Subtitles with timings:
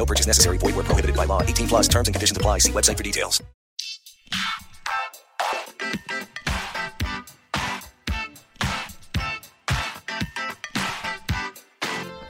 [0.00, 0.56] No purchase necessary.
[0.56, 1.42] Void where prohibited by law.
[1.42, 2.60] 18 plus terms and conditions apply.
[2.60, 3.42] See website for details.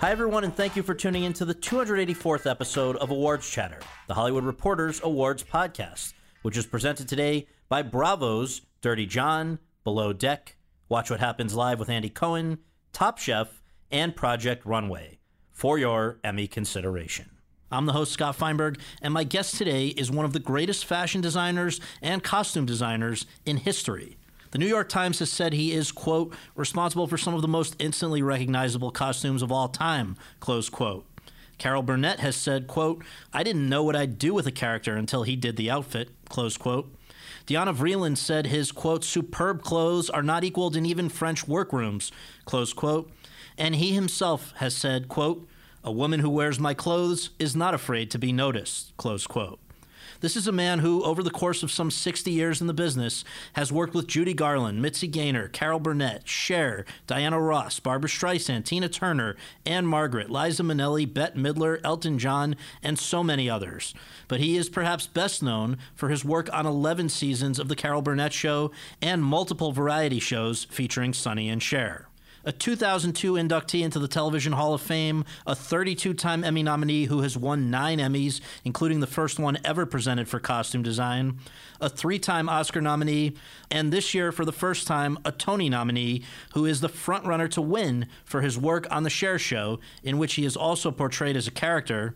[0.00, 3.78] Hi, everyone, and thank you for tuning in to the 284th episode of Awards Chatter,
[4.08, 10.56] the Hollywood Reporters Awards podcast, which is presented today by Bravo's Dirty John, Below Deck,
[10.88, 12.58] Watch What Happens Live with Andy Cohen,
[12.92, 13.62] Top Chef,
[13.92, 15.20] and Project Runway
[15.52, 17.30] for your Emmy consideration.
[17.70, 21.20] I'm the host, Scott Feinberg, and my guest today is one of the greatest fashion
[21.20, 24.16] designers and costume designers in history.
[24.50, 27.76] The New York Times has said he is, quote, responsible for some of the most
[27.78, 31.06] instantly recognizable costumes of all time, close quote.
[31.58, 35.22] Carol Burnett has said, quote, I didn't know what I'd do with a character until
[35.22, 36.92] he did the outfit, close quote.
[37.46, 42.10] Diana Vreeland said his, quote, superb clothes are not equaled in even French workrooms,
[42.44, 43.12] close quote.
[43.56, 45.46] And he himself has said, quote,
[45.82, 49.58] a woman who wears my clothes is not afraid to be noticed, close quote.
[50.20, 53.24] This is a man who, over the course of some 60 years in the business,
[53.54, 58.90] has worked with Judy Garland, Mitzi Gaynor, Carol Burnett, Cher, Diana Ross, Barbra Streisand, Tina
[58.90, 63.94] Turner, Ann-Margret, Liza Minnelli, Bette Midler, Elton John, and so many others.
[64.28, 68.02] But he is perhaps best known for his work on 11 seasons of The Carol
[68.02, 72.09] Burnett Show and multiple variety shows featuring Sonny and Cher
[72.44, 77.20] a 2002 inductee into the Television Hall of Fame, a 32 time Emmy nominee who
[77.20, 81.38] has won nine Emmys, including the first one ever presented for costume design,
[81.80, 83.34] a three time Oscar nominee,
[83.70, 86.24] and this year, for the first time, a Tony nominee
[86.54, 90.34] who is the frontrunner to win for his work on The Cher Show, in which
[90.34, 92.14] he is also portrayed as a character,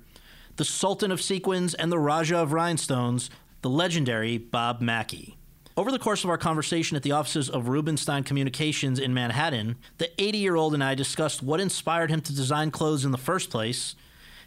[0.56, 3.28] the Sultan of Sequins and the Raja of Rhinestones,
[3.62, 5.36] the legendary Bob Mackie.
[5.76, 10.08] Over the course of our conversation at the offices of Rubinstein Communications in Manhattan, the
[10.22, 13.50] 80 year old and I discussed what inspired him to design clothes in the first
[13.50, 13.96] place,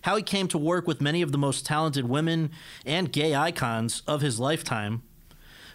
[0.03, 2.51] how he came to work with many of the most talented women
[2.85, 5.03] and gay icons of his lifetime,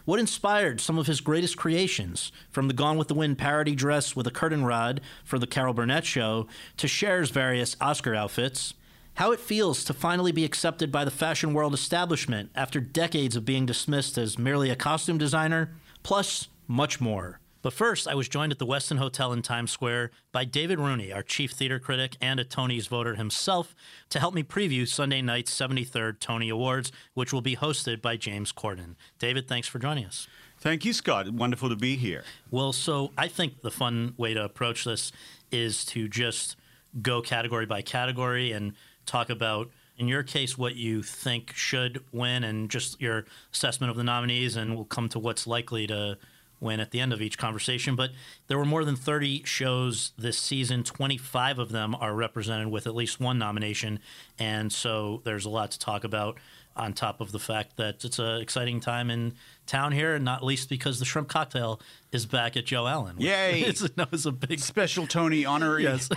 [0.07, 4.17] what inspired some of his greatest creations, from the Gone with the Wind parody dress
[4.17, 6.47] with a curtain rod for the Carol Burnett show
[6.79, 8.73] to Cher's various Oscar outfits
[9.15, 13.45] how it feels to finally be accepted by the fashion world establishment after decades of
[13.45, 17.39] being dismissed as merely a costume designer, plus much more.
[17.62, 21.12] But first, I was joined at the Westin Hotel in Times Square by David Rooney,
[21.12, 23.77] our chief theater critic and a Tony's voter himself,
[24.11, 28.53] to help me preview Sunday night's 73rd Tony Awards, which will be hosted by James
[28.53, 28.97] Corden.
[29.21, 30.27] David, thanks for joining us.
[30.59, 31.31] Thank you, Scott.
[31.31, 32.25] Wonderful to be here.
[32.50, 35.12] Well, so I think the fun way to approach this
[35.53, 36.56] is to just
[37.00, 38.73] go category by category and
[39.07, 43.97] talk about in your case what you think should win and just your assessment of
[43.97, 46.19] the nominees and we'll come to what's likely to
[46.63, 47.97] win at the end of each conversation.
[47.97, 48.12] But
[48.47, 50.85] there were more than 30 shows this season.
[50.85, 53.99] 25 of them are represented with at least one nomination.
[54.39, 56.39] And so there's a lot to talk about
[56.77, 59.34] on top of the fact that it's an exciting time in
[59.66, 63.16] town here, and not least because the shrimp cocktail is back at Joe Allen.
[63.19, 63.60] Yay!
[63.60, 66.09] It's, no, it's a big special Tony honorary yes.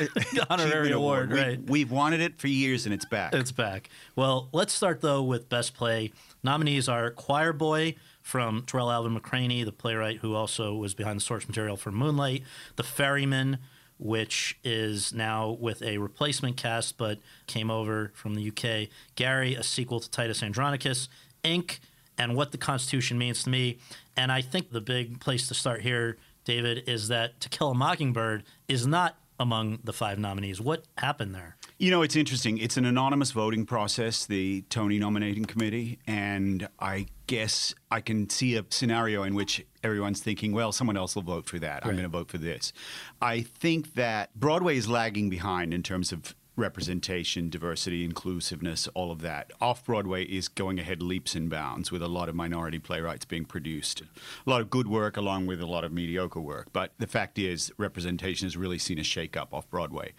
[0.50, 1.32] honorary award.
[1.32, 3.34] We, right, we've wanted it for years, and it's back.
[3.34, 3.90] It's back.
[4.16, 6.12] Well, let's start though with best play.
[6.42, 11.24] Nominees are Choir Boy from Tarell Alvin McCraney, the playwright who also was behind the
[11.24, 12.42] source material for Moonlight,
[12.76, 13.58] The Ferryman
[13.98, 18.88] which is now with a replacement cast but came over from the UK.
[19.14, 21.08] Gary, a sequel to Titus Andronicus,
[21.42, 21.80] Ink,
[22.18, 23.78] and What the Constitution Means to Me.
[24.16, 27.74] And I think the big place to start here, David, is that To Kill a
[27.74, 30.60] Mockingbird is not among the five nominees.
[30.60, 31.56] What happened there?
[31.76, 32.58] You know, it's interesting.
[32.58, 38.56] It's an anonymous voting process, the Tony nominating committee, and I guess I can see
[38.56, 41.84] a scenario in which everyone's thinking, well, someone else will vote for that.
[41.84, 41.86] Right.
[41.86, 42.72] I'm going to vote for this.
[43.20, 49.20] I think that Broadway is lagging behind in terms of representation, diversity, inclusiveness, all of
[49.22, 49.50] that.
[49.60, 53.44] Off Broadway is going ahead leaps and bounds with a lot of minority playwrights being
[53.44, 54.02] produced.
[54.46, 56.68] A lot of good work along with a lot of mediocre work.
[56.72, 60.14] But the fact is, representation has really seen a shake up off Broadway.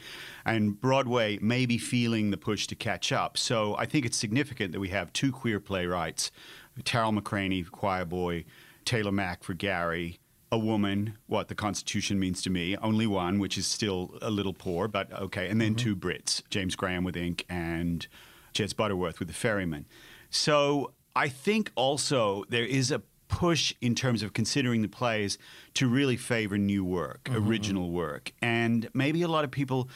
[0.46, 3.38] And Broadway may be feeling the push to catch up.
[3.38, 6.32] So I think it's significant that we have two queer playwrights
[6.84, 8.44] Tarell McCraney, Choir Boy,
[8.84, 10.20] Taylor Mac for Gary,
[10.52, 14.54] a woman, what the Constitution means to me, only one, which is still a little
[14.54, 15.84] poor, but okay, and then mm-hmm.
[15.84, 18.08] two Brits, James Graham with Ink and
[18.54, 19.86] Jez Butterworth with The Ferryman.
[20.30, 25.38] So I think also there is a push in terms of considering the plays
[25.74, 28.32] to really favor new work, original work.
[28.42, 29.90] And maybe a lot of people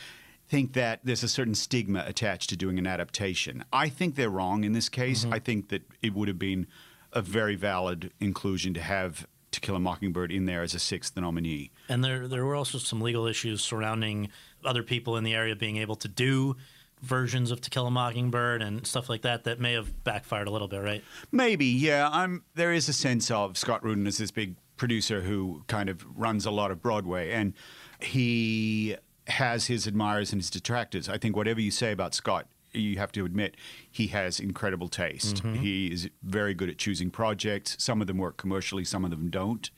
[0.48, 3.63] think that there's a certain stigma attached to doing an adaptation.
[3.72, 5.25] I think they're wrong in this case.
[5.31, 6.66] I think that it would have been
[7.13, 11.16] a very valid inclusion to have To Kill a Mockingbird in there as a sixth
[11.18, 11.72] nominee.
[11.88, 14.30] And there there were also some legal issues surrounding
[14.63, 16.56] other people in the area being able to do
[17.01, 20.51] versions of To Kill a Mockingbird and stuff like that that may have backfired a
[20.51, 21.04] little bit, right?
[21.31, 22.10] Maybe, yeah.
[22.12, 22.44] I'm.
[22.56, 26.46] There is a sense of Scott Rudin as this big producer who kind of runs
[26.46, 27.54] a lot of Broadway, and
[28.00, 28.96] he
[29.28, 31.07] has his admirers and his detractors.
[31.07, 33.57] I think whatever you say about Scott, you have to admit
[33.89, 35.38] he has incredible taste.
[35.38, 35.56] Mm-hmm.
[35.56, 37.75] He is very good at choosing projects.
[37.80, 39.69] Some of them work commercially, some of them don't.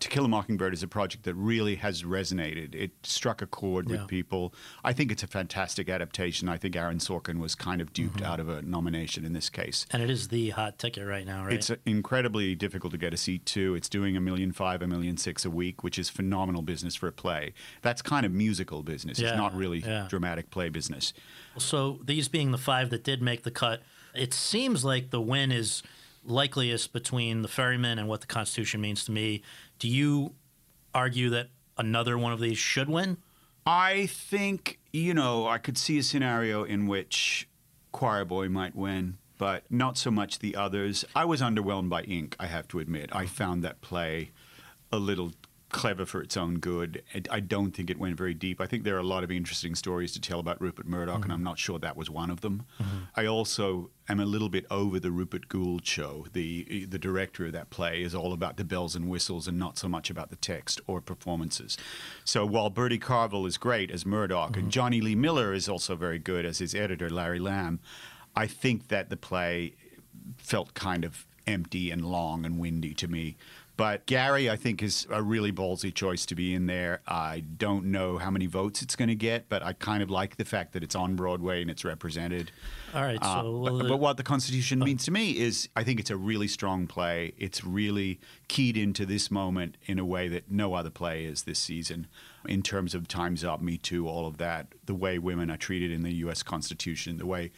[0.00, 2.74] To Kill a Mockingbird is a project that really has resonated.
[2.74, 3.96] It struck a chord Yeah.
[3.96, 4.52] with people.
[4.84, 6.48] I think it's a fantastic adaptation.
[6.48, 8.26] I think Aaron Sorkin was kind of duped mm-hmm.
[8.26, 9.86] out of a nomination in this case.
[9.90, 11.54] And it is the hot ticket right now, right?
[11.54, 13.74] It's uh, incredibly difficult to get a seat to.
[13.74, 17.08] It's doing a million five, a million six a week, which is phenomenal business for
[17.08, 17.54] a play.
[17.80, 19.18] That's kind of musical business.
[19.18, 20.06] Yeah, it's not really yeah.
[20.10, 21.14] dramatic play business.
[21.58, 23.82] So these being the five that did make the cut,
[24.14, 25.82] it seems like the win is
[26.24, 29.42] likeliest between the Ferryman and what the Constitution means to me.
[29.78, 30.34] Do you
[30.94, 31.48] argue that
[31.78, 33.18] another one of these should win?
[33.66, 37.48] I think, you know, I could see a scenario in which
[37.92, 41.04] Choir Boy might win, but not so much the others.
[41.14, 43.10] I was underwhelmed by Ink, I have to admit.
[43.12, 44.30] I found that play
[44.92, 45.32] a little
[45.76, 47.02] clever for its own good.
[47.14, 48.60] I- I don't think it went very deep.
[48.62, 51.24] I think there are a lot of interesting stories to tell about Rupert Murdoch, and
[51.24, 51.32] mm-hmm.
[51.32, 52.64] I'm not sure that was one of them.
[52.80, 52.98] Mm-hmm.
[53.14, 56.26] I also am a little bit over the Rupert Goold show.
[56.32, 59.76] The the director of that play is all about the bells and whistles and not
[59.76, 61.76] so much about the text or performances.
[62.24, 64.70] So while Bertie Carvel is great as Murdoch, and mm-hmm.
[64.70, 67.80] Jonny Lee Miller is also very good as his editor, Larry Lamb,
[68.34, 69.74] I think that the play
[70.38, 73.36] felt kind of empty and long and windy to me.
[73.76, 77.02] But Gary, I think, is a really ballsy choice to be in there.
[77.06, 80.36] I don't know how many votes it's going to get, but I kind of like
[80.36, 82.52] the fact that it's on Broadway and it's represented.
[82.94, 86.00] All right, Uh, so but, but what the Constitution means to me is I think
[86.00, 87.34] it's a really strong play.
[87.36, 88.18] It's really
[88.48, 92.06] keyed into this moment in a way that no other play is this season
[92.48, 95.90] in terms of Time's Up, Me Too, all of that, the way women are treated
[95.90, 96.42] in the U.S.
[96.42, 97.50] Constitution, the way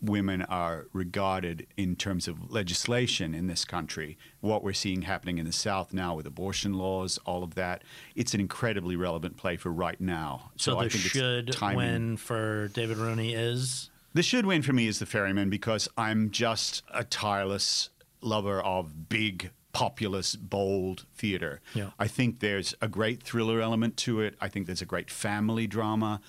[0.00, 5.46] women are regarded in terms of legislation in this country, what we're seeing happening in
[5.46, 7.82] the South now with abortion laws, all of that.
[8.14, 10.52] It's an incredibly relevant play for right now.
[10.56, 11.76] so I the think should it's timing.
[11.76, 16.30] win for David Rooney is The should win for me is the Ferryman because I'm
[16.30, 17.90] just a tireless
[18.20, 21.60] lover of big, populist, bold theater.
[21.74, 21.90] Yeah.
[21.98, 24.34] I think there's a great thriller element to it.
[24.40, 26.20] I think there's a great family drama.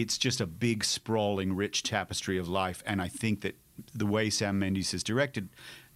[0.00, 2.82] It's just a big, sprawling, rich tapestry of life.
[2.86, 3.56] And I think that
[3.94, 5.48] the way Sam Mendes has directed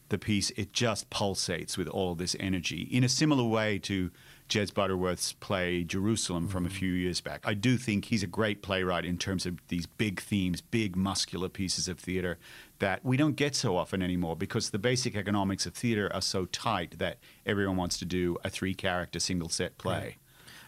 [0.08, 4.10] the piece, it just pulsates with all this energy in a similar way to
[4.48, 6.78] Jez Butterworth's play Jerusalem from a mm-hmm.
[6.78, 7.40] few years back.
[7.44, 11.48] I do think he's a great playwright in terms of these big themes, big muscular
[11.48, 12.38] pieces of theater
[12.78, 16.44] that we don't get so often anymore because the basic economics of theater are so
[16.46, 20.18] tight that everyone wants to do a three character single set play.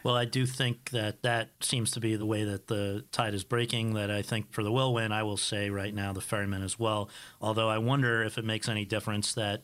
[0.04, 3.42] Well, I do think that that seems to be the way that the tide is
[3.42, 3.94] breaking.
[3.94, 6.78] That I think for the will win, I will say right now the Ferryman as
[6.78, 7.08] well.
[7.40, 9.62] Although I wonder if it makes any difference that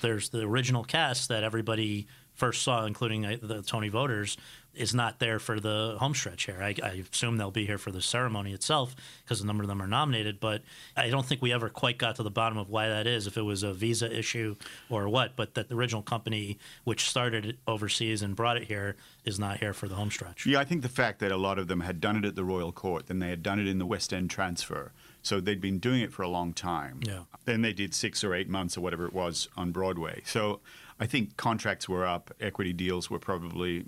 [0.00, 4.36] there's the original cast that everybody first saw, including uh, the Tony voters,
[4.74, 6.58] is not there for the homestretch here.
[6.60, 9.82] I, I assume they'll be here for the ceremony itself because a number of them
[9.82, 10.40] are nominated.
[10.40, 10.62] But
[10.96, 13.36] I don't think we ever quite got to the bottom of why that is, if
[13.36, 14.56] it was a visa issue
[14.88, 15.36] or what.
[15.36, 19.58] But that the original company, which started it overseas and brought it here, is not
[19.58, 20.46] here for the homestretch.
[20.46, 22.44] Yeah, I think the fact that a lot of them had done it at the
[22.44, 24.92] Royal Court, then they had done it in the West End transfer.
[25.22, 27.00] So they'd been doing it for a long time.
[27.02, 27.24] Yeah.
[27.44, 30.22] Then they did six or eight months or whatever it was on Broadway.
[30.24, 30.60] So
[31.00, 33.84] I think contracts were up, equity deals were probably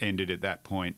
[0.00, 0.96] ended at that point.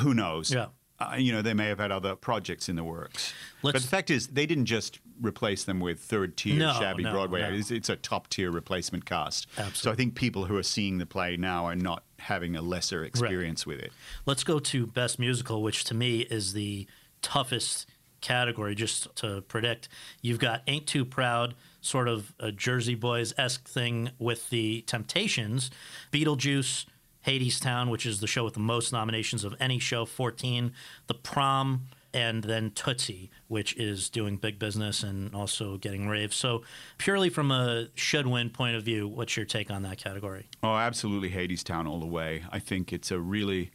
[0.00, 0.52] Who knows?
[0.52, 0.66] Yeah.
[0.98, 3.32] Uh, you know, they may have had other projects in the works.
[3.62, 7.02] Let's- but the fact is, they didn't just replace them with third tier No, shabby
[7.02, 7.40] no, Broadway.
[7.40, 7.54] no.
[7.56, 9.46] It's, it's a top tier replacement cast.
[9.56, 9.78] Absolutely.
[9.78, 13.02] So I think people who are seeing the play now are not having a lesser
[13.02, 13.92] experience with it.
[14.26, 16.86] Let's go to best musical, which to me is the
[17.22, 17.86] toughest
[18.20, 19.88] category just to predict.
[20.20, 25.70] You've got Ain't Too Proud, sort of a Jersey Boys esque thing with the Temptations,
[26.12, 26.86] Beetlejuice,
[27.26, 30.72] Hadestown, which is the show with the most nominations of any show, 14,
[31.06, 36.36] The Prom, and then Tootsie, which is doing big business and also getting raves.
[36.36, 36.62] So,
[36.98, 40.48] purely from a should win point of view, what's your take on that category?
[40.62, 42.42] Oh, absolutely Hadestown all the way.
[42.50, 43.70] I think it's a really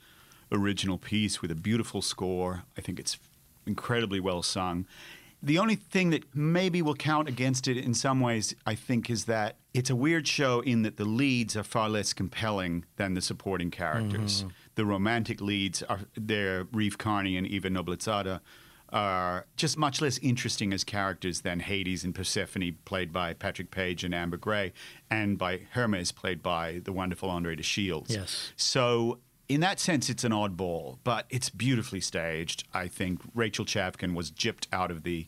[0.51, 2.63] original piece with a beautiful score.
[2.77, 3.17] I think it's
[3.65, 4.85] incredibly well sung.
[5.45, 9.25] The only thing that maybe will count against it in some ways, I think, is
[9.25, 13.21] that it's a weird show in that the leads are far less compelling than the
[13.21, 14.39] supporting characters.
[14.39, 14.49] Mm-hmm.
[14.73, 18.41] The romantic leads are they're Reeve Carney and Eva Noblezada
[18.89, 24.03] are just much less interesting as characters than Hades and Persephone, played by Patrick Page
[24.03, 24.73] and Amber Gray,
[25.11, 28.15] and by Hermes, played by the wonderful Andre de Shields.
[28.15, 28.51] Yes.
[28.55, 32.63] So in that sense, it's an oddball, but it's beautifully staged.
[32.73, 35.27] I think Rachel Chavkin was gypped out of the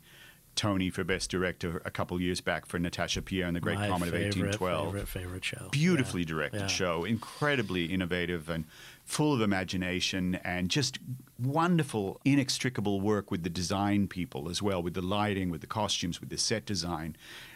[0.56, 3.88] Tony for Best Director a couple years back for Natasha Pierre and the Great My
[3.90, 4.86] Comet of 1812.
[4.88, 5.70] Favorite, favorite show.
[5.72, 6.28] Beautifully Yeah.
[6.30, 6.68] directed Yeah.
[6.68, 8.66] show, incredibly innovative and
[9.06, 10.98] full of imagination, and just
[11.38, 16.20] wonderful, inextricable work with the design people as well, with the lighting, with the costumes,
[16.20, 17.16] with the set design.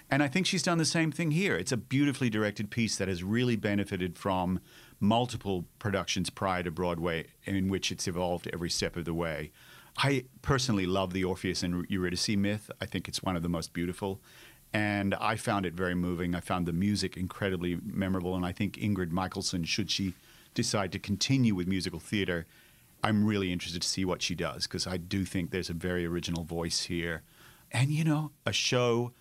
[0.10, 1.56] And I think she's done the same thing here.
[1.56, 4.60] It's a beautifully directed piece that has really benefited from
[5.02, 9.52] multiple productions prior to Broadway, in which it's evolved every step of the way.
[9.98, 12.72] I personally love the Orpheus and Eurydice myth.
[12.80, 14.22] I think it's one of the most beautiful.
[14.74, 16.34] And I found it very moving.
[16.34, 18.36] I found the music incredibly memorable.
[18.36, 20.14] And I think Ingrid Michaelson, should she
[20.54, 22.46] decide to continue with musical theater,
[23.04, 26.06] I'm really interested to see what she does because I do think there's a very
[26.06, 27.24] original voice here.
[27.72, 29.12] And, you know, a show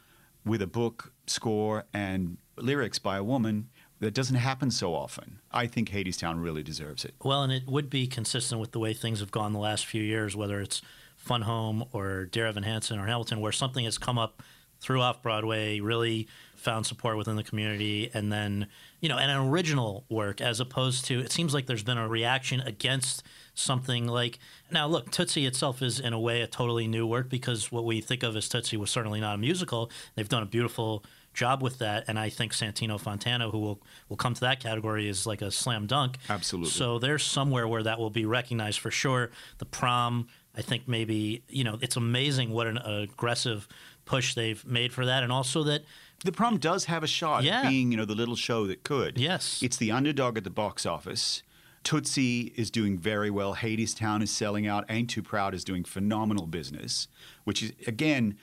[0.45, 3.71] with a book, score, and lyrics by a woman
[4.01, 5.39] that doesn't happen so often.
[5.53, 7.15] I think Hadestown really deserves it.
[7.23, 10.03] Well, and it would be consistent with the way things have gone the last few
[10.03, 10.83] years, whether it's
[11.17, 14.43] Fun Home or Dear Evan Hansen or Hamilton, where something has come up
[14.81, 16.27] through off Broadway, really
[16.57, 18.67] found support within the community, and then,
[19.01, 22.09] you know, and an original work as opposed to, it seems like there's been a
[22.09, 23.23] reaction against
[23.55, 24.39] something like,
[24.71, 28.01] now look, Tootsie itself is in a way a totally new work because what we
[28.01, 29.91] think of as Tootsie was certainly not a musical.
[30.15, 34.17] They've done a beautiful job with that, and I think Santino Fontana, who will will
[34.17, 36.19] come to that category, is like a slam dunk.
[36.29, 36.71] Absolutely.
[36.71, 39.31] So there's somewhere where that will be recognized for sure.
[39.59, 43.69] The prom, I think maybe you know, it's amazing what an aggressive
[44.05, 45.83] push they've made for that, and also that
[46.25, 47.69] The prom does have a shot Yeah.
[47.69, 49.17] being, you know, the little show that could.
[49.17, 49.63] Yes.
[49.63, 51.43] It's the underdog at the box office.
[51.83, 53.55] Tootsie is doing very well.
[53.55, 54.85] Hadestown is selling out.
[54.91, 57.09] Ain't Too Proud is doing phenomenal business,
[57.45, 58.37] which is, again,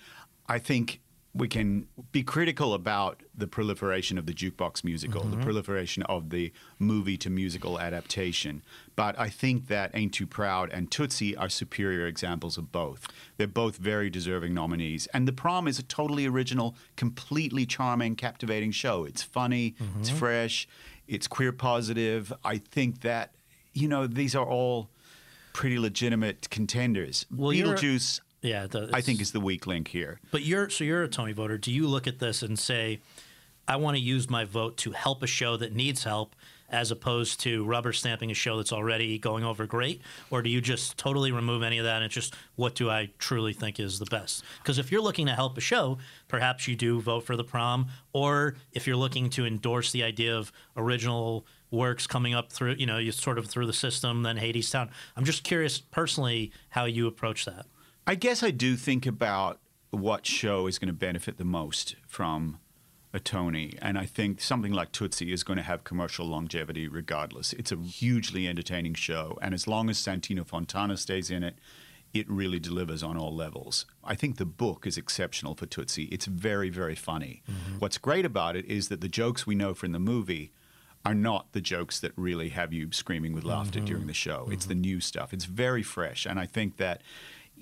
[0.47, 1.01] I think
[1.37, 5.43] we can be critical about the proliferation of the jukebox musical, the mm-hmm.
[5.43, 8.63] proliferation of the movie to musical adaptation.
[8.95, 13.07] But I think that Ain't Too Proud and Tootsie are superior examples of both.
[13.37, 15.07] They're both very deserving nominees.
[15.13, 19.03] And The Prom is a totally original, completely charming, captivating show.
[19.03, 20.17] It's funny, it's mm-hmm.
[20.17, 20.67] fresh,
[21.07, 22.33] it's queer positive.
[22.43, 23.35] I think that,
[23.73, 24.89] you know, these are all
[25.53, 27.25] pretty legitimate contenders.
[27.35, 30.19] Well, Beetlejuice, yeah, the, I think, it's- is the weak link here.
[30.31, 31.57] But you're so you're a Tony voter.
[31.57, 32.99] Do you look at this and say,
[33.67, 36.35] I want to use my vote to help a show that needs help,
[36.69, 40.59] as opposed to rubber stamping a show that's already going over great, or do you
[40.61, 43.99] just totally remove any of that and it's just what do I truly think is
[43.99, 44.43] the best?
[44.61, 47.87] Because if you're looking to help a show, perhaps you do vote for the prom,
[48.13, 52.85] or if you're looking to endorse the idea of original works coming up through, you
[52.85, 54.89] know, you sort of through the system, then Hadestown.
[55.17, 57.65] I'm just curious personally how you approach that.
[58.09, 59.59] I guess I do think about
[59.89, 62.57] what show is going to benefit the most from
[63.13, 67.51] a Tony, and I think something like Tootsie is going to have commercial longevity regardless.
[67.53, 71.59] It's a hugely entertaining show, and as long as Santino Fontana stays in it,
[72.13, 73.85] it really delivers on all levels.
[74.05, 76.05] I think the book is exceptional for Tootsie.
[76.05, 77.43] It's very, very funny.
[77.51, 77.79] Mm-hmm.
[77.79, 80.53] What's great about it is that the jokes we know from the movie
[81.03, 83.85] are not the jokes that really have you screaming with laughter mm-hmm.
[83.87, 84.47] during the show.
[84.49, 84.81] It's the mm-hmm.
[84.81, 85.33] new stuff.
[85.33, 87.01] It's very fresh, and I think that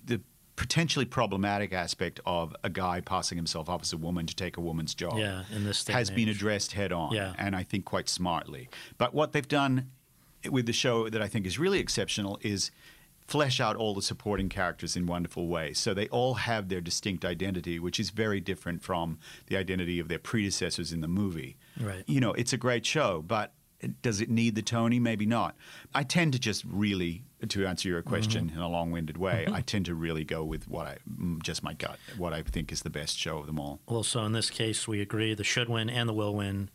[0.05, 0.21] the
[0.55, 4.61] potentially problematic aspect of a guy passing himself off as a woman to take a
[4.61, 7.33] woman's job Yeah, in this has been addressed head on, Yeah.
[7.37, 8.69] and I think quite smartly.
[8.97, 9.91] But what they've done
[10.49, 12.71] with the show that I think is really exceptional is
[13.27, 15.79] flesh out all the supporting characters in wonderful ways.
[15.79, 20.07] So they all have their distinct identity, which is very different from the identity of
[20.07, 21.57] their predecessors in the movie.
[21.79, 22.03] Right.
[22.07, 23.51] You know, it's a great show, but
[24.03, 24.99] does it need the Tony?
[24.99, 25.55] Maybe not.
[25.93, 28.57] I tend to just really, to answer your question Mm-hmm.
[28.57, 31.73] in a long-winded way, I tend to really go with what I, mm, just my
[31.73, 33.79] gut, what I think is the best show of them all.
[33.87, 36.69] Well, so in this case, we agree the should win and the will win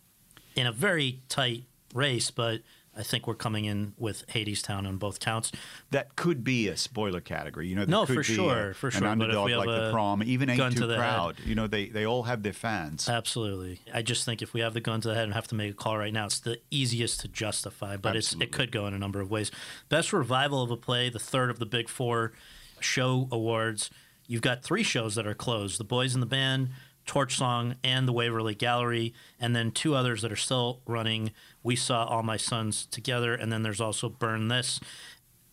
[0.57, 2.61] in a very tight race, but
[2.97, 5.53] I think we're coming in with Hadestown on both counts.
[5.93, 7.69] That could be a spoiler category.
[7.69, 9.03] You know, No, for sure, a- for sure.
[9.05, 11.33] If underdog like the prom, even ain't gun too to the head- Uh.
[11.47, 13.09] You know, they they all have their fans.
[13.09, 13.81] Absolutely.
[13.95, 15.71] I just think if we have the gun to the head and have to make
[15.71, 18.93] a call right now, it's the easiest to justify, but it's, it could go in
[18.95, 19.51] a number of ways.
[19.89, 22.33] Best revival of a play, the third of the big four
[22.81, 23.91] show awards.
[24.27, 26.71] You've got three shows that are closed The Boys in the Band,
[27.07, 31.33] Torch Song, and The Waverly Gallery, and then two others that are still running.
[31.63, 34.81] We Saw All My Sons Together, and then there's also Burn This.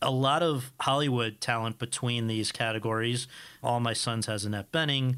[0.01, 3.27] a lot of Hollywood talent between these categories.
[3.63, 5.15] All My Sons has Annette Bening.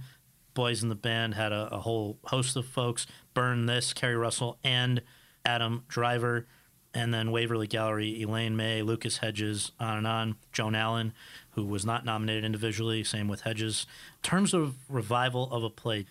[0.54, 3.06] Boys in the Band had a, a whole host of folks.
[3.34, 5.02] Burn This, Keri Russell, and
[5.46, 6.48] Adam Driver.
[6.94, 10.36] And then Waverly Gallery, Elaine May, Lucas Hedges, on and on.
[10.52, 11.14] Joan Allen,
[11.52, 13.86] who was not nominated individually, same with Hedges.
[14.24, 16.08] In terms of revival of a play,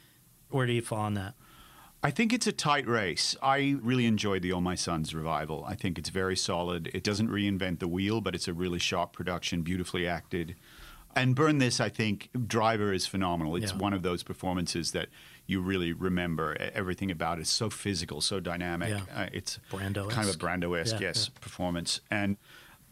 [0.51, 1.35] where do you fall on that?
[2.03, 3.35] I think it's a tight race.
[3.43, 5.65] I really enjoyed the All My Sons revival.
[5.67, 6.91] I think it's very solid.
[6.95, 10.55] It doesn't reinvent the wheel, but it's a really sharp production, beautifully acted.
[11.17, 13.57] And Burn This, I think, Driver is phenomenal.
[13.57, 13.79] It's Yeah.
[13.79, 15.09] one of those performances that
[15.47, 16.55] you really remember.
[16.73, 18.91] Everything about it is so physical, so dynamic.
[18.91, 19.01] Yeah.
[19.23, 20.11] Uh, it's Brando-esque.
[20.15, 22.01] kind of a Brando-esque, Yeah, yes, performance.
[22.13, 22.37] And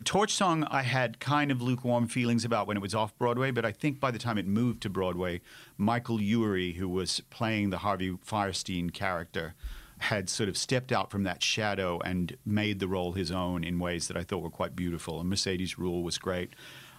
[0.04, 3.64] Torch Song, I had kind of lukewarm feelings about when it was off Broadway, but
[3.64, 5.40] I think by the time it moved to Broadway,
[5.76, 9.54] Michael Urie, who was playing the Harvey Fierstein character,
[9.98, 13.78] had sort of stepped out from that shadow and made the role his own in
[13.78, 15.20] ways that I thought were quite beautiful.
[15.20, 16.54] And Mercedes Ruehl was great.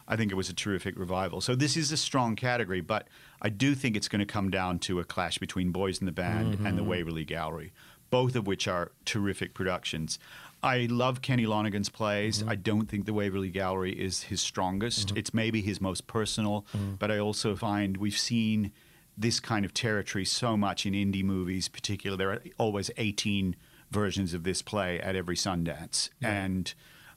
[0.07, 1.41] I think it was a terrific revival.
[1.41, 3.07] So this is a strong category, but
[3.41, 6.11] I do think it's going to come down to a clash between Boys in the
[6.11, 6.89] Band and the mm-hmm.
[6.89, 7.73] Waverly Gallery,
[8.09, 10.17] both of which are terrific productions.
[10.63, 12.39] I love Kenny Lonergan's plays.
[12.39, 12.49] Mm-hmm.
[12.49, 15.09] I don't think the Waverly Gallery is his strongest.
[15.09, 15.17] Mm-hmm.
[15.17, 16.95] It's maybe his most personal, mm-hmm.
[16.95, 18.71] but I also find we've seen
[19.17, 23.55] this kind of territory so much in indie movies, particularly there are always 18
[23.91, 26.09] versions of this play at every Sundance.
[26.21, 26.73] And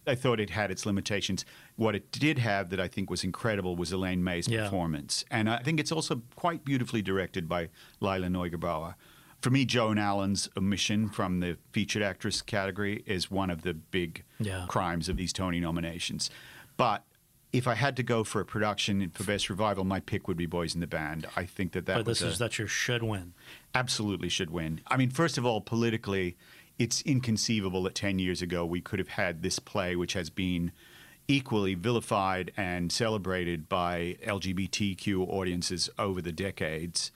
[0.07, 1.45] I thought it had its limitations.
[1.77, 4.65] What it did have that I think was incredible was Elaine May's Yeah.
[4.65, 5.25] performance.
[5.31, 7.69] And I think it's also quite beautifully directed by
[8.01, 8.95] Lila Neugebauer.
[9.41, 14.23] For me, Joan Allen's omission from the featured actress category is one of the big
[14.39, 14.67] Yeah.
[14.69, 16.29] crimes of these Tony nominations.
[16.77, 17.05] But
[17.53, 20.47] if I had to go for a production for best revival, my pick would be
[20.47, 21.27] Boys in the Band.
[21.37, 23.33] I think that that but this a- is that your should win.
[23.75, 24.83] absolutely should win.
[24.87, 26.37] I mean, first of all, politically,
[26.79, 30.71] it's inconceivable that 10 years ago we could have had this play, which has been
[31.29, 37.11] equally vilified and celebrated by LGBTQ audiences over the decades.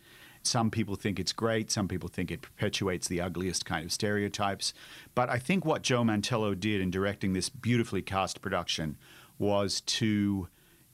[0.47, 1.71] Some people think it's great.
[1.71, 4.75] Some people think it perpetuates the ugliest kind of stereotypes.
[5.15, 8.97] But I think what Joe Mantello did in directing this beautifully cast production
[9.39, 10.49] was to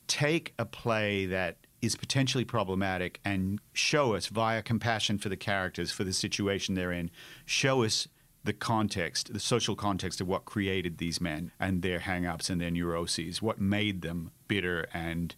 [0.07, 5.91] take a play that is potentially problematic and show us via compassion for the characters,
[5.91, 7.11] for the situation they're in,
[7.45, 8.07] show us
[8.45, 12.71] the context, the social context of what created these men and their hang-ups and their
[12.71, 15.35] neuroses, what made them bitter and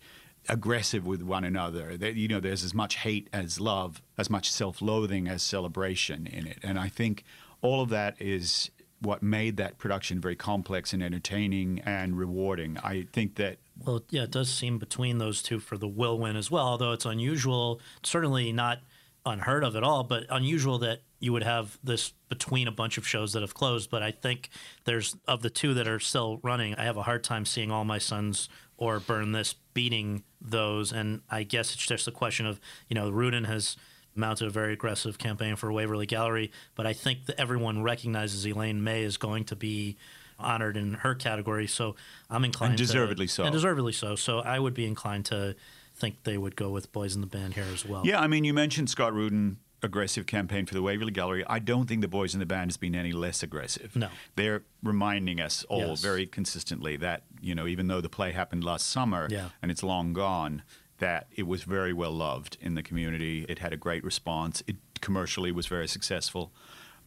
[0.48, 1.92] aggressive with one another.
[1.92, 6.59] You know, there's as much hate as love, as much self-loathing as celebration in it.
[6.62, 7.24] And I think
[7.61, 12.78] all of that is what made that production very complex and entertaining and rewarding.
[12.78, 16.37] I think that Well, yeah, it does seem between those two for the will win
[16.37, 18.78] as well, although it's unusual, certainly not
[19.24, 23.07] unheard of at all, but unusual that you would have this between a bunch of
[23.07, 23.90] shows that have closed.
[23.90, 24.50] But I think
[24.85, 27.85] there's, of the two that are still running, I have a hard time seeing All
[27.85, 28.48] My Sons
[28.83, 30.90] or Burn This beating those.
[30.92, 33.77] And I guess it's just a question of, you know, Rudin has
[34.16, 38.83] mounted a very aggressive campaign for Waverly Gallery, but I think that everyone recognizes Elaine
[38.83, 39.97] May is going to be
[40.37, 41.68] honored in her category.
[41.68, 41.95] So
[42.29, 43.45] I'm inclined to- deservedly so.
[43.45, 44.16] And deservedly so.
[44.16, 45.55] So I would be inclined to
[45.95, 48.03] think they would go with Boys in the Band here as well.
[48.05, 51.45] Yeah, I mean, you mentioned Scott Rudin aggressive campaign for the Waverly Gallery.
[51.47, 53.95] I don't think the Boys in the Band has been any less aggressive.
[53.97, 54.09] No.
[54.37, 56.03] They're reminding us all Yes.
[56.03, 59.48] very consistently that, you know, even though the play happened last summer Yeah.
[59.61, 60.62] and it's long gone,
[60.98, 63.44] that it was very well loved in the community.
[63.48, 64.62] It had a great response.
[64.66, 66.52] It commercially was very successful.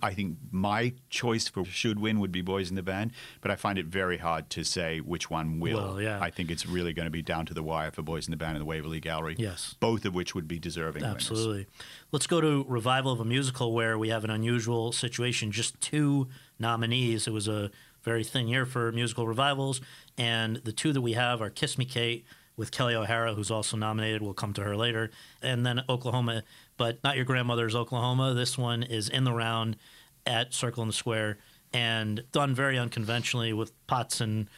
[0.01, 3.55] I think my choice for should win would be Boys in the Band, but I
[3.55, 5.77] find it very hard to say which one will.
[5.77, 6.19] Well, yeah.
[6.21, 8.37] I think it's really going to be down to the wire for Boys in the
[8.37, 9.35] Band and the Waverly Gallery.
[9.39, 9.75] Yes.
[9.79, 11.15] Both of which would be deserving winners.
[11.15, 11.67] Absolutely.
[12.11, 15.51] Let's go to revival of a musical where we have an unusual situation.
[15.53, 16.27] Just two
[16.59, 17.25] nominees.
[17.25, 17.71] It was a
[18.05, 19.81] very thin year for musical revivals,
[20.17, 23.75] and the two that we have are Kiss Me Kate with Kelli O'Hara, who's also
[23.75, 24.21] nominated.
[24.21, 26.43] We'll come to her later, and then Oklahoma,
[26.77, 28.33] but not your grandmother's Oklahoma.
[28.33, 29.75] This one is in the round
[30.25, 31.37] at Circle in the Square
[31.73, 34.49] and done very unconventionally with pots and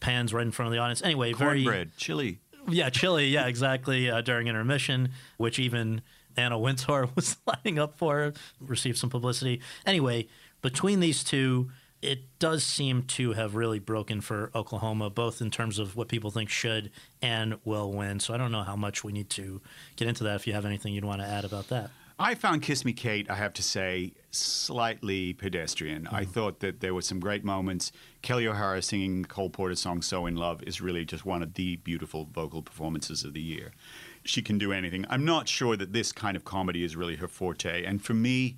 [0.00, 1.02] pans right in front of the audience.
[1.02, 2.40] Anyway, very Cornbread, chili.
[2.68, 3.26] yeah, chili.
[3.26, 4.10] Yeah, exactly.
[4.10, 6.00] Uh, during intermission, which even
[6.36, 9.60] Anna Wintour was lining up for, received some publicity.
[9.84, 10.26] Anyway,
[10.62, 11.70] between these two,
[12.04, 16.30] it does seem to have really broken for Oklahoma, both in terms of what people
[16.30, 16.90] think should
[17.22, 18.20] and will win.
[18.20, 19.62] So I don't know how much we need to
[19.96, 20.36] get into that.
[20.36, 21.90] If you have anything you'd want to add about that.
[22.16, 26.04] I found Kiss Me Kate, I have to say, slightly pedestrian.
[26.04, 26.14] Mm-hmm.
[26.14, 27.90] I thought that there were some great moments.
[28.22, 31.76] Kelli O'Hara singing Cole Porter's song So in Love is really just one of the
[31.76, 33.72] beautiful vocal performances of the year.
[34.24, 35.04] She can do anything.
[35.10, 37.84] I'm not sure that this kind of comedy is really her forte.
[37.84, 38.56] And for me,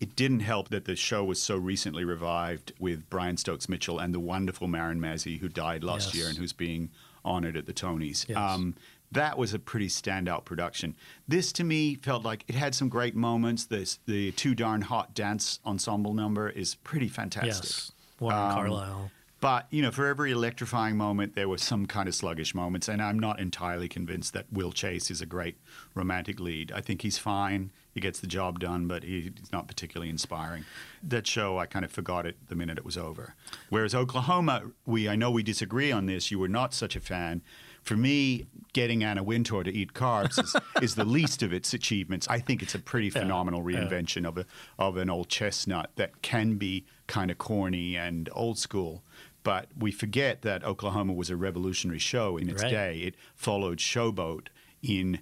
[0.00, 4.14] It didn't help that the show was so recently revived with Brian Stokes Mitchell and
[4.14, 6.14] the wonderful Marin Mazzie, who died last Yes.
[6.14, 6.90] year and who's being
[7.24, 8.28] honored at the Tonys.
[8.28, 8.36] Yes.
[8.38, 8.76] Um,
[9.10, 10.94] that was a pretty standout production.
[11.26, 13.64] This to me felt like it had some great moments.
[13.66, 17.52] This the too darn hot dance ensemble number is pretty fantastic.
[17.64, 17.92] Yes.
[18.20, 19.10] Warren Um, Carlyle.
[19.40, 23.00] But you know, for every electrifying moment, there were some kind of sluggish moments, and
[23.00, 25.56] I'm not entirely convinced that Will Chase is a great
[25.94, 26.72] romantic lead.
[26.72, 30.64] I think he's fine; he gets the job done, but he's not particularly inspiring.
[31.02, 33.34] That show, I kind of forgot it the minute it was over.
[33.68, 36.32] Whereas Oklahoma, we I know we disagree on this.
[36.32, 37.42] You were not such a fan.
[37.82, 42.26] For me, getting Anna Wintour to eat carbs is, is the least of its achievements.
[42.28, 43.78] I think it's a pretty phenomenal yeah.
[43.78, 44.46] reinvention of a
[44.78, 49.02] of an old chestnut that can be kind of corny and old school.
[49.42, 52.70] But we forget that Oklahoma was a revolutionary show in its Right.
[52.70, 52.98] day.
[53.00, 54.48] It followed Showboat
[54.82, 55.20] in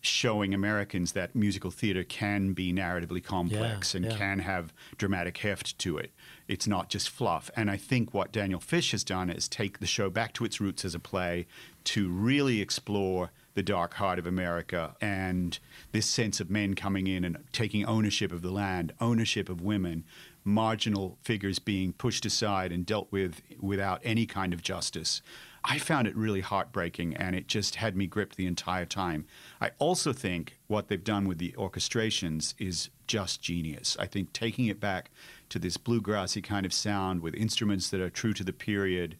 [0.00, 4.16] showing Americans that musical theater can be narratively complex and yeah.
[4.16, 6.12] can have dramatic heft to it.
[6.46, 7.50] It's not just fluff.
[7.56, 10.60] And I think what Daniel Fish has done is take the show back to its
[10.60, 11.46] roots as a play
[11.84, 15.58] to really explore the dark heart of America and
[15.92, 20.04] this sense of men coming in and taking ownership of the land, ownership of women,
[20.44, 25.22] marginal figures being pushed aside and dealt with without any kind of justice.
[25.66, 29.24] I found it really heartbreaking and it just had me gripped the entire time.
[29.62, 33.96] I also think what they've done with the orchestrations is just genius.
[33.98, 35.10] I think taking it back
[35.48, 39.16] to this bluegrassy kind of sound with instruments that are true to the period,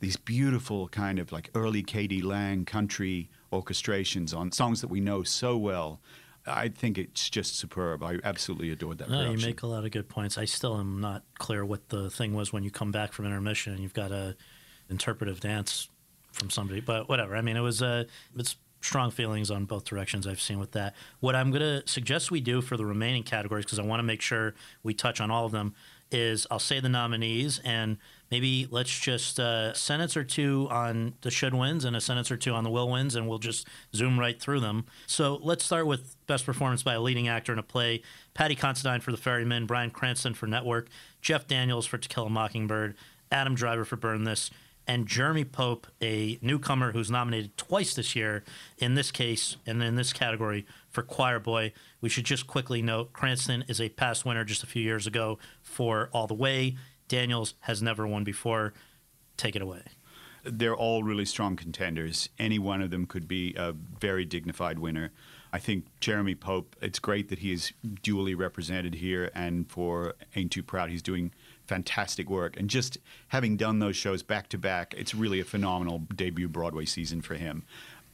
[0.00, 2.22] these beautiful kind of like early K.D.
[2.22, 6.00] Lang country orchestrations on songs that we know so well.
[6.46, 8.02] I think it's just superb.
[8.02, 10.36] I absolutely adored that No, you make a lot of good points.
[10.36, 13.72] I still am not clear what the thing was when you come back from intermission
[13.72, 14.36] and you've got a
[14.90, 15.88] interpretive dance
[16.32, 17.36] from somebody, but whatever.
[17.36, 18.04] I mean, it was uh,
[18.36, 20.94] it's strong feelings on both directions I've seen with that.
[21.20, 24.04] What I'm going to suggest we do for the remaining categories because I want to
[24.04, 25.74] make sure we touch on all of them
[26.10, 27.96] is I'll say the nominees and
[28.30, 32.36] maybe let's just uh, sentence or two on the should wins and a sentence or
[32.36, 34.86] two on the will wins and we'll just zoom right through them.
[35.06, 38.02] So let's start with best performance by a leading actor in a play.
[38.34, 40.88] Paddy Considine for The Ferryman, Bryan Cranston for Network,
[41.20, 42.96] Jeff Daniels for To Kill a Mockingbird,
[43.30, 44.50] Adam Driver for Burn This,
[44.86, 48.44] and Jeremy Pope, a newcomer who's nominated twice this year,
[48.78, 51.72] in this case and in this category for Choir Boy.
[52.00, 55.38] We should just quickly note Cranston is a past winner just a few years ago
[55.62, 56.76] for All the Way.
[57.14, 58.74] Daniels has never won before.
[59.36, 59.82] Take it away.
[60.44, 62.28] they're all really strong contenders.
[62.38, 65.10] Any one of them could be a very dignified winner.
[65.52, 67.72] I think Jeremy Pope, it's great that he is
[68.02, 71.32] duly represented here, and for Ain't Too Proud, he's doing
[71.66, 72.56] fantastic work.
[72.58, 72.98] And just
[73.28, 77.34] having done those shows back to back, it's really a phenomenal debut Broadway season for
[77.34, 77.64] him.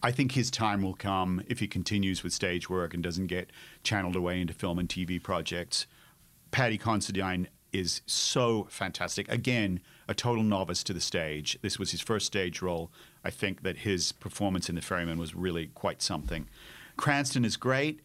[0.02, 3.50] I think his time will come if he continues with stage work and doesn't get
[3.82, 5.86] channeled away into film and TV projects.
[6.52, 9.30] Paddy Considine is so fantastic.
[9.30, 11.58] Again, a total novice to the stage.
[11.62, 12.90] This was his first stage role.
[13.24, 16.48] I think that his performance in The Ferryman was really quite something.
[16.96, 18.00] Cranston is great,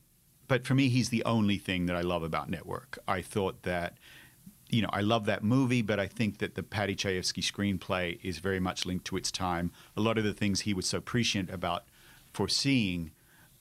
[0.48, 3.00] but for me, he's the only thing that I love about Network.
[3.08, 3.98] I thought that,
[4.70, 8.40] you know, I love that movie, but I think that the Paddy Chayefsky screenplay is
[8.40, 9.72] very much linked to its time.
[9.98, 11.86] A lot of the things he was so prescient about
[12.34, 13.12] foreseeing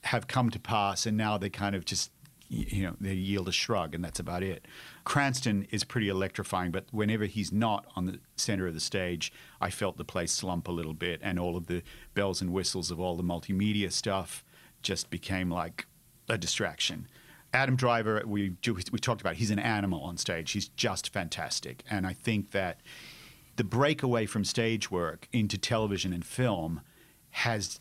[0.05, 2.11] have come to pass, and now they kind of just
[2.49, 4.67] you know they yield a shrug, and that's about it.
[5.05, 9.71] Cranston is pretty electrifying, but whenever he's not on the center of the stage, I
[9.71, 11.83] felt the place slump a little bit, and all of the
[12.15, 14.45] bells and whistles of all the multimedia stuff
[14.83, 15.87] just became like
[16.29, 17.09] a distraction.
[17.53, 20.53] Adam Driver, we we talked about, he's an animal on stage.
[20.53, 22.81] He's just fantastic, and I think that
[23.57, 26.81] the breakaway from stage work into television and film
[27.31, 27.81] has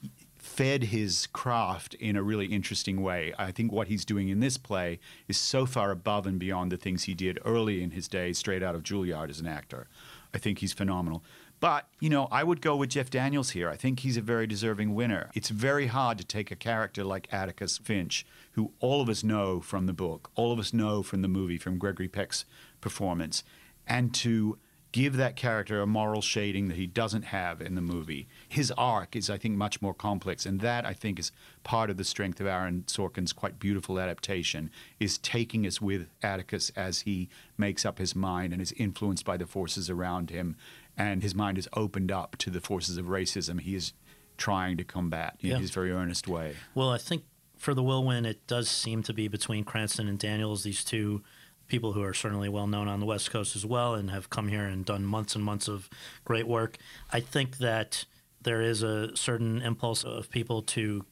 [0.55, 3.33] fed his craft in a really interesting way.
[3.39, 6.77] I think what he's doing in this play is so far above and beyond the
[6.77, 9.87] things he did early in his day, straight out of Juilliard as an actor.
[10.31, 11.23] I think he's phenomenal.
[11.59, 13.67] But, you know, I would go with Jeff Daniels here.
[13.67, 15.31] I think he's a very deserving winner.
[15.33, 19.59] It's very hard to take a character like Atticus Finch, who all of us know
[19.59, 22.45] from the book, all of us know from the movie, from Gregory Peck's
[22.79, 23.43] performance,
[23.87, 24.59] and to
[24.93, 28.27] give that character a moral shading that he doesn't have in the movie.
[28.47, 31.31] His arc is, I think, much more complex, and that I think is
[31.63, 34.69] part of the strength of Aaron Sorkin's quite beautiful adaptation.
[34.99, 37.27] Is taking us with Atticus as he
[37.57, 40.55] makes up his mind and is influenced by the forces around him,
[40.95, 43.93] and his mind is opened up to the forces of racism he is
[44.37, 45.57] trying to combat in Yeah.
[45.57, 46.55] his very earnest way.
[46.75, 47.23] Well, I think
[47.57, 51.23] for the will win, it does seem to be between Cranston and Daniels, these two
[51.67, 54.47] people who are certainly well known on the West Coast as well and have come
[54.47, 55.89] here and done months and months of
[56.25, 56.77] great work.
[57.11, 58.05] I think that
[58.41, 61.05] there is a certain impulse of people to,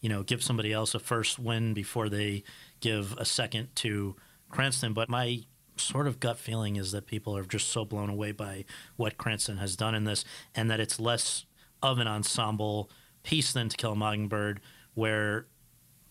[0.00, 2.42] you know, give somebody else a first win before they
[2.80, 4.16] give a second to
[4.50, 5.42] Cranston, but my
[5.76, 8.64] sort of gut feeling is that people are just so blown away by
[8.96, 11.46] what Cranston has done in this, and that it's less
[11.82, 12.90] of an ensemble
[13.22, 14.60] piece than To Kill a Mockingbird,
[14.94, 15.46] where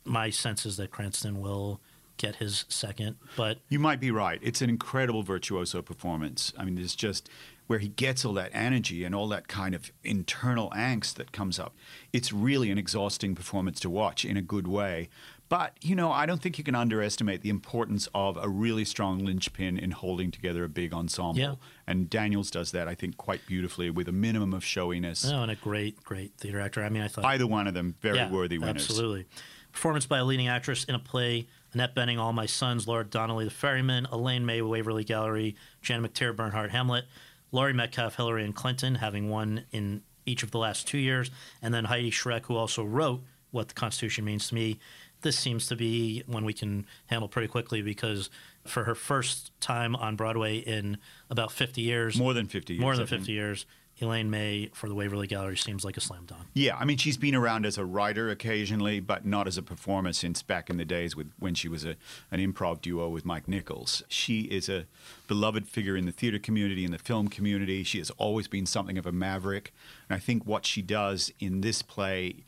[0.05, 1.81] my sense is that Cranston will
[2.19, 3.15] get his second.
[3.35, 4.39] But You might be right.
[4.43, 6.53] It's an incredible virtuoso performance.
[6.55, 7.27] I mean, there's just
[7.65, 11.59] where he gets all that energy and all that kind of internal angst that comes
[11.59, 11.75] up.
[12.13, 15.09] It's really an exhausting performance to watch in a good way.
[15.49, 19.25] But, you know, I don't think you can underestimate the importance of a really strong
[19.25, 21.39] linchpin in holding together a big ensemble.
[21.39, 21.55] Yeah.
[21.87, 25.27] And Daniels does that, I think, quite beautifully with a minimum of showiness.
[25.27, 26.83] Oh, and a great, great theater actor.
[26.83, 28.83] I mean, I thought Either one of them, very Yeah, worthy winners.
[28.83, 29.25] Absolutely.
[29.71, 33.45] Performance by a leading actress in a play Annette Bening, All My Sons, Laura Donnelly,
[33.45, 37.05] The Ferryman, Elaine May, Waverly Gallery, Jan McTeer, Bernhardt, Hamlet,
[37.51, 41.73] Laurie Metcalf, Hillary, and Clinton, having won in each of the last two years, and
[41.73, 44.79] then Heidi Schreck, who also wrote What the Constitution Means to Me.
[45.21, 48.29] This seems to be one we can handle pretty quickly because
[48.65, 50.97] for her first time on Broadway in
[51.29, 52.81] about 50 years, More than 50 years.
[52.81, 53.21] more than I think.
[53.21, 53.65] 50 years,
[54.01, 56.43] Elaine May for the Waverly Gallery seems like a slam dunk.
[56.53, 60.13] Yeah, I mean, she's been around as a writer occasionally, but not as a performer
[60.13, 61.95] since back in the days with when she was a,
[62.31, 64.03] an improv duo with Mike Nichols.
[64.07, 64.85] She is a
[65.27, 67.83] beloved figure in the theater community, in the film community.
[67.83, 69.73] She has always been something of a maverick.
[70.07, 72.43] And I think what she does in this play,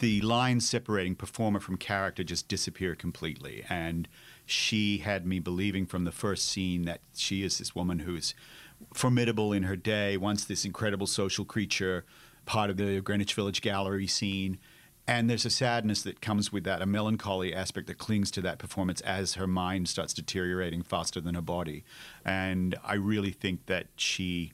[0.00, 3.64] the lines separating performer from character just disappear completely.
[3.68, 4.08] And
[4.44, 8.34] she had me believing from the first scene that she is this woman who's
[8.94, 12.04] formidable in her day, once this incredible social creature,
[12.46, 14.58] part of the Greenwich Village Gallery scene.
[15.06, 18.58] And there's a sadness that comes with that, a melancholy aspect that clings to that
[18.58, 21.82] performance as her mind starts deteriorating faster than her body.
[22.26, 24.52] And I really think that she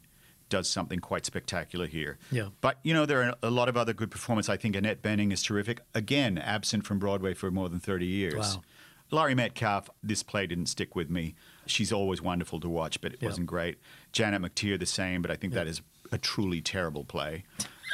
[0.48, 2.18] does something quite spectacular here.
[2.30, 2.50] Yeah.
[2.60, 4.48] But, you know, there are a lot of other good performances.
[4.48, 5.80] I think Annette Bening is terrific.
[5.92, 8.56] Again, absent from Broadway for more than 30 years.
[8.56, 8.62] Wow.
[9.10, 11.34] Laurie Metcalf, this play didn't stick with me.
[11.66, 13.28] She's always wonderful to watch, but it Yeah.
[13.28, 13.78] wasn't great.
[14.12, 17.44] Janet McTeer, the same, but I think that is a truly terrible play.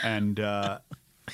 [0.02, 0.78] And uh,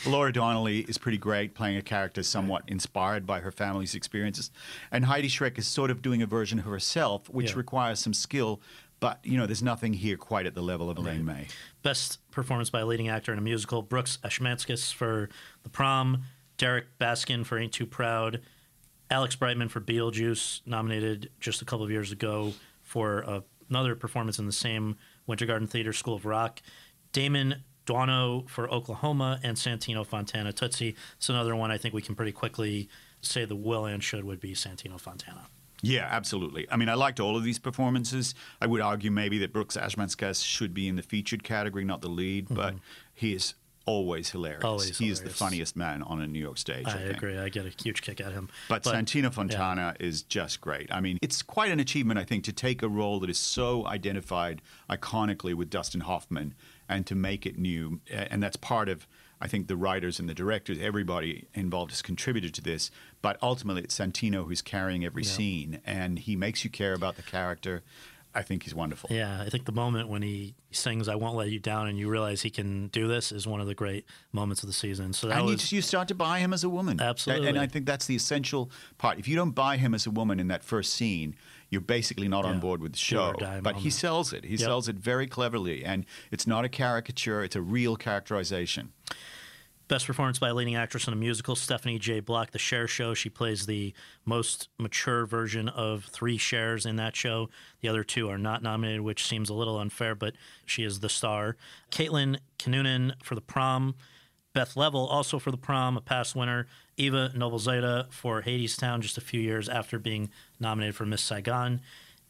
[0.06, 4.50] Laura Donnelly is pretty great, playing a character somewhat inspired by her family's experiences.
[4.90, 7.56] And Heidi Schreck is sort of doing a version of herself, which Yeah.
[7.58, 8.60] requires some skill.
[8.98, 11.48] But you know, there's nothing here quite at the level of Elaine May.
[11.82, 15.28] Best performance by a leading actor in a musical: Brooks Ashmanskas for
[15.64, 16.22] The Prom,
[16.56, 18.40] Derrick Baskin for Ain't Too Proud,
[19.10, 23.40] Alex Brightman for Beetlejuice, nominated just a couple of years ago for uh,
[23.70, 26.60] another performance in the same Winter Garden Theater School of Rock,
[27.12, 30.96] Damon Daunno for Oklahoma, and Santino Fontana Tootsie.
[31.16, 32.88] It's another one I think we can pretty quickly
[33.20, 35.46] say the will and should would be Santino Fontana.
[35.82, 36.66] Yeah, absolutely.
[36.70, 38.34] I mean, I liked all of these performances.
[38.60, 42.08] I would argue maybe that Brooks Ashmanskas should be in the featured category, not the
[42.08, 42.74] lead, but
[43.14, 43.54] he is
[43.86, 44.64] always hilarious.
[44.64, 46.86] Always he is the funniest man on a New York stage.
[46.86, 47.38] I, I agree.
[47.38, 48.48] I get a huge kick at him.
[48.68, 50.92] But, Santino Fontana is just great.
[50.92, 53.86] I mean, it's quite an achievement, I think, to take a role that is so
[53.86, 56.54] identified iconically with Dustin Hoffman
[56.88, 58.00] and to make it new.
[58.10, 59.06] And that's part of,
[59.40, 62.90] I think, the writers and the directors, everybody involved has contributed to this.
[63.22, 65.30] But ultimately, it's Santino who's carrying every Yeah.
[65.30, 67.82] scene, and he makes you care about the character.
[68.36, 69.08] I think he's wonderful.
[69.10, 72.10] Yeah, I think the moment when he sings "I Won't Let You Down" and you
[72.10, 75.14] realize he can do this is one of the great moments of the season.
[75.14, 77.00] So that and you, was you start to buy him as a woman.
[77.00, 77.48] Absolutely.
[77.48, 79.18] And I think that's the essential part.
[79.18, 81.34] If you don't buy him as a woman in that first scene,
[81.70, 83.34] you're basically not on board with the show.
[83.62, 84.44] But he sells it.
[84.44, 84.60] He Yep.
[84.60, 85.82] sells it very cleverly.
[85.84, 88.92] And it's not a caricature, it's a real characterization.
[89.88, 91.54] Best performance by a leading actress in a musical.
[91.54, 92.18] Stephanie J.
[92.18, 93.14] Block, The Cher Show.
[93.14, 93.94] She plays the
[94.24, 97.50] most mature version of three Chers in that show.
[97.82, 101.08] The other two are not nominated, which seems a little unfair, but she is the
[101.08, 101.56] star.
[101.92, 103.94] Caitlin Kinnunen for The Prom.
[104.52, 106.66] Beth Leavel, also for The Prom, a past winner.
[106.96, 111.80] Eva Noblezada for Hadestown, just a few years after being nominated for Miss Saigon.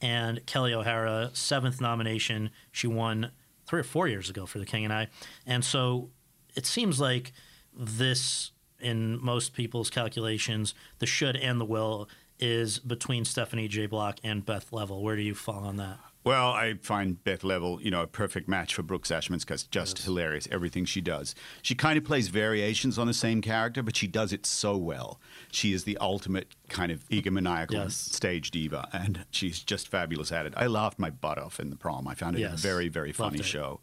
[0.03, 2.51] And Kelli O'Hara, seventh nomination.
[2.71, 3.31] She won
[3.67, 5.09] three or four years ago for The King and I.
[5.47, 6.11] And so
[6.57, 7.33] it seems like
[7.73, 13.87] this, in most people's calculations, the should and the will is between Stephanie J.
[13.87, 15.03] Block and Beth Leavel.
[15.03, 15.99] Where do you fall on that?
[16.25, 19.99] Well, I find Beth Leavel, you know, a perfect match for Brooks Ashman's because just
[20.03, 21.37] hilarious, everything she does.
[21.63, 25.21] She kind of plays variations on the same character, but she does it so well.
[25.53, 27.95] She is the ultimate kind of egomaniacal Yes.
[27.95, 30.55] stage diva, and she's just fabulous at it.
[30.57, 32.09] I laughed my butt off in the prom.
[32.09, 32.55] I found it Yes.
[32.55, 33.81] a very, very funny show.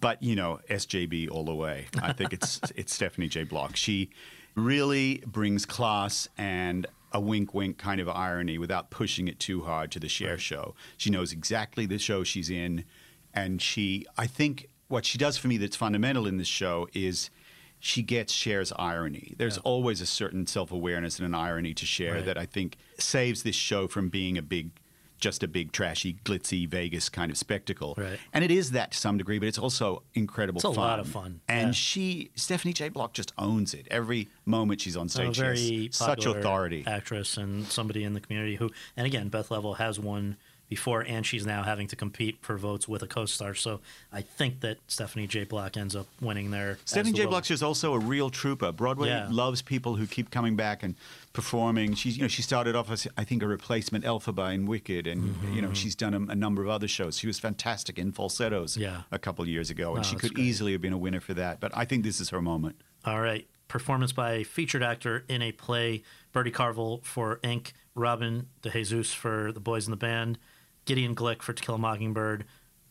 [0.00, 1.86] But, you know, SJB all the way.
[2.02, 3.44] I think it's it's Stephanie J.
[3.44, 3.76] Block.
[3.76, 4.10] She
[4.54, 9.90] really brings class and a wink wink kind of irony without pushing it too hard
[9.92, 10.74] to the Cher Show.
[10.96, 12.84] She knows exactly the show she's in
[13.32, 17.30] and she I think what she does for me that's fundamental in this show is
[17.78, 19.34] she gets Cher's irony.
[19.36, 22.24] There's always a certain self-awareness and an irony to Cher Right.
[22.24, 24.70] that I think saves this show from being a big
[25.18, 27.94] just a big, trashy, glitzy Vegas kind of spectacle.
[27.96, 28.18] Right.
[28.32, 30.76] And it is that to some degree, but it's also incredible It's a fun.
[30.76, 31.72] lot of fun, And yeah.
[31.72, 32.88] she, Stephanie J.
[32.90, 33.86] Block, just owns it.
[33.90, 36.84] Every moment she's on a stage, she has such authority.
[36.86, 40.36] actress and somebody in the community who, and again, Beth Leavel has won
[40.68, 43.54] before, and she's now having to compete for votes with a co-star.
[43.54, 43.80] So
[44.12, 45.44] I think that Stephanie J.
[45.44, 46.78] Block ends up winning there.
[46.84, 47.26] Stephanie the J.
[47.26, 48.72] Block is also a real trooper.
[48.72, 49.28] Broadway Yeah.
[49.30, 50.96] loves people who keep coming back and
[51.32, 51.94] performing.
[51.94, 55.22] She's, you know, she started off as I think a replacement Elphaba in Wicked, and
[55.34, 55.54] mm-hmm.
[55.54, 57.18] you know, she's done a, a number of other shows.
[57.18, 59.02] She was fantastic in Falsettos Yeah.
[59.12, 60.46] a couple years ago, and No, she could great.
[60.46, 61.60] easily have been a winner for that.
[61.60, 62.76] But I think this is her moment.
[63.04, 63.46] All right.
[63.68, 66.02] Performance by a featured actor in a play
[66.32, 70.38] Bertie Carvel for Ink, Robin DeJesus for The Boys in the Band,
[70.86, 72.44] Gideon Glick for To Kill a Mockingbird,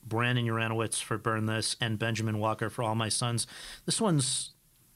[0.06, 3.48] Brandon Uranowitz for Burn This, and Benjamin Walker for All My Sons.
[3.86, 4.52] This one's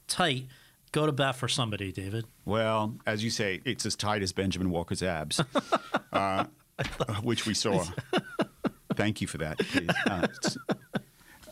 [0.08, 0.46] tight.
[0.92, 2.26] Go to bat for somebody, David.
[2.46, 5.42] Well, as you say, it's as tight as Benjamin Walker's abs,
[6.14, 6.46] uh,
[7.24, 7.86] which we saw.
[8.96, 9.60] Thank you for that.
[10.08, 10.28] Uh,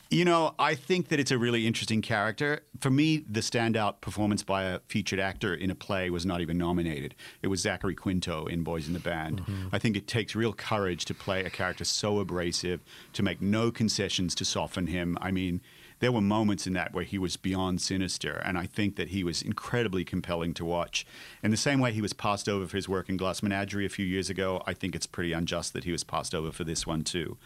[0.10, 2.62] you know, I think that it's a really interesting character.
[2.80, 6.58] For me, the standout performance by a featured actor in a play was not even
[6.58, 7.16] nominated.
[7.42, 9.42] It was Zachary Quinto in Boys in the Band.
[9.42, 9.68] Mm-hmm.
[9.72, 12.82] I think it takes real courage to play a character so abrasive,
[13.14, 15.18] to make no concessions to soften him.
[15.22, 15.62] I mean,
[16.00, 19.24] there were moments in that where he was beyond sinister, and I think that he
[19.24, 21.06] was incredibly compelling to watch.
[21.42, 23.90] In the same way he was passed over for his work in Glass Menagerie a
[23.90, 26.86] few years ago, I think it's pretty unjust that he was passed over for this
[26.86, 27.38] one too.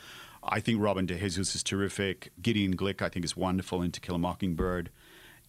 [0.44, 2.32] I think Robin DeJesus is terrific.
[2.42, 4.90] Gideon Glick, I think, is wonderful in To Kill a Mockingbird.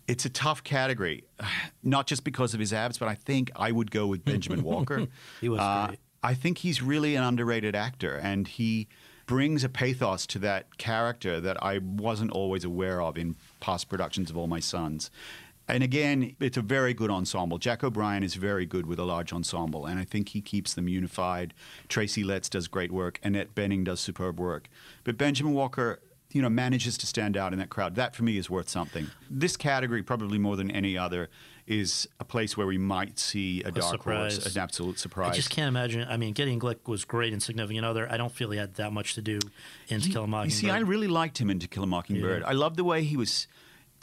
[0.09, 1.25] It's a tough category,
[1.83, 5.07] not just because of his abs, but I think I would go with Benjamin Walker.
[5.41, 5.99] He was Uh, great.
[6.25, 8.87] I think he's really an underrated actor, and he
[9.27, 14.31] brings a pathos to that character that I wasn't always aware of in past productions
[14.31, 15.11] of All My Sons.
[15.69, 17.59] And again, it's a very good ensemble.
[17.59, 20.89] Jack O'Brien is very good with a large ensemble, and I think he keeps them
[20.89, 21.55] unified.
[21.89, 23.21] Tracy Letts does great work.
[23.23, 24.69] Annette Bening does superb work.
[25.05, 26.01] But Benjamin Walker,
[26.33, 27.95] you know, manages to stand out in that crowd.
[27.95, 29.07] That for me is worth something.
[29.31, 31.29] This category, probably more than any other,
[31.67, 34.37] is a place where we might see a, dark surprise.
[34.39, 35.31] horse, an absolute surprise.
[35.31, 36.07] I just can't imagine.
[36.09, 38.11] I mean, Gideon Glick was great in Significant Other.
[38.11, 39.39] I don't feel he had that much to do
[39.89, 40.63] in To Kill a Mockingbird.
[40.63, 42.43] You see, I really liked him in To Kill a Mockingbird.
[42.43, 42.49] Yeah.
[42.49, 43.47] I loved the way he was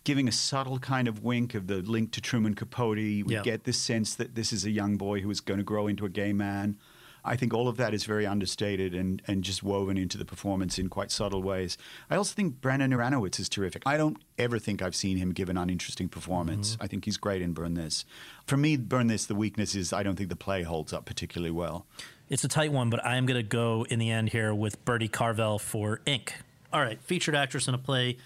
[0.03, 2.97] giving a subtle kind of wink of the link to Truman Capote.
[2.97, 3.41] We Yeah.
[3.41, 6.05] get this sense that this is a young boy who is going to grow into
[6.05, 6.77] a gay man.
[7.23, 10.79] I think all of that is very understated and, and just woven into the performance
[10.79, 11.77] in quite subtle ways.
[12.09, 13.83] I also think Brandon Uranowitz is terrific.
[13.85, 16.73] I don't ever think I've seen him give an uninteresting performance.
[16.75, 16.83] Mm-hmm.
[16.83, 18.05] I think he's great in Burn This.
[18.47, 21.51] For me, Burn This, the weakness is I don't think the play holds up particularly
[21.51, 21.85] well.
[22.29, 24.83] It's a tight one, but I am going to go in the end here with
[24.85, 26.35] Bertie Carvel for Ink.
[26.71, 28.17] All right, featured actress in a play.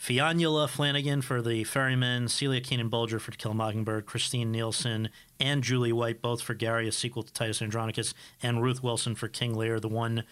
[0.00, 5.08] Fionnuala Flanagan for The Ferryman, Celia Keenan Bolger for To Kill a Mockingbird, Kristine Nielsen
[5.40, 9.26] and Julie White both for Gary, a sequel to Titus Andronicus, and Ruth Wilson for
[9.26, 10.22] King Lear, the one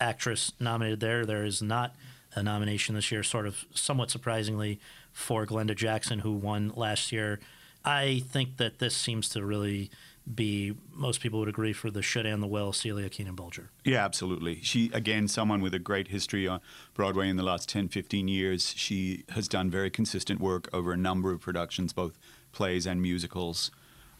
[0.00, 1.24] actress nominated there.
[1.24, 1.94] There is not
[2.34, 4.80] a nomination this year, sort of somewhat surprisingly,
[5.12, 7.38] for Glenda Jackson, who won last year.
[7.84, 9.90] I think that this seems to really
[10.32, 13.68] be, most people would agree, for the should and the will, Celia Keenan Bolger.
[13.84, 14.60] Yeah, absolutely.
[14.62, 16.60] She, again, someone with a great history on
[16.94, 18.74] Broadway in the last 10, 15 years.
[18.76, 22.18] She has done very consistent work over a number of productions, both
[22.52, 23.70] plays and musicals,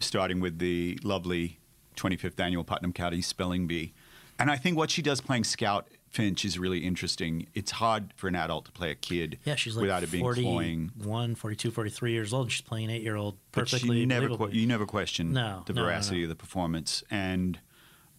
[0.00, 1.60] starting with the lovely
[1.96, 3.92] 25th annual Putnam County Spelling Bee.
[4.38, 7.46] And I think what she does playing Scout Finch is really interesting.
[7.54, 10.22] It's hard for an adult to play a kid Yeah, she's like without it being
[10.22, 10.90] cloying.
[10.98, 13.98] 41, 42, 43 years old, and she's playing an eight year old But perfectly.
[13.98, 16.24] you never, que- you never question No, the no, veracity no.
[16.24, 17.02] of the performance.
[17.10, 17.60] And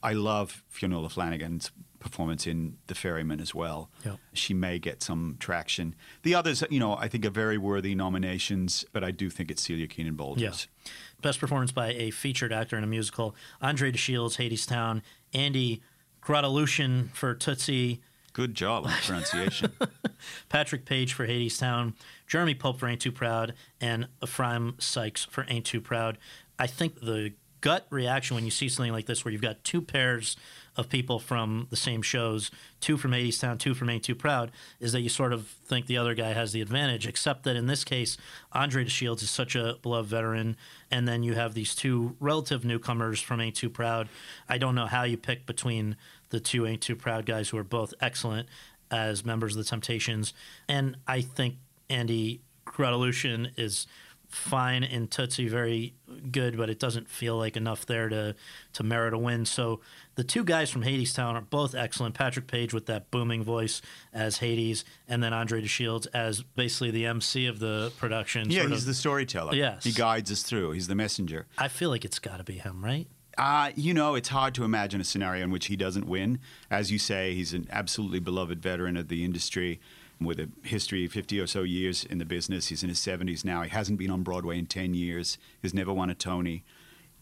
[0.01, 3.89] I love Fionnuala Flanagan's performance in The Ferryman as well.
[4.03, 4.17] Yep.
[4.33, 5.95] She may get some traction.
[6.23, 9.61] The others, you know, I think are very worthy nominations, but I do think it's
[9.61, 10.67] Celia Keenan Bolger's.
[10.83, 10.91] Yeah.
[11.21, 15.01] Best performance by a featured actor in a musical Andre DeShields, Hadestown,
[15.33, 15.81] Andy
[16.25, 18.01] Grotelueschen for Tootsie,
[18.33, 19.71] Good job on pronunciation.
[20.49, 21.93] Patrick Page for Hadestown,
[22.25, 26.17] Jeremy Pope for Ain't Too Proud, and Ephraim Sykes for Ain't Too Proud.
[26.57, 29.83] I think the gut reaction when you see something like this, where you've got two
[29.83, 30.35] pairs
[30.75, 34.91] of people from the same shows, two from Hadestown, two from Ain't Too Proud, is
[34.93, 37.83] that you sort of think the other guy has the advantage, except that in this
[37.83, 38.17] case,
[38.51, 40.57] Andre DeShields is such a beloved veteran,
[40.89, 44.09] and then you have these two relative newcomers from Ain't Too Proud.
[44.49, 45.95] I don't know how you pick between
[46.29, 48.47] the two Ain't Too Proud guys who are both excellent
[48.89, 50.33] as members of the Temptations.
[50.67, 51.55] And I think
[51.89, 53.87] Andy Grotelueschen is
[54.33, 55.93] fine in Tootsie, very
[56.31, 58.35] good, but it doesn't feel like enough there to,
[58.73, 59.45] to merit a win.
[59.45, 59.79] So
[60.15, 62.15] the two guys from Hadestown are both excellent.
[62.15, 63.81] Patrick Page with that booming voice
[64.13, 68.49] as Hades, and then Andre DeShields as basically the MC of the production.
[68.49, 69.55] yeah, he's of- the storyteller.
[69.55, 69.83] Yes.
[69.83, 70.71] He guides us through.
[70.71, 71.45] He's the messenger.
[71.57, 73.07] I feel like it's got to be him, right?
[73.37, 76.39] Uh, you know, it's hard to imagine a scenario in which he doesn't win.
[76.69, 79.79] As you say, he's an absolutely beloved veteran of the industry
[80.23, 82.67] with a history of 50 or so years in the business.
[82.67, 83.61] He's in his 70s now.
[83.61, 85.37] He hasn't been on Broadway in 10 years.
[85.61, 86.63] He's never won a Tony.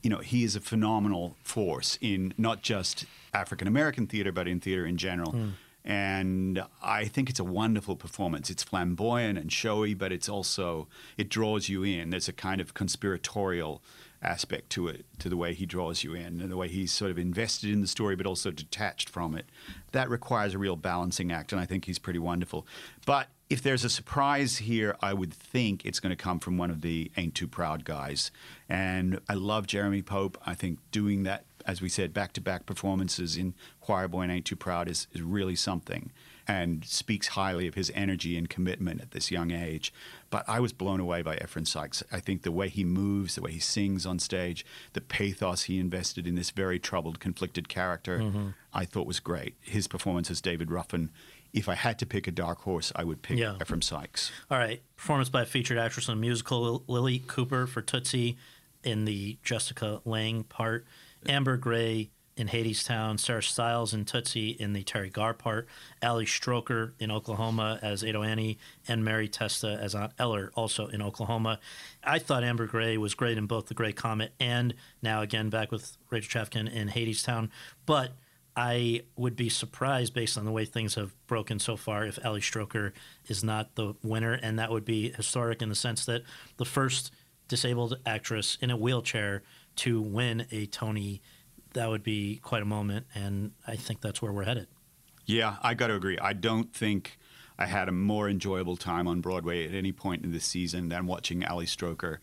[0.02, 4.60] You know, he is a phenomenal force in not just African American theater, but in
[4.60, 5.32] theater in general.
[5.32, 5.50] Hmm.
[5.84, 8.50] And I think it's a wonderful performance.
[8.50, 10.88] It's flamboyant and showy, but it's also,
[11.18, 12.12] it draws you in.
[12.12, 13.82] There's a kind of conspiratorial
[14.22, 17.12] aspect to it, to the way he draws you in and the way he's sort
[17.12, 19.46] of invested in the story, but also detached from it.
[19.92, 22.68] That requires a real balancing act, and I think he's pretty wonderful.
[23.06, 26.70] But if there's a surprise here, I would think it's going to come from one
[26.70, 28.32] of the Ain't Too Proud guys.
[28.70, 30.38] And I love Jeremy Pope.
[30.46, 34.32] I think doing that, as we said, back to back performances in Choir Boy and
[34.32, 36.12] Ain't Too Proud is, is really something
[36.48, 39.94] and speaks highly of his energy and commitment at this young age.
[40.32, 42.04] But I was blown away by Ephraim Sykes.
[42.12, 45.78] I think the way he moves, the way he sings on stage, the pathos he
[45.78, 48.48] invested in this very troubled, conflicted character, mm-hmm.
[48.74, 49.56] I thought was great.
[49.62, 51.12] His performance as David Ruffin,
[51.54, 53.58] if I had to pick a dark horse, I would pick Yeah.
[53.62, 54.32] Ephraim Sykes.
[54.50, 54.82] All right.
[54.96, 58.38] Performance by a featured actress in a musical, Lilli Cooper for Tootsie
[58.84, 60.86] in the Jessica Lange part,
[61.28, 65.68] Amber Gray in Hadestown, Sarah Stiles in Tootsie in the Teri Garr part,
[66.02, 68.58] Ali Stroker in Oklahoma as Ado Annie,
[68.88, 71.60] and Mary Testa as Aunt Eller, also in Oklahoma.
[72.04, 75.72] I thought Amber Gray was great in both The Great Comet and now again back
[75.72, 77.50] with Rachel Chavkin in Hadestown.
[77.86, 78.14] But
[78.56, 82.42] I would be surprised based on the way things have broken so far if Ali
[82.42, 82.92] Stroker
[83.28, 86.24] is not the winner, and that would be historic in the sense that
[86.58, 87.12] the first
[87.48, 89.44] disabled actress in a wheelchair
[89.76, 91.22] to win a Tony,
[91.74, 94.68] that would be quite a moment, and I think that's where we're headed.
[95.26, 96.18] Yeah, I got to agree.
[96.20, 97.18] I don't think
[97.58, 101.06] I had a more enjoyable time on Broadway at any point in this season than
[101.06, 102.18] watching Ali Stroker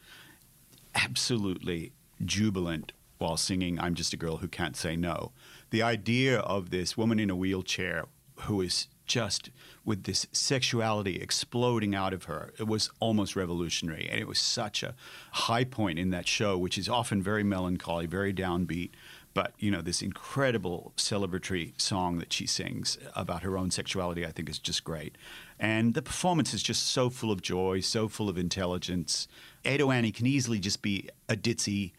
[0.95, 1.93] absolutely
[2.25, 5.33] jubilant while singing I'm Just a Girl Who Can't Say No.
[5.71, 8.07] The idea of this woman in a wheelchair
[8.43, 9.51] who is just
[9.85, 14.09] with this sexuality exploding out of her, it was almost revolutionary.
[14.09, 14.95] And it was such a
[15.33, 18.91] high point in that show, which is often very melancholy, very downbeat.
[19.39, 24.33] But, you know, this incredible celebratory song that she sings about her own sexuality, I
[24.33, 25.15] think is just great.
[25.61, 29.29] And the performance is just so full of joy, so full of intelligence.
[29.65, 31.93] Ado Annie can easily just be a ditzy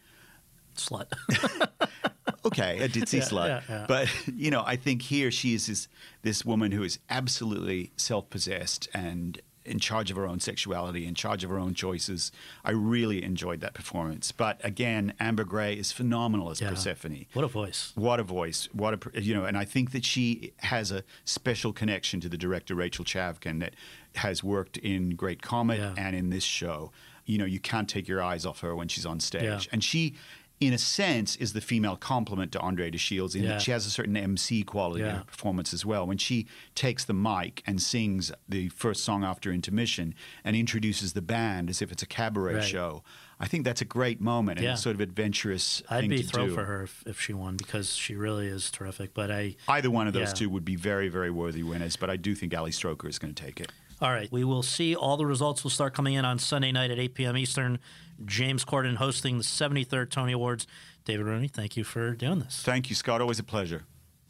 [0.76, 1.06] Slut.
[2.44, 3.46] okay, a ditzy Yeah, slut.
[3.48, 3.84] yeah, yeah.
[3.88, 5.88] But you know, I think here she is this
[6.20, 11.14] this woman who is absolutely self possessed and in charge of her own sexuality, in
[11.14, 12.32] charge of her own choices.
[12.64, 14.32] I really enjoyed that performance.
[14.32, 16.70] But again, Amber Gray is phenomenal as Yeah.
[16.70, 17.26] Persephone.
[17.34, 17.92] What a voice.
[17.94, 18.68] What a voice!
[18.72, 22.38] What a you know, and I think that she has a special connection to the
[22.38, 23.74] director Rachel Chavkin that
[24.16, 25.94] has worked in Great Comet Yeah.
[25.96, 26.90] and in this show.
[27.26, 29.60] You know, you can't take your eyes off her when she's on stage, Yeah.
[29.72, 30.14] and she.
[30.60, 33.48] In a sense, is the female complement to Andre de Shields in Yeah.
[33.52, 35.16] that she has a certain MC quality in Yeah.
[35.18, 36.06] her performance as well.
[36.06, 41.22] When she takes the mic and sings the first song after intermission and introduces the
[41.22, 42.64] band as if it's a cabaret Right.
[42.64, 43.02] show,
[43.40, 44.74] I think that's a great moment and Yeah.
[44.74, 46.54] sort of adventurous I'd thing be to thrilled do.
[46.56, 49.14] for her if, if she won because she really is terrific.
[49.14, 52.16] But I, Either one of those two would be very, very worthy winners, but I
[52.18, 53.72] do think Ali Stroker is going to take it.
[54.02, 54.30] All right.
[54.30, 54.94] We will see.
[54.94, 57.36] All the results will start coming in on Sunday night at 8 p.m.
[57.38, 57.78] Eastern.
[58.24, 60.66] James Corden hosting the 73rd Tony Awards.
[61.04, 62.62] David Rooney, thank you for doing this.
[62.62, 63.20] Thank you, Scott.
[63.20, 63.84] Always a pleasure.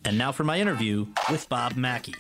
[0.04, 2.14] And now for my interview with Bob Mackie.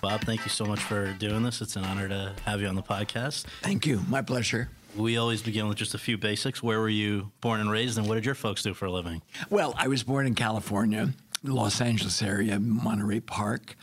[0.00, 1.62] Bob, thank you so much for doing this.
[1.62, 3.46] It's an honor to have you on the podcast.
[3.62, 4.02] Thank you.
[4.08, 4.68] My pleasure.
[4.96, 6.62] We always begin with just a few basics.
[6.62, 9.22] Where were you born and raised, and what did your folks do for a living?
[9.50, 13.76] Well, I was born in California, Los Angeles area, Monterey Park.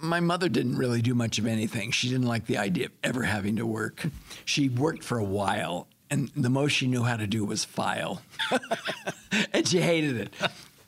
[0.00, 1.90] My mother didn't really do much of anything.
[1.90, 4.06] She didn't like the idea of ever having to work.
[4.44, 8.22] She worked for a while, and the most she knew how to do was file.
[9.52, 10.34] and she hated it.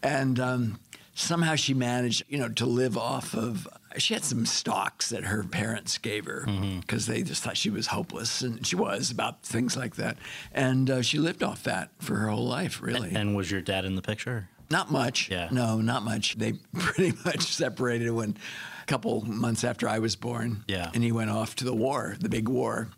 [0.03, 0.81] And um,
[1.15, 3.69] somehow she managed, you know, to live off of.
[3.97, 6.47] She had some stocks that her parents gave her
[6.81, 10.17] because they just thought she was hopeless, and she was about things like that.
[10.53, 13.13] And uh, she lived off that for her whole life, really.
[13.13, 14.49] And was your dad in the picture?
[14.71, 15.29] Not much.
[15.29, 15.49] Yeah.
[15.51, 16.37] No, not much.
[16.37, 18.37] They pretty much separated when
[18.91, 20.65] couple months after I was born.
[20.67, 20.91] Yeah.
[20.93, 22.89] And he went off to the war, the big war.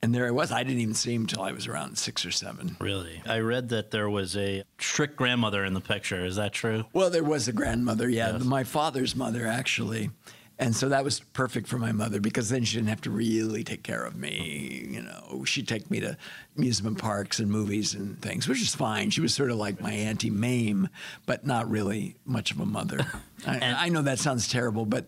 [0.00, 0.52] And there I was.
[0.52, 2.76] I didn't even see him until I was around six or seven.
[2.78, 3.20] Really?
[3.26, 6.24] I read that there was a strict grandmother in the picture.
[6.24, 6.84] Is that true?
[6.92, 8.44] Well, there was a grandmother, yeah, Yes.
[8.44, 10.10] my father's mother, actually.
[10.56, 13.64] And so that was perfect for my mother because then she didn't have to really
[13.64, 14.86] take care of me.
[14.88, 16.16] You know, she'd take me to
[16.56, 19.10] amusement parks and movies and things, which is fine.
[19.10, 20.88] She was sort of like my Auntie Mame,
[21.26, 23.00] but not really much of a mother.
[23.46, 25.04] And- I, I know that sounds terrible, but,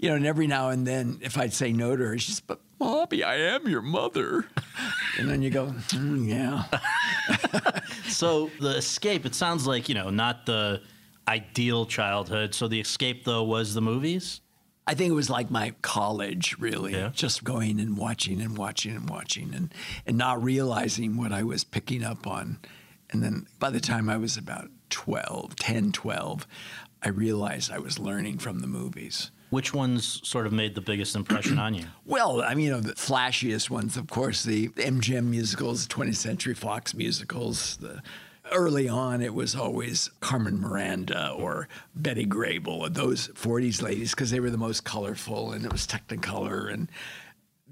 [0.00, 2.58] you know, and every now and then if I'd say no to her, she's, but
[2.78, 4.44] Bobby, I am your mother.
[5.18, 6.64] and then you go, "Mm, yeah.
[8.08, 10.82] so the escape, it sounds like, you know, not the
[11.28, 12.54] ideal childhood.
[12.54, 14.40] So the escape, though, was the movies?
[14.86, 17.10] I think it was like my college, really, Yeah.
[17.12, 19.74] just going and watching and watching and watching and,
[20.06, 22.58] and not realizing what I was picking up on.
[23.10, 26.46] And then by the time I was about 12, 10, 12,
[27.02, 29.30] I realized I was learning from the movies.
[29.50, 31.84] Which ones sort of made the biggest impression on you?
[32.04, 36.54] Well, I mean, you know, the flashiest ones, of course, the MGM musicals, 20th Century
[36.54, 37.76] Fox musicals.
[37.78, 38.02] The,
[38.52, 44.30] early on, it was always Carmen Miranda or Betty Grable, or those 40s ladies, because
[44.30, 46.72] they were the most colorful and it was Technicolor.
[46.72, 46.88] And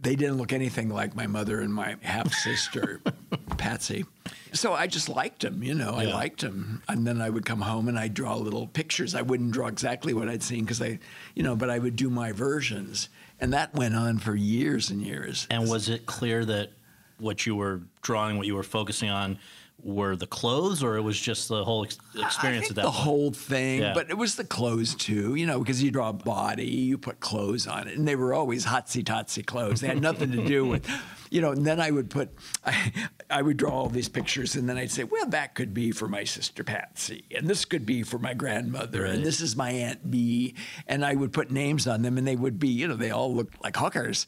[0.00, 3.00] they didn't look anything like my mother and my half sister,
[3.56, 4.04] Patsy.
[4.52, 6.82] So I just liked them, you know, I liked them.
[6.88, 9.14] And then I would come home and I'd draw little pictures.
[9.14, 10.98] I wouldn't draw exactly what I'd seen because I,
[11.34, 13.08] you know, but I would do my versions.
[13.40, 15.46] And that went on for years and years.
[15.50, 16.70] And was it clear that
[17.18, 19.38] what you were drawing, what you were focusing on,
[19.84, 22.94] were the clothes, or it was just the whole ex- experience think that the point?
[23.04, 23.92] whole thing, Yeah.
[23.94, 27.20] but it was the clothes too, you know, because you draw a body, you put
[27.20, 29.80] clothes on it, and they were always hotsy totsy clothes.
[29.80, 30.88] They had nothing to do with,
[31.34, 31.50] you know.
[31.50, 32.30] And then I would put,
[32.64, 32.92] I,
[33.30, 36.06] I would draw all these pictures, and then I'd say, well, that could be for
[36.08, 39.14] my sister Patsy, and this could be for my grandmother, Right.
[39.14, 40.54] and this is my aunt B,
[40.86, 43.34] and I would put names on them, and they would be, you know, they all
[43.34, 44.26] looked like hookers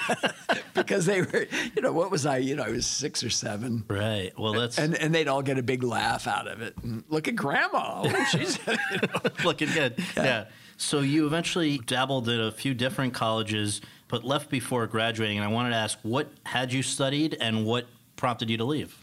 [0.74, 3.84] because they were, you know, what was I, you know, I was six or seven.
[3.88, 4.32] Right.
[4.38, 6.74] Well, that's And, and they'd all get a big laugh out of it.
[6.82, 8.02] And look at grandma.
[8.04, 8.58] Oh, she's,
[9.44, 10.02] looking good.
[10.16, 10.46] Yeah.
[10.76, 13.80] So you eventually dabbled in a few different colleges,
[14.12, 15.38] but left before graduating.
[15.38, 18.96] And I wanted to ask, what had you studied, and what prompted you to leave?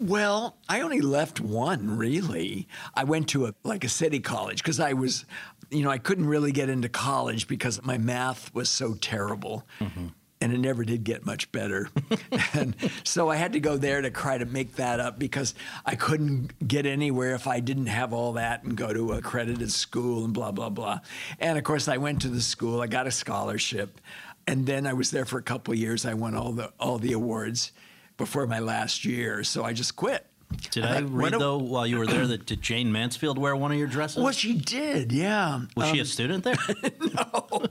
[0.00, 2.68] well, I only left one really.
[2.94, 5.24] I went to a like a city college because I was,
[5.70, 9.66] you know, I couldn't really get into college because my math was so terrible.
[9.80, 10.08] Mm-hmm.
[10.40, 11.88] And it never did get much better.
[12.52, 15.54] and so I had to go there to try to make that up because
[15.86, 20.24] I couldn't get anywhere if I didn't have all that and go to accredited school
[20.24, 20.98] and blah, blah, blah.
[21.38, 24.02] And of course, I went to the school, I got a scholarship.
[24.46, 26.04] And then I was there for a couple of years.
[26.04, 27.72] I won all the, all the awards
[28.16, 29.42] before my last year.
[29.44, 30.26] So I just quit.
[30.70, 33.72] Did I I read though while you were there that did Jayne Mansfield wear one
[33.72, 34.22] of your dresses?
[34.22, 35.62] Well, she did, yeah.
[35.74, 36.54] was she a Um, student there?
[37.00, 37.62] no,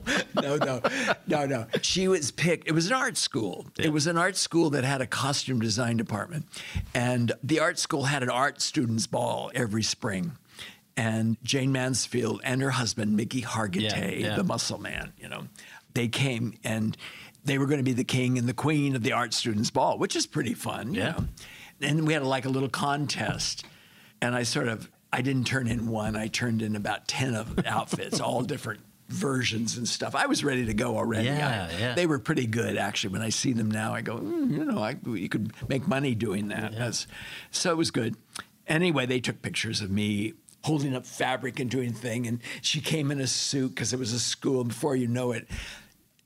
[0.42, 0.80] no, no,
[1.26, 1.46] no.
[1.46, 1.66] no.
[1.80, 2.68] She was picked.
[2.68, 3.66] It was an art school.
[3.78, 6.46] It was an art school that had a costume design department,
[6.94, 10.32] and the art school had an art students' ball every spring.
[10.96, 14.36] And Jayne Mansfield and her husband Mickey Hargitay, Yeah, yeah.
[14.36, 15.44] the muscle man, you know,
[15.94, 16.96] they came and
[17.44, 19.98] they were going to be the king and the queen of the art students' ball,
[19.98, 21.10] which is pretty fun, you Yeah.
[21.12, 21.24] know.
[21.80, 23.64] And we had like a little contest,
[24.20, 26.16] and I sort of I didn't turn in one.
[26.16, 30.14] I turned in about ten of outfits, all different versions and stuff.
[30.14, 31.26] I was ready to go already.
[31.26, 31.94] Yeah, I- yeah.
[31.94, 33.12] They were pretty good actually.
[33.12, 36.14] When I see them now, I go, mm, you know, I, you could make money
[36.14, 36.72] doing that.
[36.72, 37.06] That's-
[37.50, 38.16] so it was good.
[38.66, 40.32] Anyway, they took pictures of me
[40.62, 44.12] holding up fabric and doing thing, and she came in a suit because it was
[44.14, 44.64] a school.
[44.64, 45.46] Before you know it,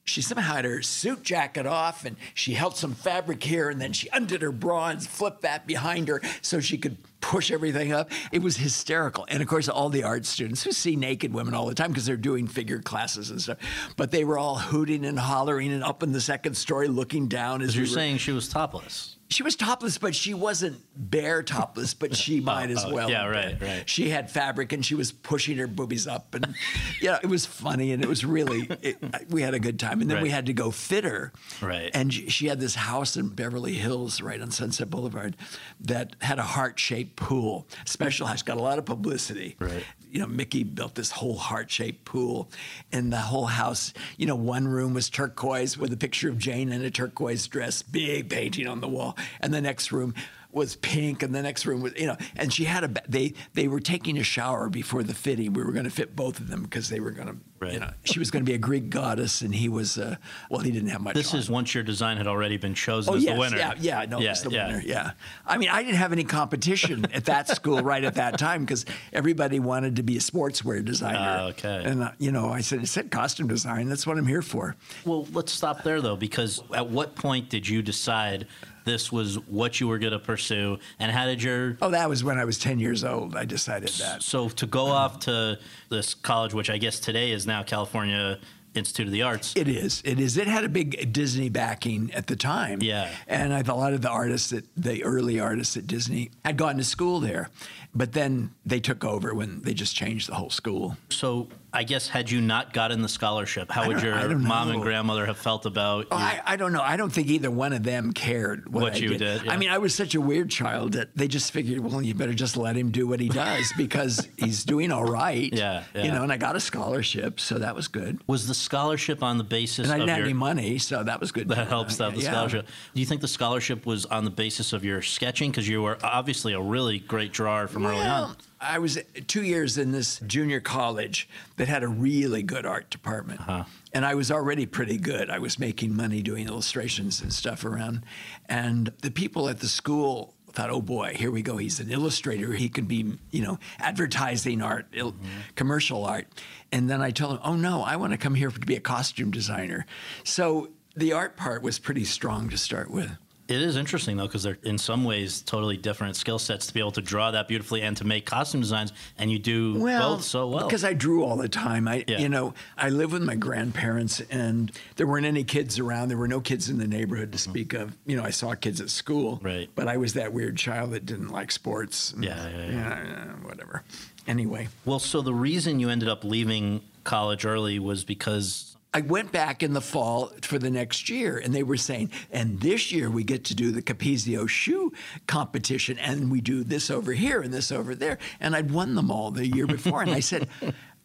[0.08, 3.92] she somehow had her suit jacket off and she held some fabric here and then
[3.92, 8.10] she undid her bra and flipped that behind her so she could push everything up.
[8.32, 9.26] It was hysterical.
[9.28, 12.06] And of course, all the art students who see naked women all the time because
[12.06, 13.58] they're doing figure classes and stuff,
[13.96, 17.60] but they were all hooting and hollering and up in the second story looking down
[17.60, 19.17] as You're we saying she was topless.
[19.30, 23.10] She was topless, but she wasn't bare topless, but she oh, might as oh, well.
[23.10, 23.88] yeah, right, right.
[23.88, 26.54] She had fabric and she was pushing her boobies up, and
[27.00, 28.98] yeah, it was funny and it was really it,
[29.30, 30.00] we had a good time.
[30.00, 31.90] And then we had to go fit her, Right.
[31.94, 35.36] And she she had this house in Beverly Hills, right on Sunset Boulevard,
[35.80, 37.66] that had a heart-shaped pool.
[37.84, 39.56] Special house, got a lot of publicity.
[39.58, 39.84] Right.
[40.10, 42.50] You know, Mickey built this whole heart-shaped pool,
[42.92, 43.92] and the whole house.
[44.16, 47.82] You know, one room was turquoise with a picture of Jane in a turquoise dress,
[47.82, 50.14] big painting on the wall, and the next room
[50.52, 52.16] was pink, and the next room was you know.
[52.36, 55.52] And she had a they they were taking a shower before the fitting.
[55.52, 57.72] We were going to fit both of them because they were going to Right.
[57.72, 60.14] you know she was going to be a Greek goddess, and he was uh,
[60.48, 61.14] well he didn't have much.
[61.16, 61.40] This on.
[61.40, 63.56] is once your design had already been chosen Oh as yes, the winner.
[63.56, 64.66] yeah, yeah, no, yeah, it was the yeah.
[64.68, 64.82] winner.
[64.86, 65.10] Yeah,
[65.44, 68.86] I mean, I didn't have any competition at that school right at that time because
[69.12, 71.18] everybody wanted to be a sportswear designer.
[71.18, 71.82] Ah, okay.
[71.84, 73.88] And uh, you know, I said, "It said costume design.
[73.88, 77.66] That's what I'm here for." Well, let's stop there though, because at what point did
[77.68, 78.46] you decide
[78.88, 82.24] this was what you were going to pursue, and how did your Oh, that was
[82.24, 83.36] when I was 10 years old.
[83.36, 84.22] I decided that.
[84.22, 85.58] so to go off to
[85.90, 88.38] this college, which I guess today is now California
[88.74, 89.54] Institute of the Arts?
[89.56, 90.02] It is.
[90.04, 90.36] It is.
[90.36, 92.80] It had a big Disney backing at the time.
[92.82, 93.10] Yeah.
[93.26, 96.56] And I thought a lot of the artists that the early artists at Disney had
[96.56, 97.50] gone to school there,
[97.94, 100.96] but then they took over when they just changed the whole school.
[101.10, 105.26] So I guess had you not gotten the scholarship, how would your mom and grandmother
[105.26, 106.16] have felt about Oh?
[106.16, 106.80] I, I don't know.
[106.80, 109.18] I don't think either one of them cared what, What you did.
[109.18, 109.52] did, yeah.
[109.52, 112.32] I mean, I was such a weird child that they just figured, well, you better
[112.32, 115.52] just let him do what he does because he's doing all right.
[115.52, 116.04] Yeah, yeah.
[116.04, 118.18] You know, and I got a scholarship, so that was good.
[118.26, 121.20] was the scholarship on the basis And I didn't have your any money, so that
[121.20, 121.48] was good.
[121.48, 121.68] that too.
[121.68, 122.30] helps to have the Yeah.
[122.30, 122.66] scholarship.
[122.94, 125.98] Do you think the scholarship was on the basis of your sketching because you were
[126.02, 128.36] obviously a really great drawer from early on?
[128.60, 133.40] I was two years in this junior college that had a really good art department.
[133.40, 133.64] Uh-huh.
[133.92, 135.30] And I was already pretty good.
[135.30, 138.04] I was making money doing illustrations and stuff around.
[138.48, 141.56] And the people at the school thought, oh boy, here we go.
[141.56, 142.52] He's an illustrator.
[142.52, 145.14] He could be, you know, advertising art, il-
[145.54, 146.26] commercial art.
[146.72, 148.80] And then I told him, oh no, I want to come here to be a
[148.80, 149.86] costume designer.
[150.24, 153.16] So the art part was pretty strong to start with.
[153.48, 156.80] It is interesting though because they're in some ways totally different skill sets to be
[156.80, 160.48] able to draw that beautifully and to make costume designs, and you do both so
[160.48, 160.66] well.
[160.66, 161.88] Because I drew all the time.
[161.88, 162.18] I, Yeah.
[162.18, 166.08] you know, I lived with my grandparents, and there weren't any kids around.
[166.08, 167.96] There were no kids in the neighborhood to speak of.
[168.04, 169.46] You know, I saw kids at school, Mm-hmm.
[169.46, 169.70] Right.
[169.74, 172.12] But I was that weird child that didn't like sports.
[172.12, 173.04] and, Yeah, yeah, yeah.
[173.04, 173.82] yeah, whatever.
[174.26, 179.32] Anyway, well, so the reason you ended up leaving college early was because I went
[179.32, 183.10] back in the fall for the next year, and they were saying, and this year
[183.10, 184.92] we get to do the Capezio shoe
[185.26, 188.18] competition, and we do this over here and this over there.
[188.40, 190.02] And I'd won them all the year before.
[190.02, 190.48] and I said,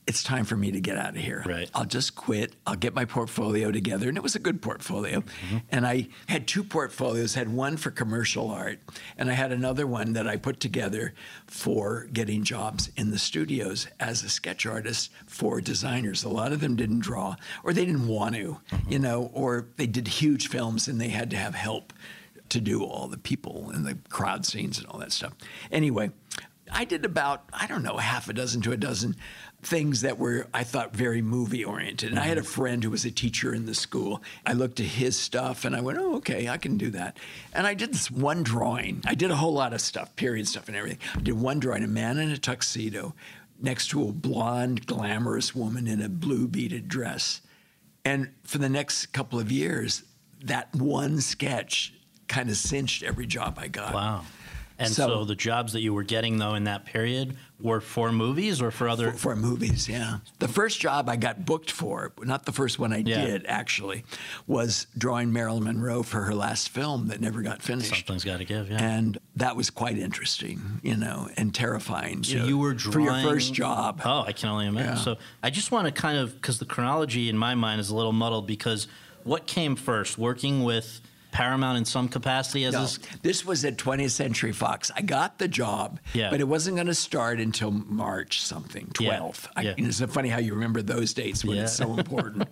[0.05, 1.43] it's time for me to get out of here.
[1.45, 1.69] Right.
[1.73, 2.55] I'll just quit.
[2.67, 4.09] I'll get my portfolio together.
[4.09, 5.21] And it was a good portfolio.
[5.21, 5.57] Mm-hmm.
[5.71, 8.79] And I had two portfolios, had one for commercial art,
[9.17, 11.13] and I had another one that I put together
[11.47, 16.23] for getting jobs in the studios as a sketch artist for designers.
[16.23, 18.91] A lot of them didn't draw, or they didn't want to, mm-hmm.
[18.91, 21.93] you know, or they did huge films and they had to have help
[22.49, 25.33] to do all the people and the crowd scenes and all that stuff.
[25.71, 26.11] Anyway,
[26.71, 29.15] I did about, I don't know, half a dozen to a dozen
[29.61, 32.09] things that were, I thought, very movie oriented.
[32.09, 32.49] And I had a mm-hmm.
[32.49, 34.21] friend who was a teacher in the school.
[34.45, 37.17] I looked at his stuff and I went, oh, okay, I can do that.
[37.53, 39.01] And I did this one drawing.
[39.05, 40.99] I did a whole lot of stuff, period stuff and everything.
[41.15, 43.13] I did one drawing, a man in a tuxedo
[43.61, 47.41] next to a blonde, glamorous woman in a blue beaded dress.
[48.05, 50.03] And for the next couple of years,
[50.43, 51.93] that one sketch
[52.27, 53.93] kind of cinched every job I got.
[53.93, 54.25] wow.
[54.79, 58.11] And so, So- the jobs that you were getting though in that period were for
[58.11, 59.11] movies or for other.
[59.11, 60.17] For, for movies, yeah.
[60.39, 63.23] The first job I got booked for, not the first one I Yeah.
[63.25, 64.03] did actually,
[64.47, 67.89] was drawing Marilyn Monroe for her last film that never got finished.
[67.95, 68.83] Something's got to give, yeah.
[68.83, 72.23] And that was quite interesting, you know, and terrifying.
[72.23, 74.01] So know, you were drawing for your first job.
[74.03, 74.95] Oh, I can only imagine.
[74.97, 75.03] Yeah.
[75.03, 77.95] So I just want to kind of because the chronology in my mind is a
[77.95, 78.87] little muddled because
[79.23, 80.17] what came first?
[80.17, 80.99] Working with
[81.33, 84.91] Paramount in some capacity as No, this this was at 20th Century Fox.
[84.95, 86.29] I got the job, Yeah.
[86.29, 89.47] but it wasn't going to start until March something, Yeah, 12th.
[89.55, 89.73] I, yeah.
[89.75, 92.47] you know, it's so funny how you remember those dates when it's so important.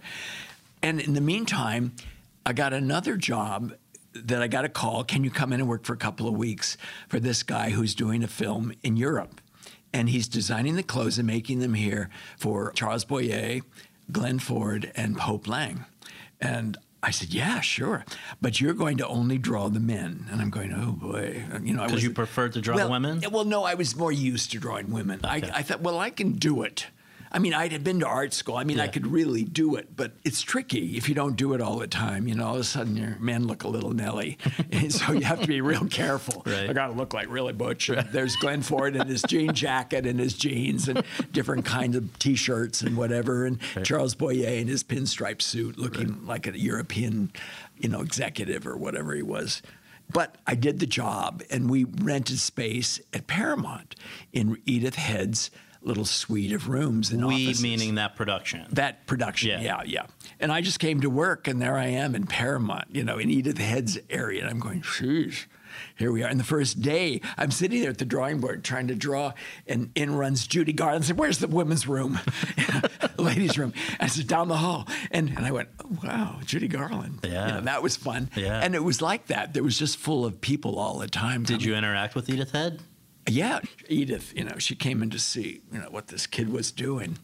[0.82, 1.94] and in the meantime,
[2.46, 3.74] I got another job
[4.14, 5.04] that I got a call.
[5.04, 6.76] Can you come in and work for a couple of weeks
[7.08, 9.40] for this guy who's doing a film in Europe?
[9.94, 13.60] And he's designing the clothes and making them here for Charles Boyer,
[14.12, 15.86] Glenn Ford, and Hope Lange.
[16.40, 18.06] And I said, "Yeah, sure,
[18.42, 21.86] but you're going to only draw the men." And I'm going, "Oh boy," you know,
[21.86, 23.22] Because you preferred to draw well, women?
[23.32, 25.20] Well, no, I was more used to drawing women.
[25.24, 25.50] Okay.
[25.50, 26.88] I, I thought, well, I can do it.
[27.34, 28.58] I mean, I had been to art school.
[28.58, 31.62] I mean, I could really do it, but it's tricky if you don't do it
[31.62, 32.28] all the time.
[32.28, 34.38] You know, all of a sudden your men look a little Nelly,
[34.72, 36.44] and so you have to be real careful.
[36.46, 36.70] Right.
[36.70, 37.88] I got to look like really butch.
[37.88, 42.20] And there's Glenn Ford in his jean jacket and his jeans and different kinds of
[42.20, 47.32] t-shirts and whatever, and Charles Boyer in his pinstripe suit, looking like a European,
[47.80, 49.62] you know, executive or whatever he was.
[50.12, 53.96] But I did the job, and we rented space at Paramount
[54.34, 55.50] in Edith Head's
[55.84, 57.64] little suite of rooms and we offices.
[57.64, 58.66] meaning that production.
[58.72, 59.62] That production, Yeah.
[59.62, 59.82] yeah.
[59.86, 60.06] yeah,
[60.40, 63.30] And I just came to work, and there I am in Paramount, you know, in
[63.30, 64.42] Edith Head's area.
[64.42, 65.46] And I'm going, sheesh,
[65.98, 66.28] here we are.
[66.28, 69.34] And the first day, I'm sitting there at the drawing board trying to draw,
[69.66, 71.04] and in runs Judy Garland.
[71.06, 72.20] I said, Where's the women's room?
[72.58, 73.74] the ladies' room.
[74.00, 74.88] I said, Down the hall.
[75.12, 77.20] And, and I went, oh, Wow, Judy Garland.
[77.24, 77.48] Yeah.
[77.48, 78.30] You know, that was fun.
[78.36, 78.60] Yeah.
[78.60, 79.56] And it was like that.
[79.56, 81.44] It was just full of people all the time.
[81.44, 82.82] Did you interact with Edith Head?
[83.28, 86.72] Yeah, Edith, you know, she came in to see, you know, what this kid was
[86.72, 87.18] doing.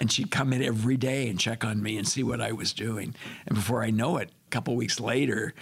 [0.00, 2.72] and she'd come in every day and check on me and see what I was
[2.72, 3.14] doing.
[3.46, 5.54] And before I know it, a couple weeks later,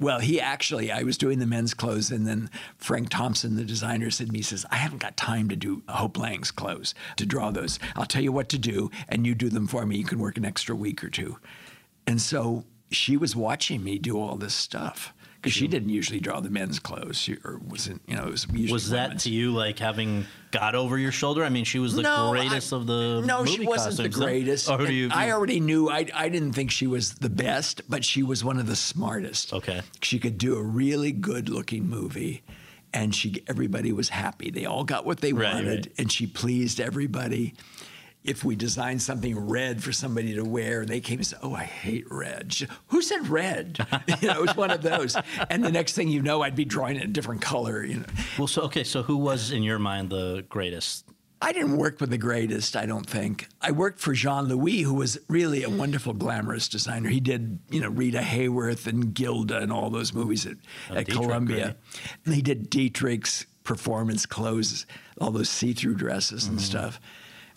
[0.00, 4.10] well, he actually, I was doing the men's clothes, and then Frank Thompson, the designer,
[4.10, 7.50] said to me, says, I haven't got time to do Hope Lange's clothes, to draw
[7.50, 7.80] those.
[7.96, 9.96] I'll tell you what to do, and you do them for me.
[9.96, 11.38] You can work an extra week or two.
[12.06, 16.40] And so she was watching me do all this stuff because she didn't usually draw
[16.40, 17.16] the men's clothes.
[17.16, 19.22] She, or wasn't, you know, it was usually Was that women's.
[19.24, 21.44] to you like having got over your shoulder?
[21.44, 24.02] I mean, she was the No, greatest I- of the No, movie she wasn't the
[24.04, 24.26] costumes, no?
[24.26, 24.68] greatest.
[24.70, 25.10] Or you?
[25.12, 25.88] I already knew.
[25.90, 29.52] I I didn't think she was the best, but she was one of the smartest.
[29.52, 29.82] Okay.
[30.02, 32.42] She could do a really good looking movie,
[32.92, 34.50] and she everybody was happy.
[34.50, 35.94] They all got what they Right, wanted, right.
[35.98, 37.54] and she pleased everybody.
[38.28, 41.64] If we designed something red for somebody to wear, they came and said, "Oh, I
[41.64, 43.78] hate red." She, Who said red?
[44.20, 45.16] you know, it was one of those.
[45.50, 47.84] And the next thing you know, I'd be drawing it a different color.
[47.84, 48.06] You know,
[48.38, 51.04] well, so okay, so who was in your mind the greatest?
[51.40, 53.48] I didn't work with the greatest, I don't think.
[53.60, 57.10] I worked for Jean Louis, who was really a wonderful, glamorous designer.
[57.10, 60.56] He did, you know, Rita Hayworth and Gilda and all those movies at,
[60.90, 61.66] Oh, at Dietrich, Columbia.
[61.66, 61.76] right.
[62.24, 64.84] And he did Dietrich's performance clothes,
[65.20, 66.64] all those see through dresses and mm-hmm.
[66.64, 67.00] stuff.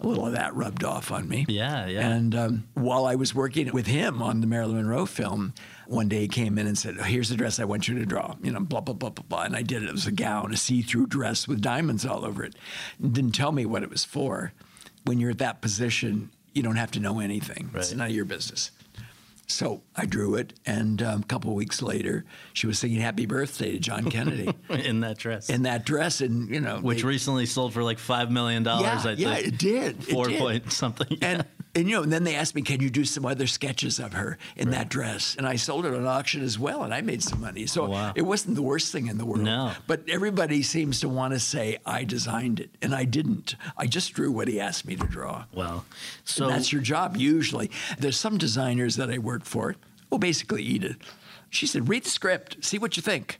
[0.01, 1.45] A little of that rubbed off on me.
[1.47, 2.09] Yeah, yeah.
[2.09, 5.53] And um, while I was working with him on the Marilyn Monroe film,
[5.85, 8.05] one day he came in and said, oh, "Here's the dress I want you to
[8.05, 9.43] draw." You know, blah blah blah blah blah.
[9.43, 9.89] And I did it.
[9.89, 12.55] It was a gown, a see-through dress with diamonds all over it.
[12.99, 14.53] Didn't tell me what it was for.
[15.05, 17.69] When you're at that position, you don't have to know anything.
[17.75, 17.97] It's Right.
[17.97, 18.71] none of your business.
[19.51, 23.25] So I drew it, and um, a couple of weeks later, she was singing "Happy
[23.25, 27.07] Birthday" to John Kennedy in that dress, in that dress, and you know, which they-
[27.07, 28.83] recently sold for like five million dollars.
[29.05, 29.19] yeah, I think.
[29.19, 29.99] yeah, it did.
[29.99, 30.39] It Four did.
[30.39, 31.17] point something.
[31.21, 31.45] And
[31.76, 34.13] and you know, and then they asked me, "Can you do some other sketches of
[34.13, 37.24] her in that dress?" And I sold it on auction as well, and I made
[37.24, 37.65] some money.
[37.65, 38.13] So Wow.
[38.15, 39.43] it wasn't the worst thing in the world.
[39.43, 39.72] No.
[39.88, 43.55] But everybody seems to want to say I designed it, and I didn't.
[43.78, 45.45] I just drew what he asked me to draw.
[45.53, 45.86] well,
[46.26, 47.72] so And that's your job usually.
[47.97, 49.76] There's some designers that I work for.
[50.09, 50.97] Well, basically, Edith.
[51.49, 53.39] She said, "Read the script, see what you think."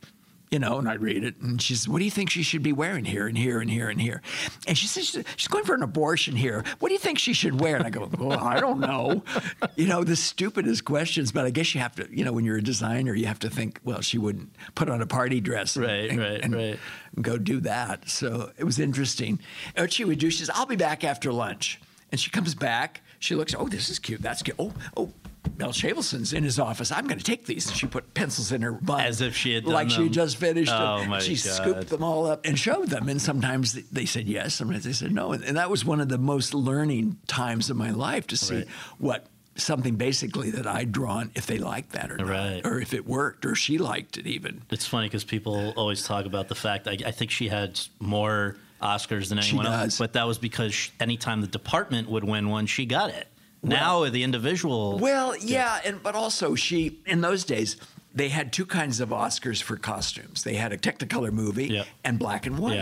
[0.52, 2.62] You know, and I read it, and she says, "What do you think she should
[2.62, 4.20] be wearing here and here and here and here?"
[4.68, 6.62] And she says, "She's going for an abortion here.
[6.78, 9.24] What do you think she should wear?" And I go, "Well, I don't know."
[9.76, 12.06] You know, the stupidest questions, but I guess you have to.
[12.14, 13.80] You know, when you're a designer, you have to think.
[13.82, 16.78] Well, she wouldn't put on a party dress, and- Right, and- right, and right.
[17.22, 18.10] go do that.
[18.10, 19.38] So it was interesting.
[19.74, 21.80] And what she would do, she says, I'll be back after lunch.
[22.10, 23.00] And she comes back.
[23.20, 24.20] She looks, oh, this is cute.
[24.20, 24.56] That's cute.
[24.58, 25.12] Oh, oh,
[25.58, 26.90] Mel Shavelson's in his office.
[26.92, 27.66] I'm going to take these.
[27.68, 29.00] And she put pencils in her bun.
[29.00, 31.10] As if she had done Like she had just finished Oh, them.
[31.10, 31.38] my she God.
[31.54, 33.08] scooped them all up and showed them.
[33.08, 35.32] And sometimes they said yes, sometimes they said no.
[35.32, 38.68] And, that was one of the most learning times of my life to see Right.
[38.98, 42.60] what something basically that I'd drawn, if they liked that or not, Right.
[42.64, 44.62] or if it worked, or she liked it even.
[44.70, 48.56] It's funny because people always talk about the fact I, I think she had more
[48.80, 52.66] Oscars than anyone else, but that was because sh anytime the department would win one,
[52.66, 53.28] she got it.
[53.62, 57.76] Now the individual, Well, yeah, and but also she in those days
[58.14, 60.44] they had two kinds of Oscars for costumes.
[60.44, 61.86] They had a Technicolor movie Yep.
[62.04, 62.74] and black and white.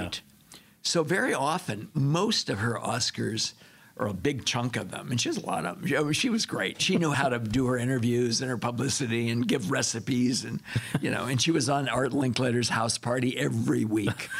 [0.52, 0.58] Yeah.
[0.82, 3.52] So very often, most of her Oscars,
[3.96, 5.86] or a big chunk of them, and she has a lot of them.
[5.86, 6.80] She, I mean, she was great.
[6.80, 10.62] She knew how to do her interviews and her publicity and give recipes, and
[11.02, 11.26] you know.
[11.26, 14.30] And she was on Art Linkletter's house party every week.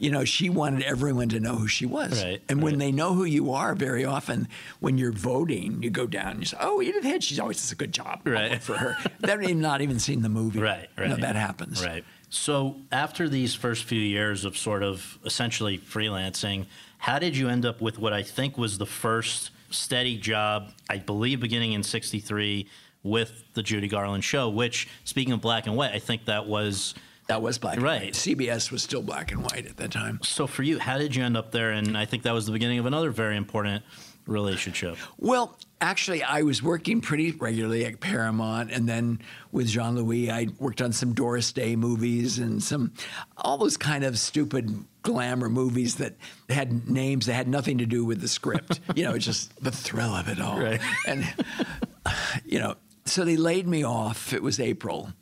[0.00, 2.24] You know, she wanted everyone to know who she was.
[2.24, 4.48] Right, and when they know who you are, very often
[4.80, 7.70] when you're voting, you go down and you say, "Oh, Edith Head, she's always does
[7.70, 8.62] a good job Right.
[8.62, 10.58] for her." They're even not even seen the movie.
[10.58, 11.20] Right, You know, right.
[11.20, 11.84] that happens.
[11.84, 12.02] Right.
[12.30, 16.64] So after these first few years of sort of essentially freelancing,
[16.96, 20.96] how did you end up with what I think was the first steady job, I
[20.96, 22.66] believe beginning in 63
[23.02, 26.94] with the Judy Garland show, which speaking of black and white, I think that was
[27.30, 27.94] That was black Right.
[27.96, 28.14] and white.
[28.14, 30.18] CBS was still black and white at that time.
[30.22, 31.70] so for you, how did you end up there?
[31.70, 33.84] And I think that was the beginning of another very important
[34.26, 34.96] relationship.
[35.18, 39.20] Well, actually, I was working pretty regularly at Paramount, and then
[39.52, 42.92] with Jean Louis, I worked on some Doris Day movies and some
[43.36, 46.14] all those kind of stupid glamour movies that
[46.48, 48.80] had names that had nothing to do with the script.
[48.94, 50.58] you know, just the thrill of it all.
[50.60, 50.80] Right.
[51.06, 51.24] And
[52.44, 52.74] you know,
[53.04, 54.32] so they laid me off.
[54.32, 55.12] It was April,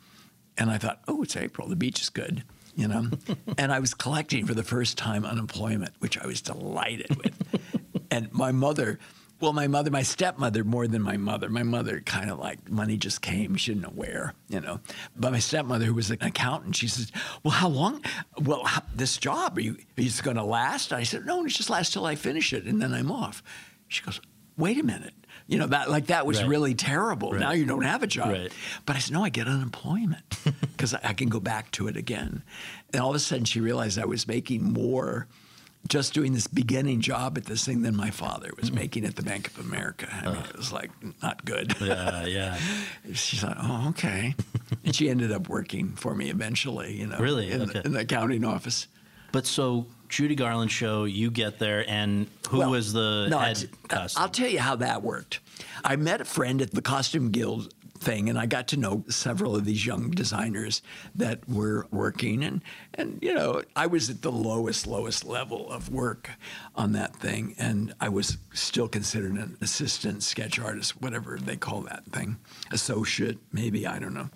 [0.58, 1.68] and I thought, oh, it's April.
[1.68, 2.44] The beach is good.
[2.74, 3.10] You know,
[3.58, 7.60] and I was collecting for the first time unemployment, which I was delighted with.
[8.10, 9.00] and my mother,
[9.40, 11.48] well, my mother, my stepmother, more than my mother.
[11.48, 13.56] My mother kind of like money just came.
[13.56, 14.80] She didn't know where, you know.
[15.16, 17.10] But my stepmother, who was an accountant, she says,
[17.42, 18.04] "Well, how long?
[18.40, 19.76] Well, how, this job are you?
[19.96, 22.80] You going to last?" I said, "No, it just lasts till I finish it, and
[22.80, 23.42] then I'm off."
[23.88, 24.20] She goes,
[24.56, 25.14] "Wait a minute."
[25.48, 26.48] You know that like that was Right.
[26.48, 27.32] really terrible.
[27.32, 28.28] Now you don't have a job.
[28.28, 28.52] Right.
[28.84, 30.22] But I said, no, I get unemployment
[30.60, 32.42] because I, I can go back to it again.
[32.92, 35.26] And all of a sudden, she realized I was making more
[35.88, 38.74] just doing this beginning job at this thing than my father was hmm.
[38.74, 40.06] making at the Bank of America.
[40.12, 40.90] I mean, it was like
[41.22, 41.74] not good.
[41.80, 42.58] Yeah, yeah.
[43.14, 44.34] She's like, oh, okay.
[44.84, 47.50] and she ended up working for me eventually, you know, Really?
[47.50, 47.80] in, Okay.
[47.86, 48.86] in the accounting office.
[49.32, 53.68] But so Judy Garland show, you get there, and who Well, was the no, head
[53.90, 54.22] uh, costume?
[54.22, 55.40] I'll tell you how that worked.
[55.84, 59.56] I met a friend at the Costume Guild thing, and I got to know several
[59.56, 60.82] of these young designers
[61.16, 62.62] that were working, and
[62.94, 66.30] and you know I was at the lowest lowest level of work
[66.74, 71.82] on that thing, and I was still considered an assistant sketch artist, whatever they call
[71.82, 72.36] that thing,
[72.70, 74.30] associate maybe I don't know.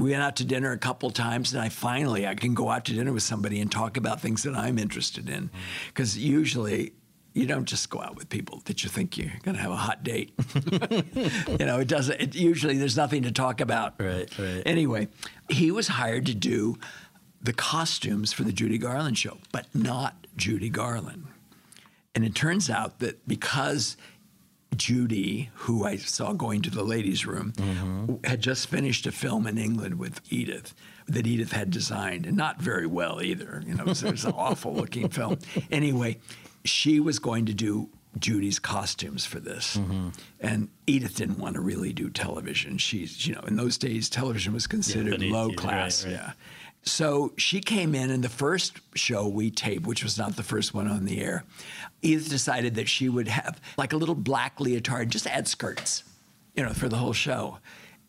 [0.00, 2.86] We went out to dinner a couple times, and I finally I can go out
[2.86, 5.56] to dinner with somebody and talk about things that I'm interested in, mm-hmm.
[5.88, 6.92] because usually
[7.32, 9.76] you don't just go out with people that you think you're going to have a
[9.76, 10.32] hot date.
[10.70, 12.20] you know, it doesn't.
[12.20, 13.94] It, usually, there's nothing to talk about.
[14.00, 14.62] Right, right.
[14.66, 15.08] Anyway,
[15.48, 16.76] he was hired to do
[17.40, 21.26] the costumes for the Judy Garland show, but not Judy Garland.
[22.14, 23.96] And it turns out that because
[24.76, 28.24] Judy, who I saw going to the ladies' room, mm-hmm.
[28.24, 30.74] had just finished a film in England with Edith
[31.08, 33.62] that Edith had designed, and not very well either.
[33.66, 35.38] You know, it was, it was an awful looking film.
[35.70, 36.18] Anyway,
[36.64, 40.10] she was going to do Judy's costumes for this, mm-hmm.
[40.40, 42.78] and Edith didn't want to really do television.
[42.78, 46.04] She's, you know, in those days, television was considered beneath low class.
[46.04, 46.20] right, right.
[46.20, 46.32] Yeah.
[46.82, 50.72] So she came in, and the first show we taped, which was not the first
[50.72, 51.44] one on the air,
[52.02, 56.04] Edith decided that she would have like a little black leotard, just add skirts,
[56.54, 57.58] you know, for the whole show.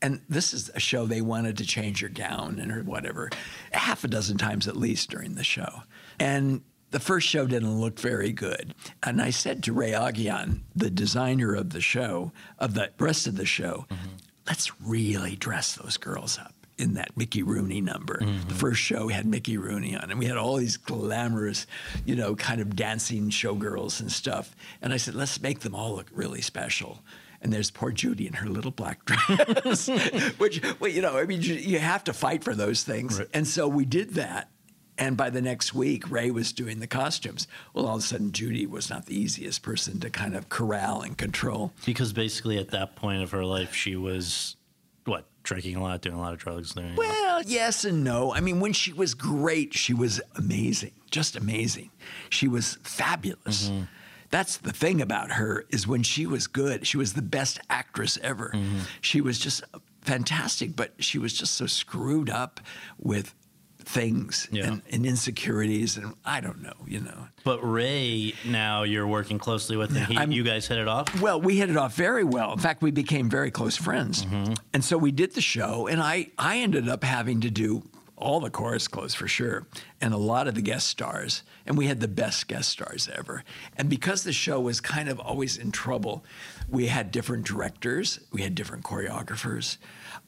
[0.01, 3.29] And this is a show they wanted to change your gown and her whatever,
[3.71, 5.83] half a dozen times at least during the show.
[6.19, 8.73] And the first show didn't look very good.
[9.03, 13.37] And I said to Ray Aghayan, the designer of the show, of the rest of
[13.37, 14.09] the show, mm-hmm.
[14.47, 18.17] let's really dress those girls up in that Mickey Rooney number.
[18.19, 18.49] The mm-hmm.
[18.49, 21.67] first show we had Mickey Rooney on, and we had all these glamorous,
[22.05, 24.55] you know, kind of dancing showgirls and stuff.
[24.81, 26.99] And I said, let's make them all look really special.
[27.41, 29.87] And there's poor Judy in her little black dress,
[30.37, 33.21] which, well, you know, I mean, you- you have to fight for those things.
[33.33, 34.49] And so we did that.
[34.97, 37.47] And by the next week, Ray was doing the costumes.
[37.73, 41.01] Well, all of a sudden, Judy was not the easiest person to kind of corral
[41.01, 41.73] and control.
[41.85, 44.57] Because basically, at that point of her life, she was
[45.05, 46.73] what drinking a lot, doing a lot of drugs.
[46.73, 48.33] Doing Well, yes and no.
[48.33, 51.91] I mean, when she was great, she was amazing, just amazing.
[52.29, 53.69] She was fabulous.
[53.69, 53.83] Mm-hmm.
[54.29, 58.17] That's the thing about her is when she was good, she was the best actress
[58.21, 58.51] ever.
[58.53, 58.79] Mm-hmm.
[59.01, 59.63] She was just
[60.01, 62.59] fantastic, but she was just so screwed up
[62.97, 63.35] with
[63.83, 64.65] things Yeah.
[64.67, 67.27] and, and insecurities and I don't know, you know.
[67.43, 71.19] But Ray, now you're working closely with, and he, you guys hit it off.
[71.21, 72.53] Well, we hit it off very well.
[72.53, 74.25] In fact, we became very close friends.
[74.25, 74.53] Mm-hmm.
[74.73, 77.83] And so we did the show, and I, I ended up having to do
[78.15, 79.65] all the chorus clothes for sure,
[79.99, 81.41] and a lot of the guest stars.
[81.65, 83.43] And we had the best guest stars ever.
[83.77, 86.23] And because the show was kind of always in trouble,
[86.69, 89.77] we had different directors, we had different choreographers,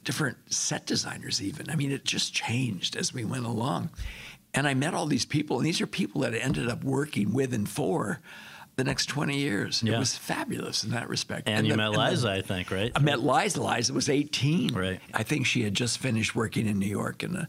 [0.04, 1.70] different set designers, even.
[1.70, 3.90] I mean, it just changed as we went along.
[4.54, 7.34] And I met all these people, and these are people that I ended up working
[7.34, 8.20] with and for
[8.76, 9.84] the next 20 years.
[9.84, 11.48] It was fabulous in that respect.
[11.48, 12.92] And, you the- met and the- Liza, I think, right?
[12.96, 13.62] I met Liza.
[13.62, 14.74] Liza was 18.
[14.74, 15.00] Right.
[15.14, 17.48] I think she had just finished working in New York in a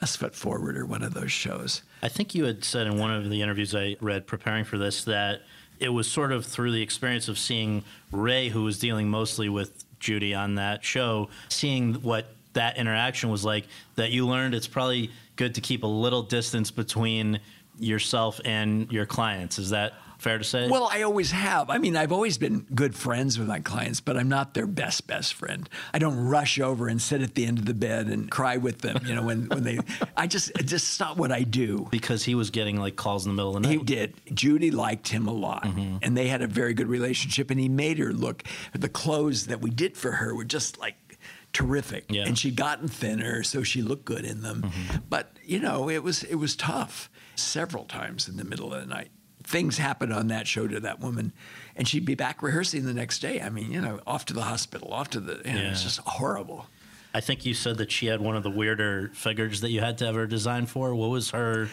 [0.00, 1.82] Best Foot Forward or one of those shows.
[2.02, 5.04] I think you had said in one of the interviews I read preparing for this
[5.04, 5.42] that
[5.78, 9.84] it was sort of through the experience of seeing Ray, who was dealing mostly with
[10.02, 15.10] Judy on that show, seeing what that interaction was like, that you learned it's probably
[15.36, 17.40] good to keep a little distance between
[17.78, 19.58] yourself and your clients.
[19.58, 20.68] Is that fair to say?
[20.68, 21.68] Well, I always have.
[21.70, 25.06] I mean, I've always been good friends with my clients, but I'm not their best
[25.06, 25.68] best friend.
[25.92, 28.80] I don't rush over and sit at the end of the bed and cry with
[28.80, 29.00] them.
[29.04, 29.78] You know, when when they,
[30.16, 31.88] I just it's just not what I do.
[31.90, 33.78] because he was getting like calls in the middle of the night.
[33.78, 34.14] He did.
[34.32, 35.98] Judy liked him a lot, mm-hmm.
[36.02, 37.50] and they had a very good relationship.
[37.50, 38.44] And he made her look.
[38.72, 40.96] The clothes that we did for her were just like
[41.52, 42.24] terrific, Yeah.
[42.26, 44.62] and she'd gotten thinner, so she looked good in them.
[44.62, 44.96] Mm-hmm.
[45.10, 47.10] But you know, it was it was tough.
[47.34, 49.08] Several times in the middle of the night,
[49.52, 51.32] things happened on that show to that woman,
[51.76, 53.40] and she'd be back rehearsing the next day.
[53.40, 55.40] I mean, you know, off to the hospital, off to the.
[55.48, 56.66] You know, It's just horrible.
[57.14, 59.98] I think you said that she had one of the weirder figures that you had
[59.98, 60.94] to have her design for.
[60.94, 61.68] What was her?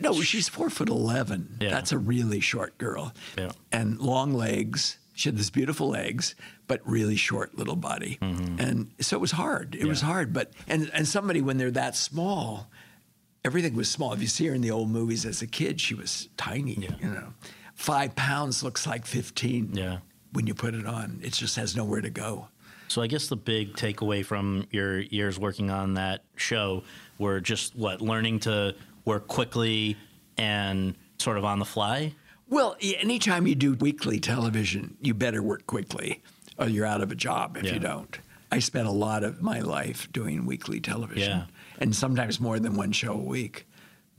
[0.00, 1.56] No, she's four foot eleven.
[1.60, 1.70] Yeah.
[1.70, 3.14] That's a really short girl.
[3.38, 3.52] Yeah.
[3.72, 4.98] And long legs.
[5.14, 6.34] She had these beautiful legs,
[6.66, 8.18] but really short little body.
[8.20, 9.74] And so it was hard.
[9.74, 10.06] It was Mm-hmm.
[10.08, 10.32] Hard.
[10.34, 12.68] But and and somebody when they're that small,
[13.46, 14.12] everything was small.
[14.12, 16.74] If you see her in the old movies as a kid, she was tiny.
[16.74, 16.90] Yeah.
[17.00, 17.32] You know,
[17.74, 19.70] five pounds looks like fifteen.
[19.72, 19.98] Yeah.
[20.32, 22.48] When you put it on, it just has nowhere to go.
[22.88, 26.82] So I guess the big takeaway from your years working on that show
[27.18, 28.74] were just what learning to
[29.04, 29.96] work quickly
[30.36, 32.12] and sort of on the fly.
[32.48, 36.22] Well, anytime you do weekly television, you better work quickly
[36.58, 37.74] or you're out of a job if Yeah.
[37.74, 38.18] you don't.
[38.52, 41.44] I spent a lot of my life doing weekly television Yeah.
[41.78, 43.66] And sometimes more than one show a week.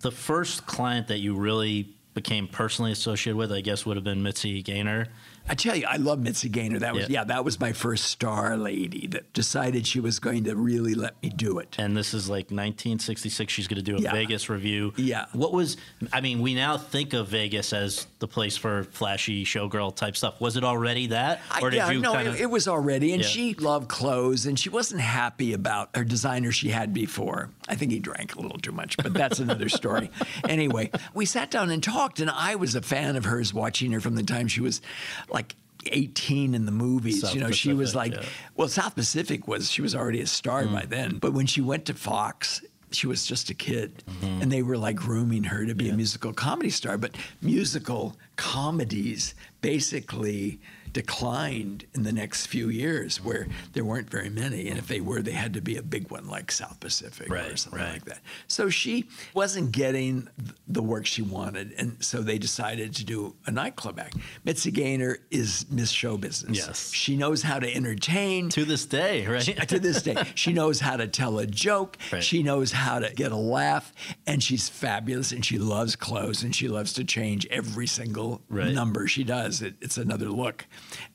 [0.02, 4.24] The first client that you really became personally associated with, I guess, would have been
[4.24, 5.08] Mitzi Gaynor.
[5.50, 6.80] I tell you, I love Mitzi Gaynor.
[6.80, 7.22] That was Yeah.
[7.22, 7.24] yeah.
[7.26, 11.30] that was my first star lady that decided she was going to really let me
[11.30, 11.76] do it.
[11.80, 13.54] And this is like 1966.
[13.54, 14.12] She's going to do a Yeah.
[14.12, 14.92] Vegas revue.
[14.98, 15.26] Yeah.
[15.34, 15.78] What was,
[16.12, 20.42] I mean, we now think of Vegas as the place for flashy showgirl type stuff.
[20.42, 21.40] Was it already that?
[21.50, 24.46] I- Or did yeah, you no, kind it, it was already, and she loved clothes,
[24.46, 27.50] and she wasn't happy about her designer she had before.
[27.70, 30.10] I think he drank a little too much, but that's another story.
[30.50, 34.02] anyway, we sat down and talked, and I was a fan of hers, watching her
[34.02, 34.82] from the time she was
[35.30, 35.37] like.
[35.86, 37.22] 18 in the movies.
[37.22, 38.24] South you know, she was like, yeah.
[38.56, 40.90] well, South Pacific was, she was already a star by Mm.
[40.90, 41.18] then.
[41.20, 42.62] But when she went to Fox,
[42.92, 44.04] she was just a kid.
[44.10, 44.42] Mm-hmm.
[44.42, 46.98] And they were like grooming her to be a musical comedy star.
[46.98, 50.60] But musical comedies basically
[50.98, 54.68] declined in the next few years where there weren't very many.
[54.68, 57.56] And if they were, they had to be a big one like South Pacific or
[57.56, 57.94] something right.
[57.94, 58.20] like that.
[58.48, 60.28] So she wasn't getting
[60.68, 61.74] the work she wanted.
[61.78, 64.18] And so they decided to do a nightclub act.
[64.44, 66.58] Mitzi Gaynor is Miss Show Business.
[66.58, 66.92] Yes.
[66.92, 69.44] She knows how to entertain to this day, right?
[69.68, 70.16] to this day.
[70.34, 71.98] She knows how to tell a joke.
[72.12, 72.24] Right.
[72.24, 73.94] She knows how to get a laugh,
[74.26, 75.32] and she's fabulous.
[75.32, 78.74] And she loves clothes, and she loves to change every single Right.
[78.74, 79.62] number she does.
[79.62, 80.66] It, it's another look,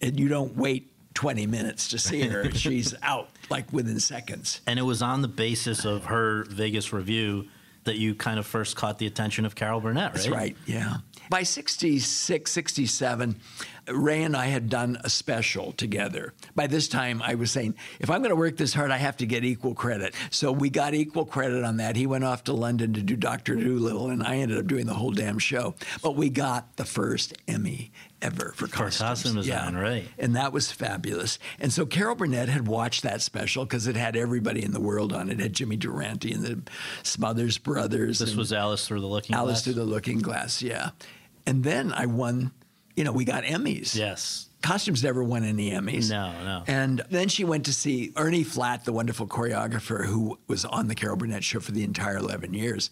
[0.01, 0.89] and you don't wait.
[1.15, 2.51] 20 minutes to see her.
[2.55, 4.63] She's out like within seconds.
[4.67, 7.45] and it was on the basis of her Vegas revue
[7.85, 10.13] that you kind of first caught the attention of Carol Burnett, right?
[10.15, 10.97] That's right, yeah.
[11.29, 13.37] By 66, 67,
[13.89, 16.33] Ray and I had done a special together.
[16.55, 19.17] By this time, I was saying, if I'm going to work this hard, I have
[19.19, 20.15] to get equal credit.
[20.31, 21.97] So we got equal credit on that.
[21.97, 23.57] He went off to London to do Dr.
[23.57, 25.75] Dolittle, and I ended up doing the whole damn show.
[26.03, 27.93] But we got the first Emmy
[28.23, 28.99] ever for costumes.
[28.99, 30.09] costume design, right.
[30.19, 31.39] And that was fabulous.
[31.59, 35.13] And so Carol Burnett had watched that special because it had everybody in the world
[35.13, 35.35] on it.
[35.35, 36.63] It had Jimmy Durante and the
[37.03, 38.19] Smothers Brothers.
[38.19, 39.65] This was Alice through the Looking Alice Glass.
[39.65, 40.91] through the Looking Glass, yeah.
[41.47, 42.53] And then I won,
[42.97, 43.95] you know, we got Emmys.
[43.95, 44.49] Yes.
[44.63, 46.09] Costumes never won any Emmys.
[46.09, 46.63] No, no.
[46.69, 50.95] And then she went to see Ernie Flatt, the wonderful choreographer who was on the
[50.95, 52.91] Carol Burnett show for the entire 11 years,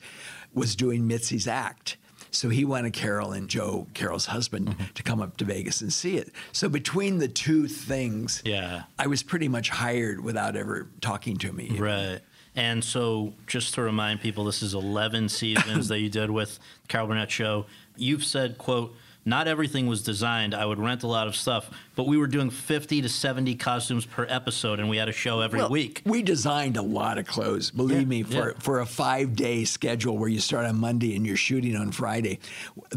[0.53, 1.97] was doing Mitzi's act.
[2.33, 4.85] So he wanted Carol and Joe, Carol's husband, Mm-hmm.
[4.95, 6.33] to come up to Vegas and see it.
[6.53, 8.83] So between the two things, Yeah.
[8.99, 11.77] I was pretty much hired without ever talking to me.
[11.79, 12.21] Right.
[12.57, 16.59] And so, just to remind people, this is 11 seasons that you did with
[16.89, 17.67] Carol Burnett Show.
[17.97, 18.95] You've said, quote,
[19.25, 20.55] not everything was designed.
[20.55, 24.07] I would rent a lot of stuff, but we were doing 50 to 70 costumes
[24.07, 26.03] per episode, and we had a show every Well, week.
[26.05, 27.71] We designed a lot of clothes.
[27.71, 28.59] Believe Yeah, me, for, yeah.
[28.59, 32.39] for a five day schedule where you start on Monday and you're shooting on Friday,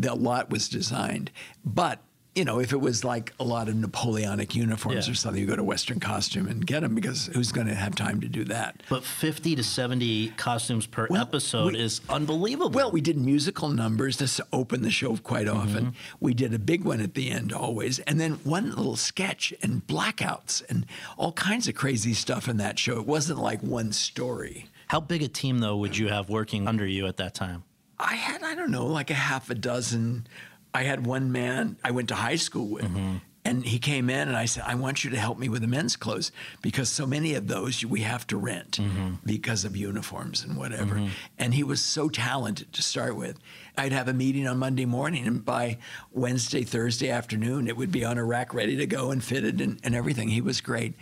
[0.01, 1.31] a lot was designed.
[1.65, 1.99] But
[2.35, 5.11] you know, if it was like a lot of Napoleonic uniforms Yeah.
[5.11, 7.93] or something, you go to Western Costume and get them because who's going to have
[7.95, 8.81] time to do that?
[8.89, 12.71] But 50 to 70 costumes per Well, episode we- is unbelievable.
[12.71, 15.85] Well, we did musical numbers to open the show quite often.
[15.87, 16.15] Mm-hmm.
[16.19, 19.85] We did a big one at the end always, and then one little sketch and
[19.85, 20.85] blackouts and
[21.17, 22.99] all kinds of crazy stuff in that show.
[22.99, 24.65] It wasn't like one story.
[24.87, 27.63] How big a team, though, would you have working under you at that time?
[27.99, 30.27] I had, I don't know, like a half a dozen.
[30.73, 32.85] I had one man I went to high school with.
[32.85, 33.17] Mm-hmm.
[33.45, 35.67] And he came in and I said, I want you to help me with the
[35.67, 39.15] men's clothes because so many of those we have to rent mm-hmm.
[39.25, 40.95] because of uniforms and whatever.
[40.95, 41.09] Mm-hmm.
[41.37, 43.39] And he was so talented to start with.
[43.77, 45.77] I'd have a meeting on Monday morning, and by
[46.11, 49.79] Wednesday, Thursday afternoon, it would be on a rack ready to go and fitted and,
[49.83, 50.29] and everything.
[50.29, 50.93] He was great.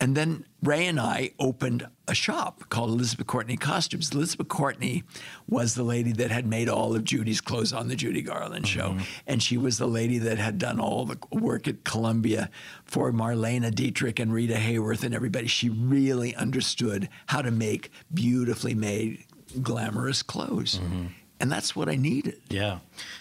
[0.00, 4.10] And then Ray and I opened a shop called Elizabeth Courtney Costumes.
[4.12, 5.04] Elizabeth Courtney
[5.48, 8.90] was the lady that had made all of Judy's clothes on the Judy Garland show.
[8.90, 9.02] Mm-hmm.
[9.28, 12.50] And she was the lady that had done all the work at Columbia
[12.84, 15.46] for Marlene Dietrich and Rita Hayworth and everybody.
[15.46, 19.24] She really understood how to make beautifully made,
[19.62, 20.80] glamorous clothes.
[20.80, 21.06] Mm-hmm.
[21.42, 22.78] And that's what I needed Yeah.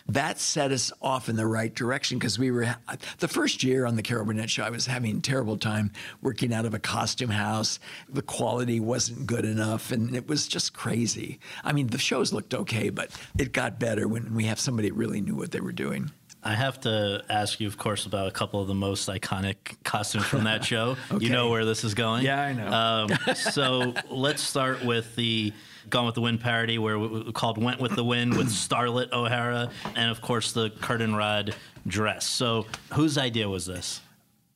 [0.08, 2.76] that set us off in the right direction because we were
[3.18, 4.62] the first year on the Carol Burnett show.
[4.64, 5.92] I was having a terrible time
[6.22, 7.80] working out of a costume house.
[8.08, 11.40] The quality wasn't good enough, and it was just crazy.
[11.64, 13.10] I mean, the shows looked okay, but
[13.40, 16.12] it got better when we have somebody that really knew what they were doing.
[16.44, 20.26] I have to ask you, of course, about a couple of the most iconic costumes
[20.26, 20.96] from that show.
[21.12, 21.26] Okay.
[21.26, 22.24] You know where this is going.
[22.24, 22.68] Yeah, I know.
[22.68, 25.54] Um, so let's start with the
[25.90, 29.70] Gone with the Wind parody, where we, called "Went with the Wind" with Starlet O'Hara,
[29.96, 31.56] and of course the curtain rod
[31.88, 32.26] dress.
[32.28, 34.02] So whose idea was this?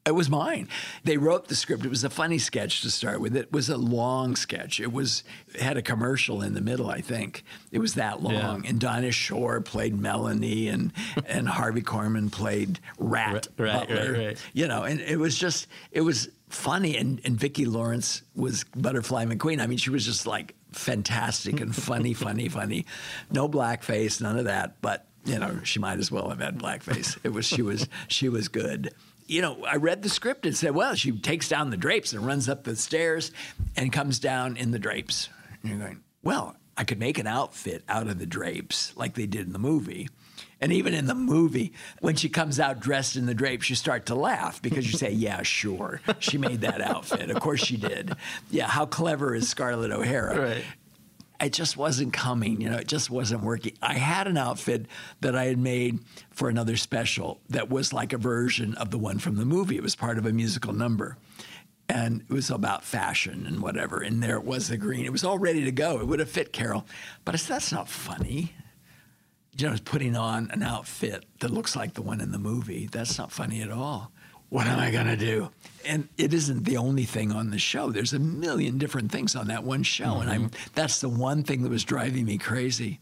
[0.08, 0.68] It was mine.
[1.04, 1.84] They wrote the script.
[1.84, 3.36] It was a funny sketch to start with.
[3.36, 4.80] It was a long sketch.
[4.80, 7.44] It was it had a commercial in the middle, I think.
[7.72, 8.64] It was that long.
[8.64, 8.70] Yeah.
[8.70, 10.94] And Dinah Shore played Melanie and
[11.26, 14.14] and Harvey Korman played Rat Right, right, Butler.
[14.14, 14.38] right.
[14.54, 19.26] You know, and it was just it was funny and and Vicki Lawrence was Butterfly
[19.26, 19.60] McQueen.
[19.60, 22.86] I mean, she was just like fantastic and funny, funny, funny.
[23.32, 27.18] No blackface, none of that, but you know, she might as well have had blackface.
[27.24, 28.94] It was she was she was good.
[29.28, 32.24] You know, I read the script and said, well, she takes down the drapes and
[32.24, 33.32] runs up the stairs
[33.76, 35.30] and comes down in the drapes.
[35.64, 39.26] And you're going, well, I could make an outfit out of the drapes like they
[39.26, 40.10] did in the movie.
[40.62, 44.06] And even in the movie, when she comes out dressed in the drapes, you start
[44.08, 46.02] to laugh because you say, Yeah, sure.
[46.20, 47.30] She made that outfit.
[47.30, 48.14] Of course she did.
[48.50, 50.40] Yeah, how clever is Scarlett O'Hara?
[50.40, 50.64] Right.
[51.42, 53.74] It just wasn't coming, you know, it just wasn't working.
[53.82, 54.86] I had an outfit
[55.20, 56.00] that I had made
[56.32, 59.76] for another special that was like a version of the one from the movie.
[59.76, 61.18] It was part of a musical number.
[61.90, 64.02] And it was about fashion and whatever.
[64.02, 65.06] And there it was the green.
[65.06, 66.00] It was all ready to go.
[66.00, 66.86] It would have fit Carol.
[67.26, 68.54] But I said, that's not funny
[69.58, 72.88] you know, putting on an outfit that looks like the one in the movie.
[72.92, 74.12] That's not funny at all.
[74.50, 75.50] What am I going to do?
[75.86, 77.92] And it isn't the only thing on the show.
[77.92, 80.06] There's a million different things on that one show.
[80.06, 80.22] Mm-hmm.
[80.22, 83.00] And I'm, that's the one thing that was driving me crazy.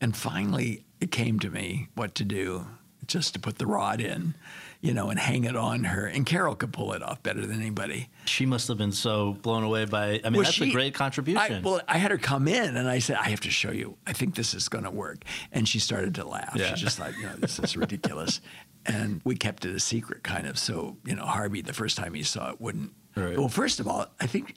[0.00, 2.66] And finally, it came to me what to do
[3.06, 4.34] just to put the rod in
[4.80, 6.06] you know, and hang it on her.
[6.06, 8.08] And Carol could pull it off better than anybody.
[8.26, 10.20] She must have been so blown away by.
[10.24, 11.56] I mean, well, that's she, a great contribution.
[11.56, 13.96] I, well, I had her come in, and I said, "I have to show you.
[14.06, 16.54] I think this is going to work." And she started to laugh.
[16.56, 16.74] Yeah.
[16.74, 18.40] She just thought, you know, this is ridiculous.
[18.86, 20.58] and we kept it a secret, kind of.
[20.58, 22.92] So you know, Harvey, the first time he saw it, wouldn't.
[23.16, 23.36] Right.
[23.36, 24.54] Well, first of all, I think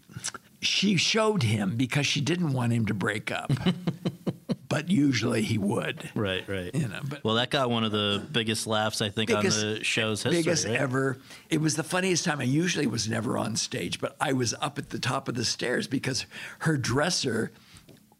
[0.61, 3.51] she showed him because she didn't want him to break up.
[4.69, 6.09] but usually he would.
[6.13, 6.73] Right, right.
[6.73, 9.73] You know, but well, that got one of the biggest laughs I think biggest, on
[9.73, 10.43] the show's history.
[10.43, 10.75] Biggest right?
[10.75, 11.17] ever.
[11.49, 12.39] It was the funniest time.
[12.39, 15.45] I usually was never on stage, but I was up at the top of the
[15.45, 16.25] stairs because
[16.59, 17.51] her dresser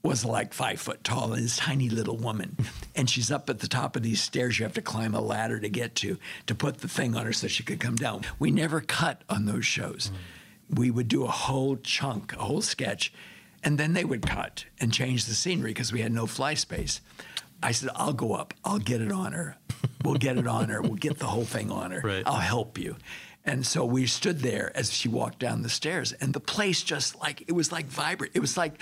[0.02, 2.58] was like five foot tall and this tiny little woman.
[2.96, 5.58] And she's up at the top of these stairs you have to climb a ladder
[5.58, 6.18] to get to
[6.48, 8.26] to put the thing on her so she could come down.
[8.40, 10.12] We never cut on those shows.
[10.12, 10.18] Mm.
[10.70, 13.11] We would do a whole chunk, a whole sketch
[13.63, 17.01] and then they would cut and change the scenery because we had no fly space.
[17.61, 18.53] I said, I'll go up.
[18.63, 19.57] I'll get it on her.
[20.03, 20.82] We'll get it on her.
[20.82, 22.01] We'll get the whole thing on her.
[22.01, 22.24] Right.
[22.26, 22.95] I'll help you.
[23.43, 27.20] And so we stood there as she walked down the stairs, and the place just
[27.20, 28.34] like it was like vibrant.
[28.36, 28.80] It was like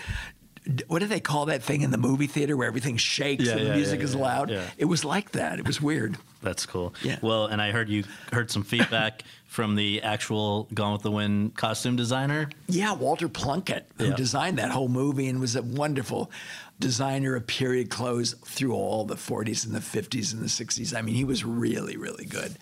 [0.88, 3.61] what do they call that thing in the movie theater where everything shakes yeah, and
[3.61, 4.51] yeah, the music yeah, is loud?
[4.78, 5.59] It was like that.
[5.59, 6.18] It was weird.
[6.41, 6.93] That's cool.
[7.03, 7.18] Yeah.
[7.22, 11.55] Well, and I heard you heard some feedback from the actual Gone with the Wind
[11.55, 12.49] costume designer.
[12.68, 16.32] Yeah, Walter Plunkett, who designed that whole movie and was a wonderful
[16.80, 20.95] designer of period clothes through all the 40s and the 50s and the 60s.
[20.95, 22.55] I mean, he was really, really good.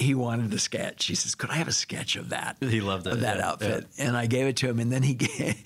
[0.00, 1.06] He wanted a sketch.
[1.06, 3.48] He says, "Could I have a sketch of that?" He loved it, of that yeah,
[3.48, 4.06] outfit, yeah.
[4.06, 4.78] and I gave it to him.
[4.78, 5.62] And then he gave,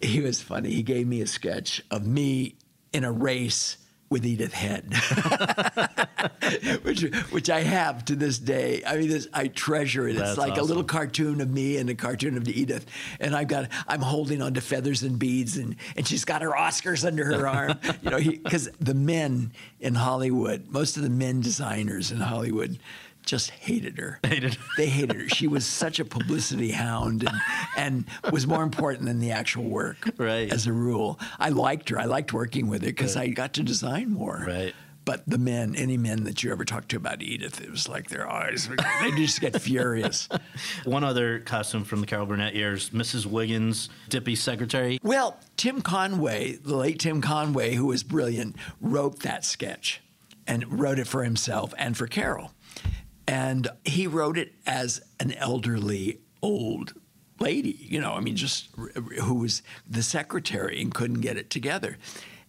[0.00, 0.70] he was funny.
[0.70, 2.56] He gave me a sketch of me
[2.92, 3.78] in a race
[4.14, 4.94] with Edith Head,
[6.82, 8.82] which which I have to this day.
[8.86, 10.14] I mean, this, I treasure it.
[10.14, 10.64] That's it's like awesome.
[10.64, 12.86] a little cartoon of me and a cartoon of Edith,
[13.18, 17.04] and I've got I'm holding onto feathers and beads, and and she's got her Oscars
[17.04, 17.78] under her arm.
[18.02, 22.78] You know, because the men in Hollywood, most of the men designers in Hollywood
[23.24, 24.20] just hated her.
[24.22, 24.56] Hated.
[24.76, 25.28] They hated her.
[25.28, 27.36] She was such a publicity hound and,
[27.76, 30.10] and was more important than the actual work.
[30.16, 30.52] Right.
[30.52, 31.98] As a rule, I liked her.
[31.98, 33.30] I liked working with her because right.
[33.30, 34.44] I got to design more.
[34.46, 34.74] Right.
[35.04, 38.08] But the men, any men that you ever talked to about Edith, it was like
[38.08, 38.70] their eyes,
[39.02, 40.30] they just get furious.
[40.84, 43.26] One other costume from the Carol Burnett years, Mrs.
[43.26, 44.98] Wiggins, Dippy's secretary.
[45.02, 50.00] Well, Tim Conway, the late Tim Conway, who was brilliant, wrote that sketch
[50.46, 52.52] and wrote it for himself and for Carol.
[53.26, 56.94] And he wrote it as an elderly old
[57.40, 58.68] lady, you know, I mean, just
[59.22, 61.98] who was the secretary and couldn't get it together.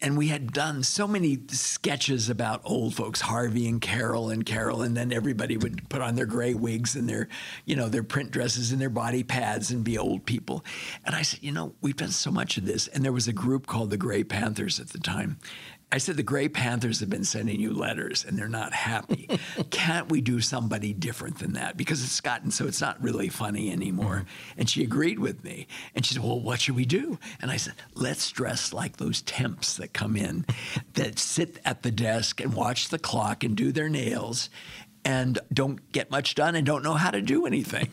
[0.01, 4.81] And we had done so many sketches about old folks, Harvey and Carol and Carol,
[4.81, 7.29] and then everybody would put on their gray wigs and their,
[7.63, 10.65] you know, their print dresses and their body pads and be old people.
[11.05, 12.87] And I said, you know, we've done so much of this.
[12.87, 15.37] And there was a group called the Gray Panthers at the time.
[15.95, 19.29] I said, the Gray Panthers have been sending you letters and they're not happy.
[19.69, 21.77] Can't we do somebody different than that?
[21.77, 24.15] Because it's gotten so it's not really funny anymore.
[24.15, 24.59] Mm-hmm.
[24.59, 25.67] And she agreed with me.
[25.95, 27.17] And she said, well, what should we do?
[27.41, 30.45] And I said, let's dress like those temps that come in
[30.95, 34.49] that sit at the desk and watch the clock and do their nails
[35.05, 37.87] and don't get much done and don't know how to do anything.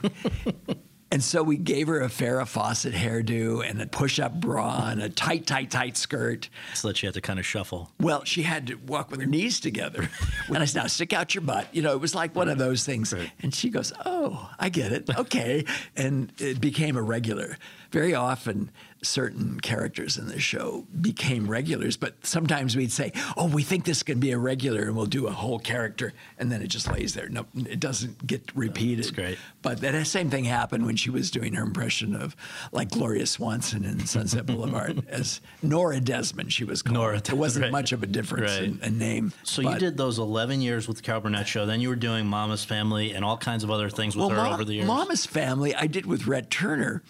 [1.13, 5.11] And so we gave her a Farrah Fawcett hairdo and a push-up bra and a
[5.11, 6.49] tight, tight, tight skirt.
[6.73, 7.91] So that she had to kind of shuffle.
[8.01, 10.09] Well, she had to walk with her knees together.
[10.49, 11.69] and I said, now stick out your butt.
[11.71, 13.13] You know, it was like one of those things.
[13.13, 13.31] Right.
[13.43, 15.11] And she goes, oh, I get it.
[15.15, 15.67] Okay.
[15.97, 17.59] and it became a regular.
[17.91, 18.71] Very often
[19.03, 24.03] certain characters in the show became regulars, but sometimes we'd say, "Oh, we think this
[24.03, 27.15] can be a regular," and we'll do a whole character, and then it just lays
[27.15, 27.29] there.
[27.29, 28.99] No, it doesn't get repeated.
[29.05, 29.39] That's great.
[29.63, 32.37] But that same thing happened when she was doing her impression of
[32.73, 36.53] like Gloria Swanson in Sunset Boulevard as Nora Desmond.
[36.53, 36.95] She was called.
[36.95, 37.73] Nora There wasn't right.
[37.73, 38.63] much of a difference Right.
[38.65, 39.33] in, in name.
[39.43, 41.67] So you did those 11 years with the Carol Burnett show.
[41.67, 44.53] Then you were doing Mama's Family and all kinds of other things with her Ma-
[44.55, 44.87] over the years.
[44.87, 47.03] Mama's Family, I did with Ret Turner,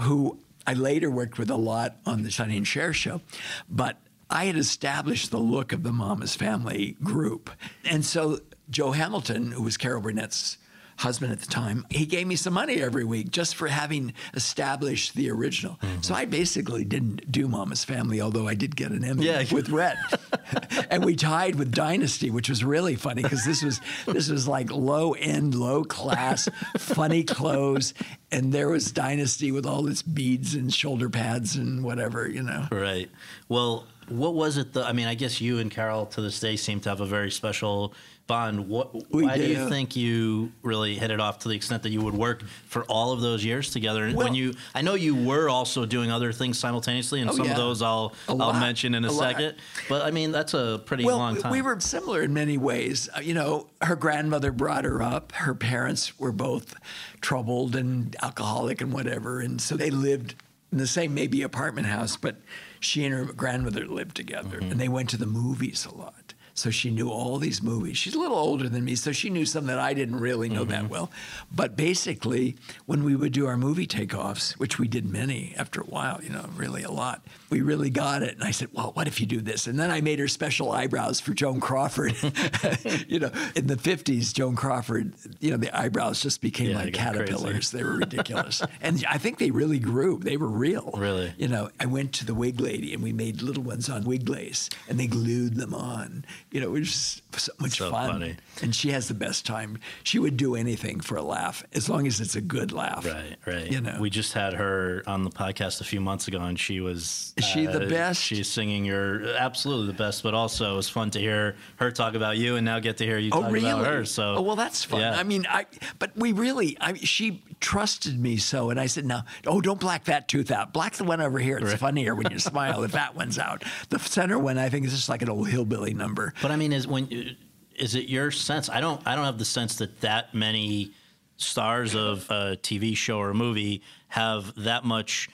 [0.00, 0.38] who
[0.70, 3.22] I later worked with a lot on the Sonny and Cher show.
[3.68, 3.96] But
[4.30, 7.50] I had established the look of the Mama's Family group.
[7.84, 8.38] And so
[8.70, 10.58] Joe Hamilton, who was Carol Burnett's
[11.00, 15.14] husband at the time, he gave me some money every week just for having established
[15.14, 15.78] the original.
[15.82, 16.02] Mm-hmm.
[16.02, 19.44] So I basically didn't do Mama's Family, although I did get an Emmy Yeah.
[19.50, 19.96] with Ret.
[20.90, 24.70] and we tied with Dynasty, which was really funny because this was this was like
[24.70, 27.94] low end, low class, funny clothes,
[28.30, 32.68] and there was Dynasty with all its beads and shoulder pads and whatever, you know.
[32.70, 33.10] Right.
[33.48, 34.72] Well, what was it?
[34.74, 37.06] The, I mean, I guess you and Carol to this day seem to have a
[37.06, 37.94] very special
[38.30, 38.68] bond.
[38.68, 38.94] What?
[39.12, 39.44] Why do.
[39.46, 42.84] you think you really hit it off to the extent that you would work for
[42.84, 44.04] all of those years together?
[44.04, 47.50] And when you, I know you were also doing other things simultaneously, and Oh, some
[47.50, 48.60] of those I'll A I'll lot.
[48.60, 49.30] mention in a, A lot.
[49.32, 49.56] second.
[49.88, 51.52] But I mean, that's a pretty Well, long time.
[51.52, 53.08] we were similar in many ways.
[53.16, 55.32] Uh, You know, her grandmother brought her up.
[55.32, 56.74] Her parents were both
[57.20, 60.34] troubled and alcoholic and whatever, and so they lived
[60.72, 62.36] in the same maybe apartment house, but
[62.78, 66.14] she and her grandmother lived together, and they went to the movies a lot.
[66.60, 67.96] So she knew all these movies.
[67.96, 70.64] She's a little older than me, so she knew some that I didn't really know
[70.64, 70.88] that mm-hmm.
[70.88, 71.10] well.
[71.50, 72.56] But basically,
[72.86, 76.28] when we would do our movie takeoffs, which we did many after a while, you
[76.28, 78.34] know, really a lot, we really got it.
[78.34, 79.66] And I said, well, what if you do this?
[79.66, 82.14] And then I made her special eyebrows for Joan Crawford.
[83.08, 86.92] you know, in the 50s, Joan Crawford, you know, the eyebrows just became Yeah, like
[86.92, 87.18] got crazy.
[87.18, 87.70] caterpillars.
[87.70, 88.62] They were ridiculous.
[88.82, 90.18] and I think they really grew.
[90.18, 90.92] They were real.
[90.96, 91.32] Really?
[91.38, 94.28] You know, I went to the wig lady and we made little ones on wig
[94.28, 96.24] lace and they glued them on.
[96.52, 98.10] You know, it was just so much So fun.
[98.10, 98.36] funny.
[98.62, 99.78] And she has the best time.
[100.02, 103.06] She would do anything for a laugh as long as it's a good laugh.
[103.06, 103.70] Right, right.
[103.70, 103.96] You know.
[104.00, 107.32] we just had her on the podcast a few months ago, and she was.
[107.36, 108.20] uh, Is she the best?
[108.20, 112.14] She's singing your absolutely the best, but also it was fun to hear her talk
[112.14, 113.70] about you, and now get to hear you Oh, talk really?
[113.70, 114.04] about her.
[114.04, 115.00] So, oh, well, that's fun.
[115.00, 115.16] yeah.
[115.16, 115.66] I mean, I
[116.00, 120.04] but we really, I she trusted me so, and I said, "No, oh, don't black
[120.06, 120.72] that tooth out.
[120.72, 121.58] Black the one over here.
[121.58, 123.62] It's funnier when you smile if that one's out.
[123.90, 126.34] The center one, I think, is just like an old hillbilly number.
[126.42, 127.36] But I mean, is when
[127.76, 128.68] is it your sense?
[128.68, 129.00] I don't.
[129.06, 130.92] I don't have the sense that that many
[131.36, 135.30] stars of a TV show or a movie have that much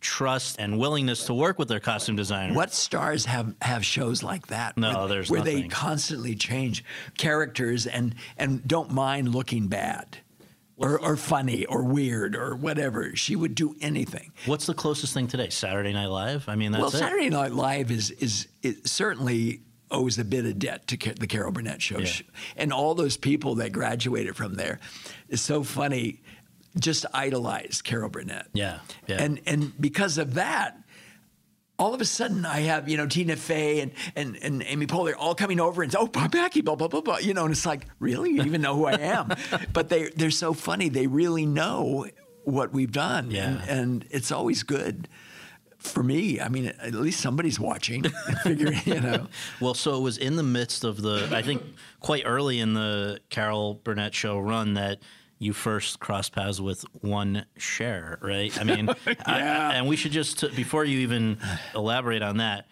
[0.00, 2.54] trust and willingness to work with their costume designer.
[2.54, 4.76] What stars have have shows like that?
[4.76, 6.84] No, where, there's where they constantly change
[7.18, 10.18] characters and and don't mind looking bad.
[10.82, 13.14] Or, or funny or weird or whatever.
[13.14, 14.32] She would do anything.
[14.46, 15.50] What's the closest thing today?
[15.50, 16.48] Saturday Night Live.
[16.48, 16.96] I mean, that's well, it.
[16.96, 19.60] Saturday Night Live is is it certainly
[19.90, 22.10] owes a bit of debt to the Carol Burnett show, Yeah.
[22.56, 24.78] and all those people that graduated from there.
[25.28, 26.20] It's so funny.
[26.78, 28.46] Just idolized Carol Burnett.
[28.52, 29.20] Yeah, yeah.
[29.22, 30.76] And and because of that,
[31.80, 35.14] all of a sudden I have you know Tina Fey and and, and Amy Poehler
[35.18, 37.18] all coming over and say, oh Bob blah blah blah blah.
[37.18, 39.32] You know, and it's like really you even know who I am,
[39.72, 40.88] but they they're so funny.
[40.88, 42.06] They really know
[42.44, 43.30] what we've done.
[43.30, 43.60] Yeah.
[43.62, 45.08] And, and it's always good.
[45.80, 48.02] For me, I mean, at least somebody's watching.
[48.44, 49.26] Figure, you know.
[49.60, 51.62] Well, so it was in the midst of the, I think,
[52.00, 54.98] quite early in the Carol Burnett show run that
[55.38, 58.56] you first crossed paths with one Cher, right?
[58.60, 58.88] I mean,
[59.26, 61.38] I- and we should just before you even
[61.74, 62.66] elaborate on that,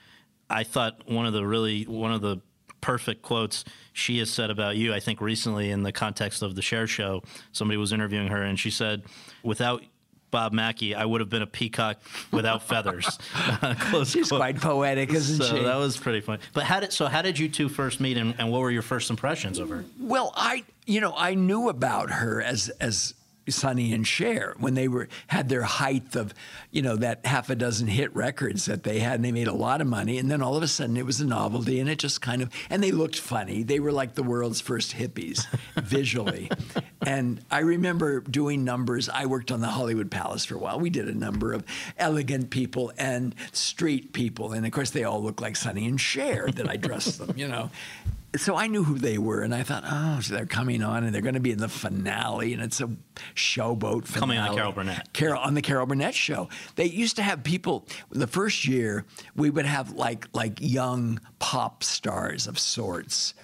[0.51, 2.39] I thought one of the really one of the
[2.82, 6.62] perfect quotes she has said about you, I think recently in the context of the
[6.62, 7.22] Cher Show,
[7.52, 9.02] somebody was interviewing her and she said,
[9.43, 9.82] without
[10.31, 11.99] Bob Mackie, I would have been a peacock
[12.33, 13.07] without feathers.
[13.81, 14.41] Close She's quote.
[14.41, 15.63] quite poetic, isn't So she?
[15.65, 16.39] that was pretty fun.
[16.53, 17.07] But how did so?
[17.07, 19.85] How did you two first meet, and, and what were your first impressions of her?
[19.99, 23.15] Well, I you know I knew about her as as
[23.51, 26.35] Sonny and Cher when they were had their height of
[26.70, 29.53] you know that half a dozen hit records that they had and they made a
[29.53, 31.99] lot of money and then all of a sudden it was a novelty and it
[31.99, 33.62] just kind of and they looked funny.
[33.62, 35.47] They were like the world's first hippies
[35.77, 36.51] visually.
[37.07, 39.09] And I remember doing numbers.
[39.09, 40.79] I worked on the Hollywood Palace for a while.
[40.79, 41.65] We did a number of
[41.97, 46.49] elegant people and street people and of course they all looked like Sonny and Cher
[46.53, 47.70] that I dressed them you know
[48.37, 51.15] so I knew who they were, and I thought, oh, so they're coming on, and
[51.15, 52.91] they're going to be in the finale, and it's a
[53.35, 54.21] showboat finale.
[54.21, 55.13] Coming on Carol Burnett.
[55.13, 56.49] Carol on the Carol Burnett show.
[56.77, 57.87] They used to have people.
[58.11, 63.35] The first year, we would have like like young pop stars of sorts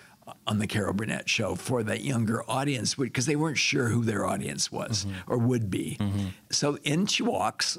[0.46, 4.24] on the Carol Burnett show for that younger audience because they weren't sure who their
[4.26, 5.32] audience was Mm-hmm.
[5.32, 5.98] or would be.
[6.50, 7.76] So in she walks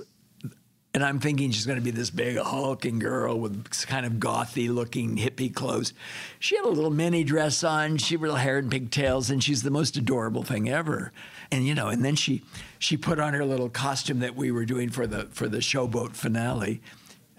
[0.96, 4.74] And I'm thinking she's going to be this big hulking girl with kind of gothy
[4.74, 5.92] looking hippie clothes.
[6.40, 9.62] She had a little mini dress on, she had little hair and pigtails, and she's
[9.62, 11.12] the most adorable thing ever.
[11.52, 12.44] And you know, and then she
[12.80, 16.16] she put on her little costume that we were doing for the for the showboat
[16.16, 16.82] finale.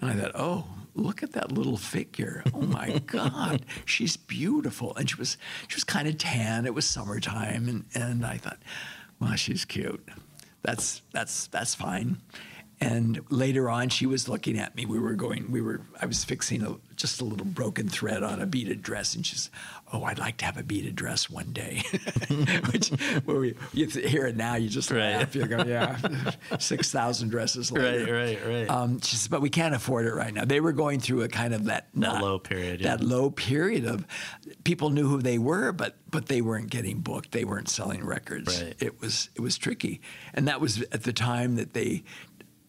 [0.01, 2.43] And I thought, oh, look at that little figure.
[2.53, 4.95] Oh my God, she's beautiful.
[4.97, 5.35] And she was
[5.67, 6.67] she was kind of tan.
[6.67, 8.59] It was summertime, and, and I thought,
[9.19, 10.07] well, she's cute.
[10.61, 12.17] That's that's that's fine.
[12.79, 14.85] And later on, she was looking at me.
[14.85, 15.51] We were going.
[15.51, 15.81] We were.
[15.99, 19.33] I was fixing a, just a little broken thread on a beaded dress, and she
[19.35, 19.49] she's,
[19.91, 21.81] "Oh, I'd like to have a beaded dress one day."
[22.71, 22.89] Which,
[23.25, 25.17] where we, you hear it now, you just Right.
[25.17, 25.35] laugh.
[25.35, 25.97] You go, "Yeah,
[26.59, 28.69] six thousand dresses later." Right, right, right.
[28.69, 30.45] Um, she says, but we can't afford it right now.
[30.45, 32.95] They were going through a kind of that That low period, yeah.
[32.95, 34.05] That low period of
[34.63, 37.31] people knew who they were, but but they weren't getting booked.
[37.31, 38.61] They weren't selling records.
[38.61, 38.75] Right.
[38.79, 39.99] It was it was tricky,
[40.35, 42.03] and that was at the time that they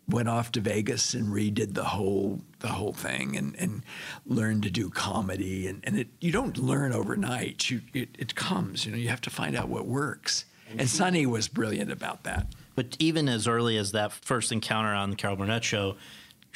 [0.09, 3.83] went off to Vegas and redid the whole the whole thing and, and
[4.27, 5.67] learned to do comedy.
[5.67, 7.71] And, and it you don't learn overnight.
[7.71, 10.45] You it, it comes you know you have to find out what works.
[10.77, 12.47] And Sonny was brilliant about that.
[12.75, 15.97] But even as early as that first encounter on the Carol Burnett show,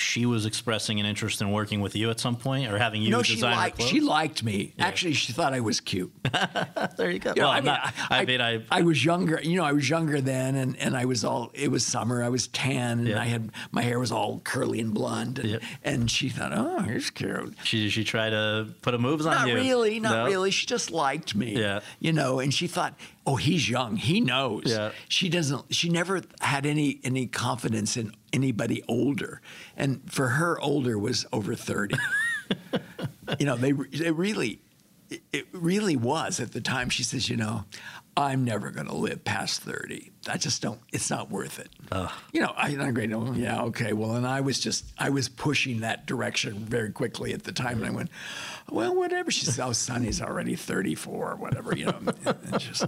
[0.02, 3.10] she was expressing an interest in working with you at some point or having you
[3.10, 3.90] no, she design her liked clothes.
[3.90, 4.74] she liked me.
[4.78, 6.12] Actually, she thought I was cute.
[6.96, 7.32] there you go.
[7.36, 9.40] You well, I I'm mean, not, I, mean, I, I was younger.
[9.42, 11.50] You know, I was younger then, and, and I was all.
[11.54, 12.22] It was summer.
[12.22, 13.20] I was tan, and Yeah.
[13.20, 15.38] I had my hair was all curly and blonde.
[15.38, 15.58] And, Yeah.
[15.84, 17.54] and she thought, oh, he's cute.
[17.64, 19.54] she she tried to put a moves on Not you.
[19.54, 20.24] Not really, not No?
[20.26, 20.50] really.
[20.50, 21.58] She just liked me.
[21.58, 21.80] Yeah.
[22.00, 22.94] You know, and she thought,
[23.26, 23.96] oh, he's young.
[23.96, 24.64] He knows.
[24.66, 24.90] Yeah.
[25.08, 25.74] She doesn't.
[25.74, 29.40] She never had any any confidence in anybody older,
[29.76, 31.96] and for her, older was over thirty.
[33.38, 34.60] you know, they they really,
[35.10, 36.88] it- it really was at the time.
[36.90, 37.64] She says, you know,
[38.16, 40.10] I'm never going to live past thirty.
[40.28, 40.78] I just don't.
[40.92, 41.68] It's not worth it.
[42.32, 43.12] You know, I, I agree.
[43.12, 43.92] Oh, yeah, okay.
[43.92, 47.78] Well, and I was just, I was pushing that direction very quickly at the time,
[47.78, 48.10] and I went,
[48.70, 49.30] well, whatever.
[49.30, 51.76] She said, oh, Sonny's already 34, or whatever.
[51.76, 52.00] You know,
[52.58, 52.84] just,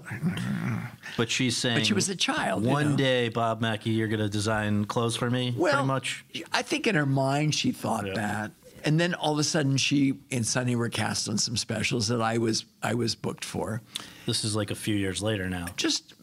[1.16, 1.78] But she's saying.
[1.78, 2.96] But she was a child, you One know.
[2.96, 5.54] day, Bob Mackie, you're going to design clothes for me.
[5.56, 6.24] well, pretty much.
[6.52, 8.14] I think in her mind she thought Yeah.
[8.14, 8.50] that.
[8.84, 12.20] And then all of a sudden, she and Sonny were cast on some specials that
[12.20, 13.80] I was I was booked for.
[14.26, 15.66] This is like a few years later now.
[15.76, 16.13] just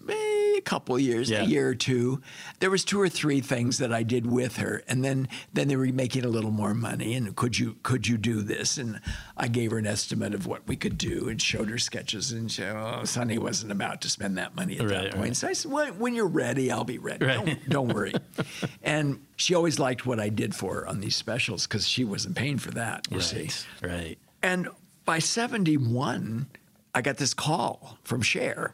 [0.61, 1.41] a couple years, Yeah.
[1.41, 2.21] a year or two.
[2.59, 5.75] There was two or three things that I did with her, and then then they
[5.75, 7.15] were making a little more money.
[7.15, 8.77] And could you could you do this?
[8.77, 8.99] And
[9.35, 12.31] I gave her an estimate of what we could do, and showed her sketches.
[12.31, 15.23] And she, oh, Sonny wasn't about to spend that money at Right, that point.
[15.23, 15.35] right.
[15.35, 17.25] So I said, well, when you're ready, I'll be ready.
[17.25, 17.45] Right.
[17.45, 18.13] Don't, don't worry.
[18.83, 22.35] and she always liked what I did for her on these specials because she wasn't
[22.35, 23.07] paying for that.
[23.11, 23.49] You see.
[23.81, 23.91] Right.
[23.91, 24.17] Right.
[24.43, 24.69] And
[25.05, 26.47] by 71,
[26.93, 28.73] I got this call from Cher.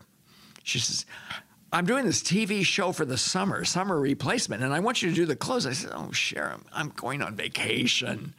[0.64, 1.06] She says,
[1.72, 5.16] I'm doing this TV show for the summer, summer replacement, and I want you to
[5.16, 5.66] do the clothes.
[5.66, 8.34] I said, Oh, Cher, I'm, I'm going on vacation.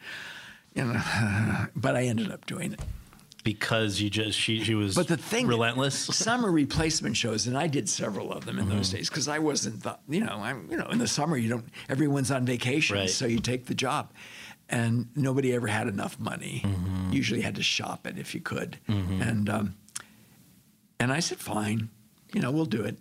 [0.73, 1.01] You know,
[1.75, 2.81] but I ended up doing it.
[3.43, 5.95] Because you just she she was But the thing, relentless.
[6.15, 8.97] summer replacement shows, and I did several of them in those Mm-hmm.
[8.97, 11.65] days because I wasn't, the, you know, I'm, you know, in the summer you don't,
[11.87, 13.09] everyone's on vacation, Right.
[13.09, 14.11] so you take the job,
[14.69, 16.61] and nobody ever had enough money.
[16.65, 17.13] Mm-hmm.
[17.13, 19.75] Usually had to shop it if you could, and um,
[20.99, 21.89] and I said, fine,
[22.33, 22.97] you know, we'll do it.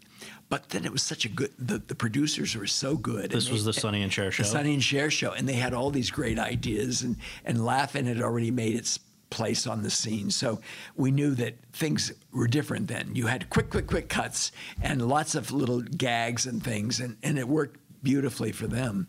[0.48, 1.52] But then it was such a good.
[1.58, 3.30] The, the producers were so good.
[3.30, 4.42] This was the Sonny and Cher show.
[4.42, 8.06] the Sonny and Cher show, and they had all these great ideas, and and Laugh-In
[8.06, 8.98] had already made its
[9.30, 10.58] place on the scene, so
[10.96, 13.10] we knew that things were different then.
[13.14, 17.38] You had quick, quick, quick cuts and lots of little gags and things, and and
[17.38, 19.08] it worked beautifully for them.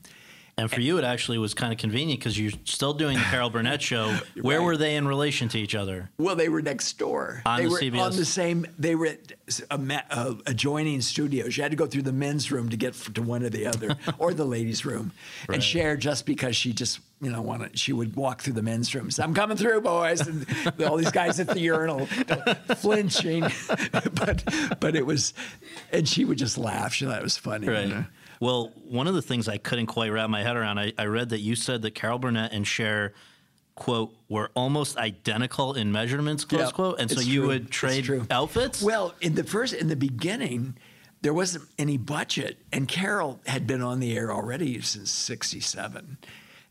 [0.60, 3.50] And for you, it actually was kind of convenient because you're still doing the Carol
[3.50, 4.14] Burnett show.
[4.42, 4.66] Where right.
[4.66, 6.10] were they in relation to each other?
[6.18, 7.42] Well, they were next door.
[7.46, 8.02] On they the were CBS.
[8.02, 8.66] on the same.
[8.78, 9.32] They were at
[9.72, 11.56] a uh, adjoining studios.
[11.56, 13.96] You had to go through the men's room to get to one or the other,
[14.20, 15.14] or the ladies' room.
[15.48, 15.56] Right.
[15.56, 18.94] And Cher, just because she just you know wanted, she would walk through the men's
[18.94, 19.18] rooms.
[19.18, 20.46] I'm coming through, boys, and
[20.86, 22.06] all these guys at the urinal
[22.76, 23.46] flinching.
[24.14, 24.44] but
[24.82, 25.34] but it was,
[25.94, 26.94] and she would just laugh.
[26.94, 27.66] She thought it was funny.
[27.66, 28.06] you know.
[28.40, 31.30] Well, one of the things I couldn't quite wrap my head around, I, I read
[31.30, 33.14] that you said that Carol Burnett and Cher,
[33.76, 37.00] quote, were almost identical in measurements, close Yeah, quote.
[37.00, 37.48] And so you true.
[37.48, 38.82] would trade outfits?
[38.82, 40.78] Well, in the first, in the beginning,
[41.22, 46.18] there wasn't any budget, and Carol had been on the air already since '67.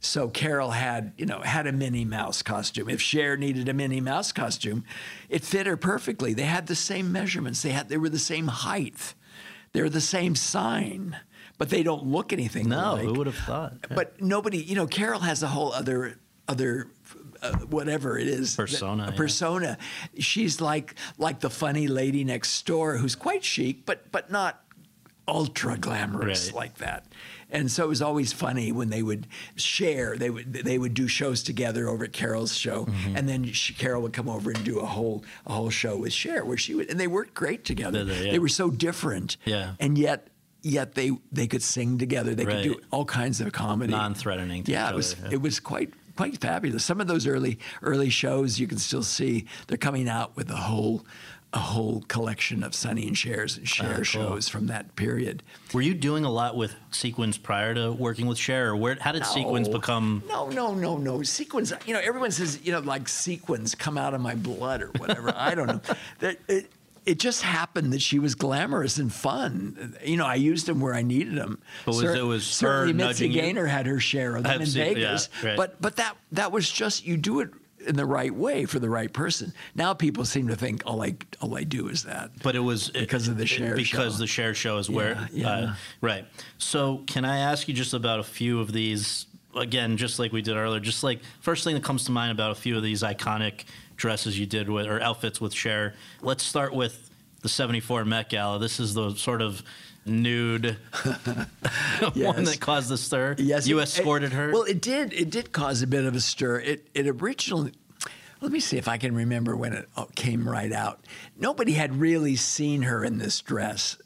[0.01, 2.89] So Carol had, you know, had a Minnie Mouse costume.
[2.89, 4.85] If Cher needed a Minnie Mouse costume,
[5.29, 6.33] it fit her perfectly.
[6.35, 7.63] They had the same measurements.
[7.63, 9.15] They had, they were the same height.
[9.73, 11.17] They were the same sign,
[11.59, 13.03] but they don't look anything no, alike.
[13.05, 13.75] who would have thought?
[13.91, 13.95] Yeah.
[13.97, 16.19] But nobody, you know, Carol has a whole other
[16.49, 16.89] other
[17.43, 19.17] uh, whatever it is that- Persona, a yeah.
[19.17, 19.79] persona.
[20.19, 24.65] She's like like the funny lady next door who's quite chic, but but not
[25.27, 26.55] ultra glamorous Right.
[26.55, 27.05] like that.
[27.51, 29.27] And so it was always funny when they would
[29.57, 30.17] share.
[30.17, 33.17] They would they would do shows together over at Carol's show, Mm-hmm.
[33.17, 36.13] and then she, Carol would come over and do a whole a whole show with
[36.13, 38.05] Cher, where she would and they worked great together.
[38.05, 38.33] Yeah.
[38.33, 39.75] They were so different, Yeah.
[39.81, 40.28] and yet
[40.63, 42.35] yet they they could sing together.
[42.35, 45.93] They could do all kinds of comedy, Non-threatening Yeah, it was other, it was quite
[46.17, 46.85] quite fabulous.
[46.85, 50.57] Some of those early early shows you can still see they're coming out with a
[50.57, 51.05] whole
[51.55, 54.03] a whole collection of Sonny and Cher's and Cher Ah, cool.
[54.05, 55.43] shows from that period.
[55.73, 58.99] Were you doing a lot with Sequins prior to working with Cher, or where?
[59.01, 60.23] How did Sequins become?
[60.29, 61.23] No, no, no, no.
[61.23, 61.73] Sequins.
[61.87, 65.33] You know, everyone says you know like sequins come out of my blood or whatever.
[65.35, 65.81] I don't know.
[66.19, 66.71] That it,
[67.09, 69.97] it just happened that she was glamorous and fun.
[70.05, 71.61] You know, I used them where I needed them.
[71.87, 73.41] But was- it was her certainly Mitzi nudging you?
[73.41, 75.29] Gaynor had her share of them in seen- yeah, Vegas.
[75.43, 75.57] right.
[75.57, 77.51] But but that that was just you do it
[77.87, 79.53] in the right way for the right person.
[79.75, 82.31] Now people seem to think all I all I do is that.
[82.43, 84.19] But it was Because of the Cher because show.
[84.19, 85.75] the Cher show is where Yeah, Uh, yeah.
[86.03, 86.27] right.
[86.59, 89.25] So can I ask you just about a few of these
[89.57, 90.81] again, just like we did earlier?
[90.81, 93.65] Just like first thing that comes to mind about a few of these iconic
[93.99, 95.93] dresses you did with or outfits with Cher.
[96.23, 97.11] Let's start with
[97.43, 98.59] the '74 Met Gala.
[98.59, 99.63] This is the sort of
[100.07, 100.79] nude
[102.15, 103.35] one that caused the stir.
[103.39, 104.53] Yes, you it- escorted it- her.
[104.53, 105.13] Well, it did.
[105.13, 106.61] It did cause a bit of a stir.
[106.61, 107.73] It it originally.
[108.41, 111.05] Let me see if I can remember when it came right out.
[111.37, 113.99] Nobody had really seen her in this dress.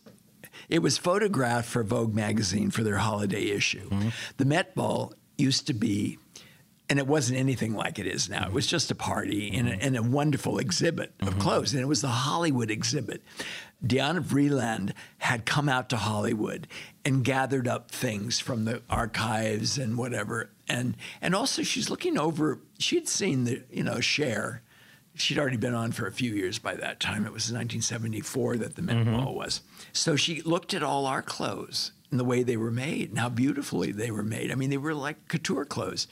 [0.71, 3.91] It was photographed for Vogue magazine for their holiday issue.
[3.91, 4.09] Mm-hmm.
[4.39, 6.19] The Met Ball used to be,
[6.93, 8.45] and it wasn't anything like it is now.
[8.45, 9.81] It was just a party and a, mm-hmm.
[9.81, 11.41] and a wonderful exhibit of mm-hmm.
[11.41, 13.23] clothes, and it was the Hollywood exhibit.
[13.85, 16.69] Diana Vreeland had come out to Hollywood
[17.03, 22.61] and gathered up things from the archives and whatever, and and also she's looking over.
[22.79, 24.61] She'd seen the you know Cher.
[25.15, 27.25] She'd already been on for a few years by that time.
[27.25, 29.17] It was 1974 that the Met mm-hmm.
[29.17, 29.63] Ball was.
[29.95, 33.31] So she looked at all our clothes and the way they were made and how
[33.31, 34.53] beautifully they were made.
[34.53, 36.07] I mean, they were like couture clothes.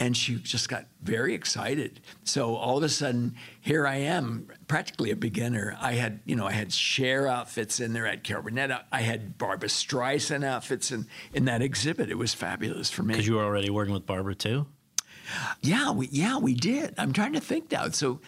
[0.00, 2.00] And she just got very excited.
[2.24, 5.76] So all of a sudden, here I am, practically a beginner.
[5.80, 8.06] I had, you know, I had Cher outfits in there.
[8.06, 8.86] I had Carol Burnett.
[8.90, 12.10] I had Barbra Streisand outfits in, in that exhibit.
[12.10, 13.14] It was fabulous for me.
[13.14, 14.66] because you were already working with Barbra too.
[15.60, 16.94] Yeah, we yeah we did.
[16.98, 17.88] I'm trying to think now.
[17.90, 18.20] So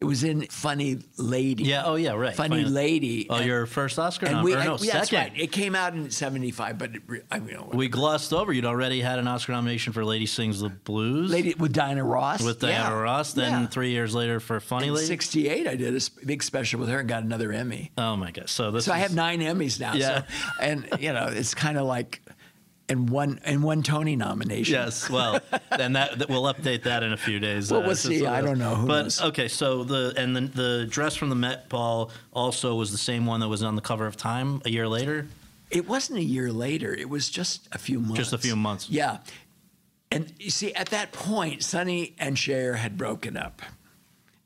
[0.00, 1.64] it was in Funny Lady.
[1.64, 1.82] Yeah.
[1.84, 2.12] Oh yeah.
[2.12, 2.34] Right.
[2.34, 2.72] Funny Fine.
[2.74, 3.26] Lady.
[3.28, 5.32] Oh, and- your first Oscar and nom- we, or no, I- yeah, that's second.
[5.34, 5.40] right.
[5.42, 8.50] It came out in '75, but it, I mean, you know, We glossed over.
[8.52, 12.42] You'd already had an Oscar nomination for Lady Sings the Blues Lady with Diana Ross.
[12.42, 13.34] with Diana yeah, Ross.
[13.34, 13.66] Then yeah.
[13.66, 15.06] three years later for Funny In Lady.
[15.06, 17.90] '68, I did a big special with her and got another Emmy.
[17.98, 18.48] Oh my god!
[18.48, 18.86] So this.
[18.86, 19.92] So I have nine Emmys now.
[19.92, 20.22] Yeah.
[20.22, 20.24] So,
[20.62, 22.22] and you know, it's kind of like,
[22.90, 24.74] and one and one Tony nomination.
[24.74, 25.40] Yes, well,
[25.70, 27.70] and that, that we'll update that in a few days.
[27.70, 28.26] Well, uh, we'll since see.
[28.26, 28.74] I don't know.
[28.74, 29.22] Who but knows?
[29.22, 33.24] okay, so the and the the dress from the Met Ball also was the same
[33.26, 35.28] one that was on the cover of Time a year later.
[35.70, 36.92] It wasn't a year later.
[36.92, 38.16] It was just a few months.
[38.16, 38.90] Just a few months.
[38.90, 39.18] Yeah.
[40.10, 43.62] And you see, at that point, Sonny and Cher had broken up.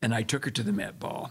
[0.02, 1.30] And I took her to the Met Ball.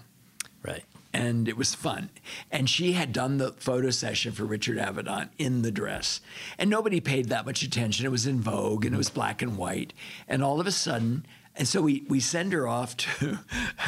[1.14, 2.10] And it was fun.
[2.52, 6.22] And she had done the photo session for Richard Avedon in the dress.
[6.58, 8.06] And nobody paid that much attention.
[8.06, 9.94] It was in Vogue and it was black and white.
[10.28, 11.26] And all of a sudden,
[11.56, 13.38] and so we, we send her off to,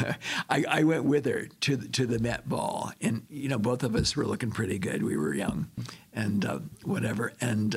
[0.48, 2.92] I, I went with her to, the- to the Met Ball.
[3.00, 5.02] And, you know, both of us were looking pretty good.
[5.02, 5.68] We were young
[6.12, 7.32] and uh, whatever.
[7.40, 7.74] And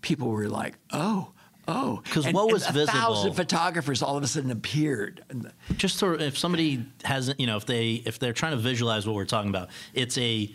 [0.00, 1.32] people were like, oh,
[1.68, 2.02] oh.
[2.10, 2.98] 'Cause because what and was a visible?
[3.00, 5.22] thousand photographers all of a sudden appeared.
[5.28, 9.06] And Just to, if somebody hasn't, you know, if they if they're trying to visualize
[9.06, 10.52] what we're talking about, it's a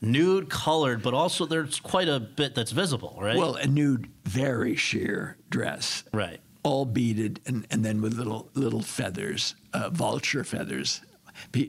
[0.00, 3.36] nude colored, but also there's quite a bit that's visible, right?
[3.36, 6.04] Well, a nude, very sheer dress.
[6.12, 6.40] right.
[6.62, 11.00] all beaded and, and then with little little feathers, uh, vulture feathers.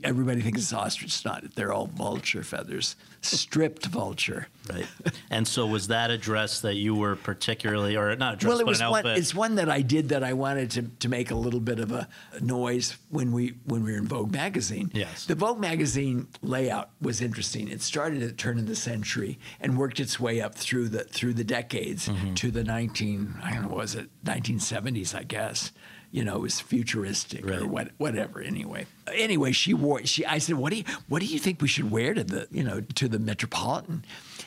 [0.04, 1.08] Everybody thinks it's ostrich.
[1.10, 1.54] It's not.
[1.54, 4.48] They're all vulture feathers, stripped vulture.
[4.72, 4.86] Right.
[5.30, 8.60] and so was that a dress that you were particularly, or not a dress, well,
[8.60, 9.06] it was an one.
[9.06, 11.90] It's one that I did that I wanted to, to make a little bit of
[11.92, 12.08] a
[12.40, 14.90] noise when we when we were in Vogue magazine.
[14.94, 15.26] Yes.
[15.26, 17.68] The Vogue magazine layout was interesting.
[17.68, 21.04] It started at the turn of the century and worked its way up through the
[21.04, 22.34] through the decades Mm-hmm.
[22.34, 25.72] to the nineteen I don't know was it nineteen seventies I guess.
[26.12, 28.40] You know, it was futuristic or what, whatever.
[28.42, 30.04] Anyway, anyway, she wore.
[30.04, 32.48] She, I said, "What do you, what do you think we should wear to the,
[32.50, 34.04] you know, to the Metropolitan?"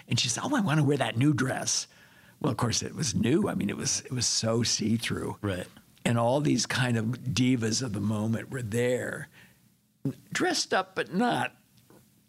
[0.09, 1.87] And she said, "Oh, I want to wear that new dress."
[2.41, 3.47] Well, of course, it was new.
[3.47, 5.37] I mean, it was it was so see through.
[5.41, 5.67] Right.
[6.03, 9.29] And all these kind of divas of the moment were there,
[10.33, 11.55] dressed up, but not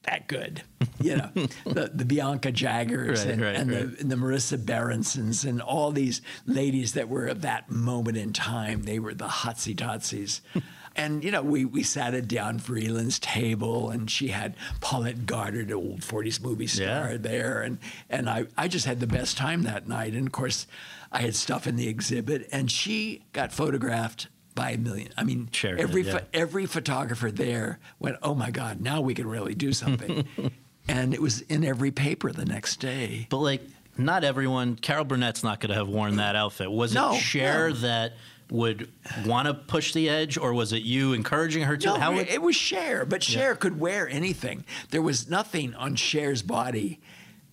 [0.05, 0.63] that good.
[1.01, 1.31] You know,
[1.65, 3.91] the, the Bianca Jaggers Right, and, right, and, right.
[3.97, 8.33] The, and the Marisa Berensons and all these ladies that were of that moment in
[8.33, 8.83] time.
[8.85, 10.41] They were the hotsy totsies.
[10.97, 15.67] And you know, we, we sat at Diana Vreeland's table, and she had Paulette Goddard,
[15.71, 17.17] an old '40s movie star, Yeah.
[17.19, 17.79] there, and
[18.09, 20.13] and I, I just had the best time that night.
[20.13, 20.69] And of course,
[21.11, 25.13] I had stuff in the exhibit, and she got photographed by a million.
[25.17, 26.19] I mean, Shared every it, yeah.
[26.19, 30.27] pho- every photographer there went, "Oh my God, now we can really do something."
[30.89, 33.27] and it was in every paper the next day.
[33.31, 33.63] But like,
[33.97, 34.77] not everyone.
[34.77, 36.71] Carol Burnett's not going to have worn that outfit.
[36.71, 37.75] Was No, it Cher no.
[37.77, 38.13] that
[38.51, 38.91] would
[39.25, 41.87] want to push the edge, or was it you encouraging her to?
[41.87, 44.65] No, How it, would, it was Cher, but Cher could wear anything.
[44.91, 47.01] There was nothing on Cher's body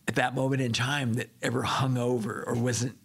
[0.08, 2.98] at that moment in time that ever hung over or wasn't.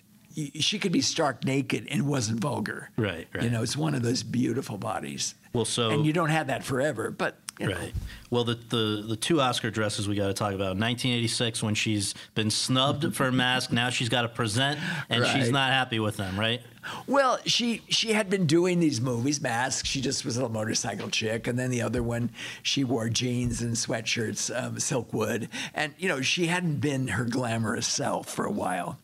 [0.61, 2.91] She could be stark naked and wasn't vulgar.
[2.97, 3.45] Right, right.
[3.45, 5.35] You know, it's one of those beautiful bodies.
[5.53, 7.95] Well, so- and you don't have that forever, but you know, Right.
[8.29, 10.77] Well, the, the the two Oscar dresses we got to talk about.
[10.77, 15.51] 1986, when she's been snubbed for a Mask, now she's got to present, and she's
[15.51, 16.61] not happy with them, right?
[17.07, 19.87] Well, she she had been doing these movies, Mask.
[19.87, 22.31] She just was a motorcycle chick, and then the other one,
[22.63, 27.87] she wore jeans and sweatshirts, um, Silkwood, and you know she hadn't been her glamorous
[27.87, 28.99] self for a while,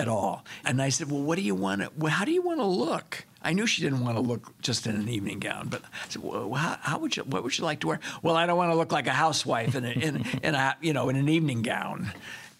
[0.00, 0.44] at all.
[0.64, 1.82] And I said, "Well, what do you want?
[1.82, 4.52] To, well, how do you want to look?" I knew she didn't want to look
[4.60, 7.22] just in an evening gown, but I said, well, how, how would you?
[7.22, 8.00] What would you like to wear?
[8.22, 10.92] Well, I don't want to look like a housewife in a, in, in a you
[10.92, 12.12] know in an evening gown.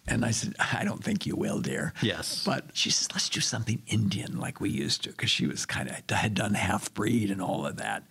[0.06, 1.92] And I said, I don't think you will, dear.
[2.02, 2.42] Yes.
[2.44, 5.88] But she says, let's do something Indian like we used to, because she was kind
[5.88, 8.02] of had done half breed and all of that.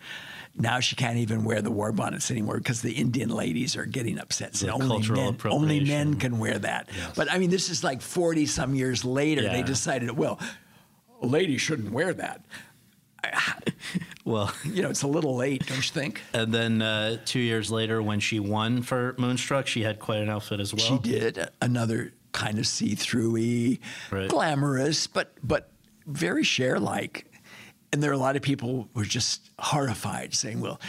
[0.56, 4.20] Now she can't even wear the war bonnets anymore because the Indian ladies are getting
[4.20, 4.56] upset.
[4.56, 6.90] Saying only cultural men, only men can wear that.
[7.16, 9.44] But I mean, this is like forty some years later.
[9.44, 9.66] They Yeah.
[9.66, 10.40] decided, well,
[11.22, 12.44] a lady shouldn't wear that.
[14.26, 16.22] Well, You know, it's a little late, don't you think?
[16.34, 20.30] and then uh, two years later, when she won for Moonstruck, she had quite an
[20.30, 20.86] outfit as well.
[20.86, 23.80] She did another kind of see-through-y,
[24.12, 24.30] Right.
[24.30, 25.72] glamorous, but but
[26.06, 27.28] very Cher-like.
[27.91, 30.80] And there are a lot of people who are just horrified, saying, "Well,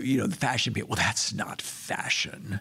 [0.00, 0.90] you know, the fashion people.
[0.90, 2.60] Well, that's not fashion."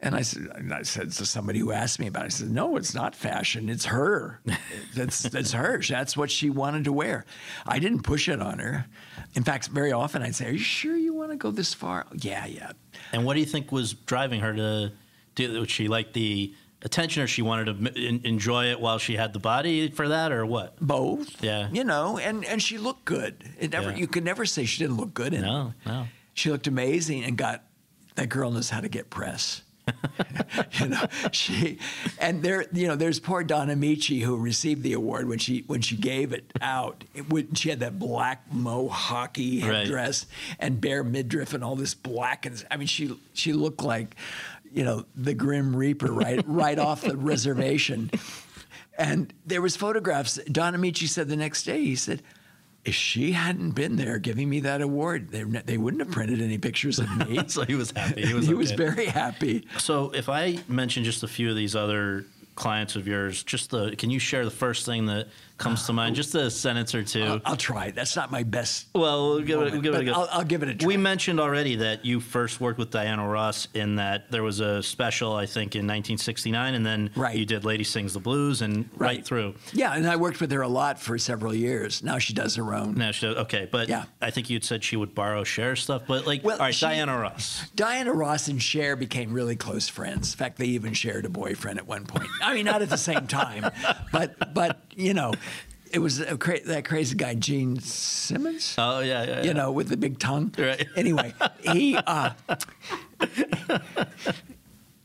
[0.00, 2.50] And I said, and I said to somebody who asked me about it, I said,
[2.50, 3.68] "No, it's not fashion.
[3.68, 4.40] It's her.
[4.94, 5.80] That's that's her.
[5.80, 7.24] That's what she wanted to wear.
[7.66, 8.86] I didn't push it on her.
[9.34, 12.06] In fact, very often I'd say, "Are you sure you want to go this far?"
[12.14, 12.72] Yeah, yeah.
[13.12, 14.92] And what do you think was driving her to
[15.34, 15.66] do?
[15.66, 17.72] She like the attention, or she wanted to
[18.06, 20.76] m- enjoy it while she had the body for that, or what?
[20.80, 21.42] both.
[21.42, 21.68] Yeah.
[21.72, 23.44] You know, and and she looked good.
[23.58, 23.96] It never Yeah.
[23.96, 25.88] you could never say she didn't look good in No, it.
[25.88, 26.06] no.
[26.34, 27.64] She looked amazing and got
[28.14, 29.62] that girl knows how to get press.
[30.72, 31.78] you know, she
[32.20, 35.80] and there you know, there's poor Don Ameche who received the award when she when
[35.80, 37.04] she gave it out.
[37.14, 39.84] It, would- she had that black mohawky Right.
[39.86, 40.26] headdress
[40.58, 44.14] and bare midriff and all this black and I mean she she looked like
[44.72, 48.10] you know the Grim Reaper right right off the reservation.
[48.98, 50.40] And there was photographs.
[50.50, 52.20] Don Ameche said the next day, he said,
[52.84, 56.58] if she hadn't been there giving me that award, they, they wouldn't have printed any
[56.58, 57.38] pictures of me.
[57.48, 58.26] So he was happy.
[58.26, 59.66] He was, he was very happy.
[59.78, 62.24] So if I mention just a few of these other
[62.56, 65.28] clients of yours, just the can you share the first thing that
[65.58, 66.16] comes to mind?
[66.16, 67.90] Just a sentence or 2 I'll, I'll try.
[67.90, 68.86] That's not my best.
[68.94, 70.12] well, we'll give it, we'll give it a go.
[70.12, 70.86] I'll, I'll give it a try.
[70.86, 74.82] We mentioned already that you first worked with Diana Ross in that there was a
[74.82, 77.36] special, I think, in 1969, and then Right.
[77.36, 79.24] you did Lady Sings the Blues and right, Right.
[79.24, 79.54] through.
[79.72, 82.02] yeah, and I worked with her a lot for several years.
[82.02, 82.94] Now she does her own.
[82.94, 84.04] Now she does, okay, but Yeah.
[84.22, 86.86] I think you'd said she would borrow Cher stuff, but like, Well, all right, she-
[86.86, 87.68] Diana Ross.
[87.74, 90.32] Diana Ross and Cher became really close friends.
[90.32, 92.28] In fact, they even shared a boyfriend at one point.
[92.42, 93.70] I mean, not at the same time,
[94.12, 95.32] but but you know,
[95.92, 98.74] it was a cra- that crazy guy Gene Simmons.
[98.78, 99.42] Oh yeah, yeah, yeah.
[99.44, 100.54] you know, with the big tongue.
[100.58, 100.86] Right.
[100.96, 101.32] Anyway,
[101.62, 102.30] he uh,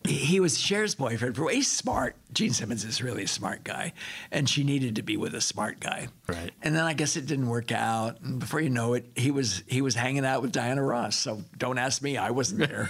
[0.05, 1.35] he was Cher's boyfriend.
[1.35, 2.15] For he's smart.
[2.33, 3.93] Gene Simmons is really a smart guy,
[4.31, 6.07] and she needed to be with a smart guy.
[6.27, 6.51] Right.
[6.61, 9.63] And then I guess it didn't work out, and before you know it, he was
[9.67, 11.15] he was hanging out with Diana Ross.
[11.15, 12.17] So don't ask me.
[12.17, 12.89] I wasn't there.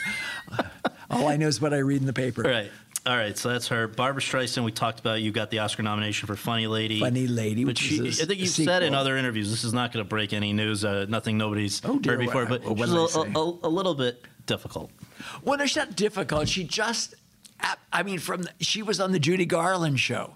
[1.10, 2.42] All I know is what I read in the paper.
[2.42, 2.72] Right.
[3.06, 3.88] All right, so that's her.
[3.90, 5.22] Barbra Streisand, we talked about.
[5.22, 7.02] You got the Oscar nomination for Funny Lady.
[7.02, 8.74] Funny Lady, But which she, I think you sequel.
[8.74, 10.86] said in other interviews, this is not going to break any news.
[10.86, 13.94] Uh, nothing nobody's Oh, dear, heard before, what- but what she's a, a, a little
[13.94, 14.90] bit difficult.
[15.44, 16.48] Well, she's not difficult.
[16.48, 17.16] She just,
[17.92, 20.36] I mean, from the, she was on the Judy Garland show,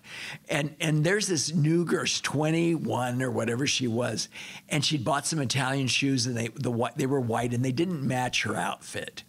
[0.50, 4.28] and and there's this new girl, she's 21 or whatever she was,
[4.68, 7.72] and she'd bought some Italian shoes, and they the white they were white, and they
[7.72, 9.24] didn't match her outfit.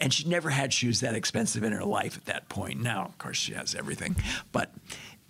[0.00, 2.80] And she'd never had shoes that expensive in her life at that point.
[2.80, 4.16] Now, of course, she has everything.
[4.50, 4.72] But,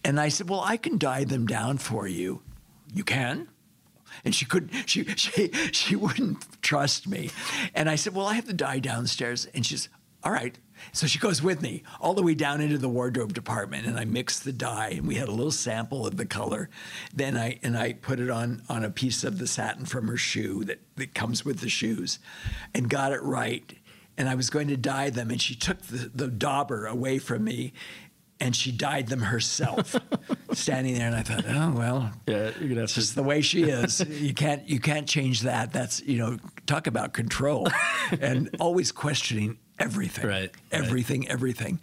[0.04, 2.42] and I said, well, I can dye them down for you.
[2.94, 3.48] You can?
[4.24, 7.30] And she couldn't, she, she, she wouldn't trust me.
[7.74, 9.46] And I said, Well, I have the dye downstairs.
[9.54, 9.88] And she's,
[10.24, 10.58] All right.
[10.92, 14.06] So she goes with me all the way down into the wardrobe department, and I
[14.06, 16.70] mix the dye, and we had a little sample of the color.
[17.12, 20.16] Then I and I put it on on a piece of the satin from her
[20.16, 22.18] shoe that, that comes with the shoes,
[22.74, 23.78] and got it right.
[24.20, 27.42] And I was going to dye them, and she took the, the dauber away from
[27.42, 27.72] me,
[28.38, 29.96] and she dyed them herself,
[30.52, 31.06] standing there.
[31.06, 34.00] And I thought, oh well, Yeah, you're gonna have just the way she is.
[34.08, 35.72] You can't you can't change that.
[35.72, 36.36] That's you know
[36.66, 37.66] talk about control,
[38.20, 40.50] and always questioning everything, Right, right.
[40.70, 41.80] Everything, everything.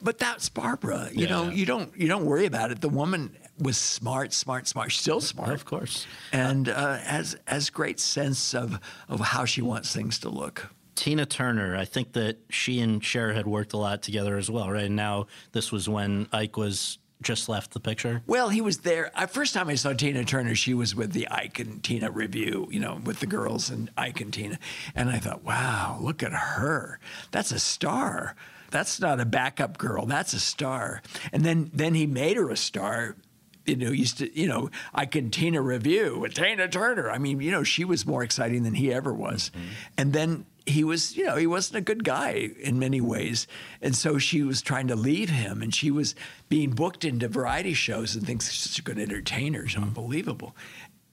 [0.00, 1.10] But that's Barbra.
[1.12, 2.80] You Yeah, know, you don't you don't worry about it.
[2.80, 4.92] The woman was smart, smart, smart.
[4.92, 6.06] Still smart, Of course.
[6.32, 8.80] and uh, has has great sense of
[9.10, 10.70] of how she wants things to look.
[10.96, 14.70] Tina Turner, I think that she and Cher had worked a lot together as well,
[14.70, 14.84] right?
[14.84, 18.22] And now this was when Ike was just left the picture.
[18.26, 19.10] Well, he was there.
[19.14, 22.68] I, first time I saw Tina Turner, she was with the Ike and Tina Revue,
[22.70, 24.58] you know, with the girls and Ike and Tina.
[24.94, 26.98] And I thought, wow, look at her.
[27.30, 28.34] That's a star.
[28.70, 30.06] That's not a backup girl.
[30.06, 31.02] That's a star.
[31.32, 33.16] And then then he made her a star.
[33.64, 37.10] You know, used to, you know, Ike and Tina Revue with Tina Turner.
[37.10, 39.50] I mean, you know, she was more exciting than he ever was.
[39.50, 39.66] Mm-hmm.
[39.98, 43.46] And then he was, you know, he wasn't a good guy in many ways.
[43.80, 46.14] And so she was trying to leave him and she was
[46.48, 48.52] being booked into variety shows and things.
[48.52, 49.66] She's a good entertainer.
[49.68, 50.56] She's unbelievable.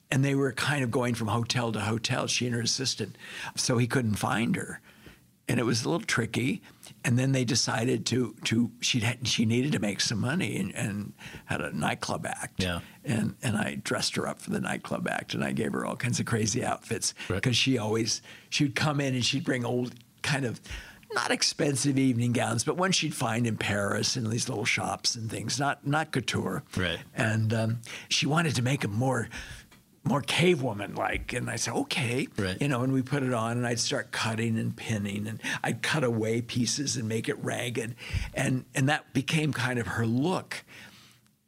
[0.10, 3.16] And they were kind of going from hotel to hotel, she and her assistant.
[3.56, 4.82] So he couldn't find her.
[5.48, 6.62] And it was a little tricky.
[7.06, 10.74] And then they decided to, to she had, she needed to make some money and,
[10.76, 11.14] and
[11.46, 12.64] had a nightclub act.
[12.64, 12.80] Yeah.
[13.04, 15.96] And, and I dressed her up for the nightclub act and I gave her all
[15.98, 17.36] kinds of crazy outfits Right.
[17.42, 20.62] because she always she would come in and she'd bring old kind of
[21.14, 25.30] not expensive evening gowns, but ones she'd find in Paris in these little shops and
[25.30, 26.64] things, not not couture.
[26.76, 26.98] Right.
[27.14, 29.28] And um, she wanted to make them more
[30.06, 32.62] more cave woman like and I said okay Right.
[32.62, 35.82] you know and we put it on and I'd start cutting and pinning and I'd
[35.82, 37.96] cut away pieces and make it ragged
[38.34, 40.66] and and that became kind of her look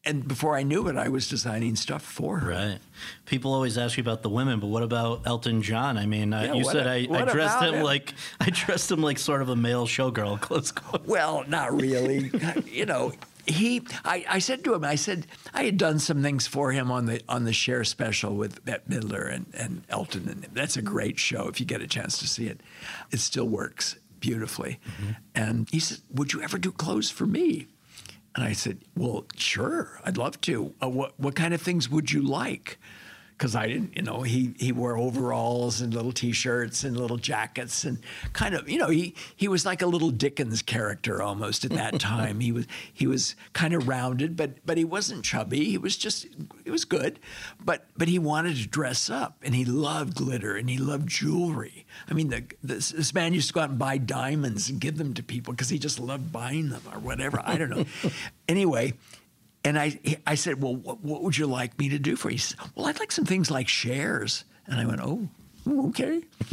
[0.05, 2.79] and before I knew it I was designing stuff for her Right.
[3.25, 5.97] People always ask you about the women, but what about Elton John?
[5.97, 7.83] I mean, uh, Yeah, you said a- I, I dressed him him?
[7.83, 10.49] like I dressed him like sort of a male showgirl.
[10.49, 10.71] Let's.
[11.05, 12.31] Well, not really.
[12.71, 13.11] you know,
[13.47, 13.81] he.
[14.03, 17.05] I, I said to him, I said I had done some things for him on
[17.05, 21.19] the on the Cher special with Bette Midler and, and Elton, and that's a great
[21.19, 22.61] show if you get a chance to see it.
[23.11, 24.79] It still works beautifully.
[25.33, 27.67] And he said, "Would you ever do clothes for me?"
[28.35, 30.73] And I said, "Well, sure, I'd love to.
[30.81, 32.77] Uh, what what kind of things would you like?"
[33.37, 37.83] Because I didn't, you know, he he wore overalls and little T-shirts and little jackets
[37.83, 37.99] and
[38.33, 41.99] kind of, you know, he he was like a little Dickens character almost at that
[41.99, 42.39] time.
[42.39, 45.65] he was he was kind of rounded, but but he wasn't chubby.
[45.65, 46.27] He was just
[46.63, 47.19] he was good,
[47.63, 51.85] but but he wanted to dress up and he loved glitter and he loved jewelry.
[52.09, 54.97] I mean, the, this, this man used to go out and buy diamonds and give
[54.97, 57.41] them to people because he just loved buying them or whatever.
[57.43, 57.85] I don't know.
[58.47, 58.93] anyway,
[59.65, 62.35] and I, I said, well, what, what would you like me to do for you?
[62.35, 64.45] He said, well, I'd like some things like Cher's.
[64.67, 65.27] And I went, oh,
[65.67, 66.21] "Oh, okay.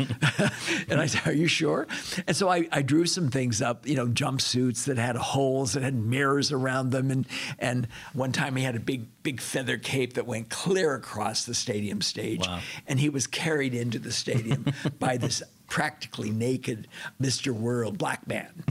[0.88, 1.86] and I said, are you sure?
[2.26, 5.82] And so I, I drew some things up, you know, jumpsuits that had holes that
[5.82, 7.10] had mirrors around them.
[7.10, 7.26] And,
[7.58, 11.54] and one time he had a big, big feather cape that went clear across the
[11.54, 12.46] stadium stage.
[12.46, 12.60] Wow.
[12.86, 14.64] And he was carried into the stadium
[14.98, 16.88] by this practically naked
[17.20, 17.52] Mr.
[17.52, 18.64] World black man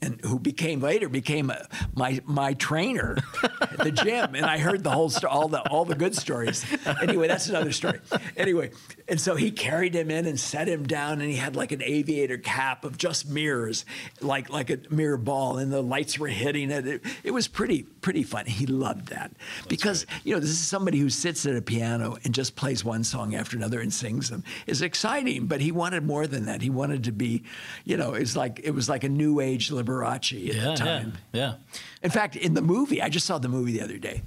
[0.00, 3.18] and who became later became a, my my trainer
[3.60, 6.64] at the gym, and I heard the whole sto- all the all the good stories.
[7.02, 8.00] Anyway, that's another story.
[8.36, 8.70] Anyway,
[9.08, 11.82] and so he carried him in and set him down, and he had like an
[11.82, 13.84] aviator cap of just mirrors,
[14.20, 16.86] like like a mirror ball, and the lights were hitting it.
[16.86, 18.46] It, it was pretty pretty fun.
[18.46, 19.32] He loved that
[19.68, 23.04] because you know this is somebody who sits at a piano and just plays one
[23.04, 24.44] song after another and sings them.
[24.66, 26.62] It's exciting, but he wanted more than that.
[26.62, 27.42] He wanted to be,
[27.84, 31.12] you know, it's like it was like a new age Liberace at Yeah, the time.
[31.32, 31.54] yeah.
[32.02, 34.22] In fact, in the movie, I just saw the movie the other day.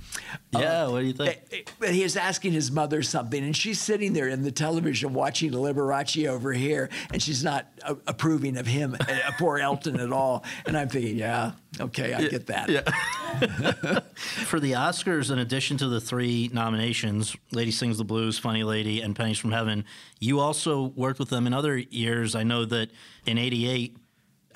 [0.52, 1.30] Yeah, what do you think?
[1.52, 4.52] eh, eh, But he is asking his mother something, and she's sitting there in the
[4.52, 9.06] television watching Liberace over here, and she's not uh, approving of him, uh,
[9.38, 10.44] poor Elton, at all.
[10.66, 12.68] And I'm thinking, yeah, okay, I get that.
[14.18, 19.02] For the Oscars, in addition to the three nominations, Lady Sings the Blues, Funny Lady,
[19.02, 19.86] and Pennies from Heaven,
[20.20, 22.34] you also worked with them in other years.
[22.36, 22.90] I know that
[23.28, 23.98] in 88,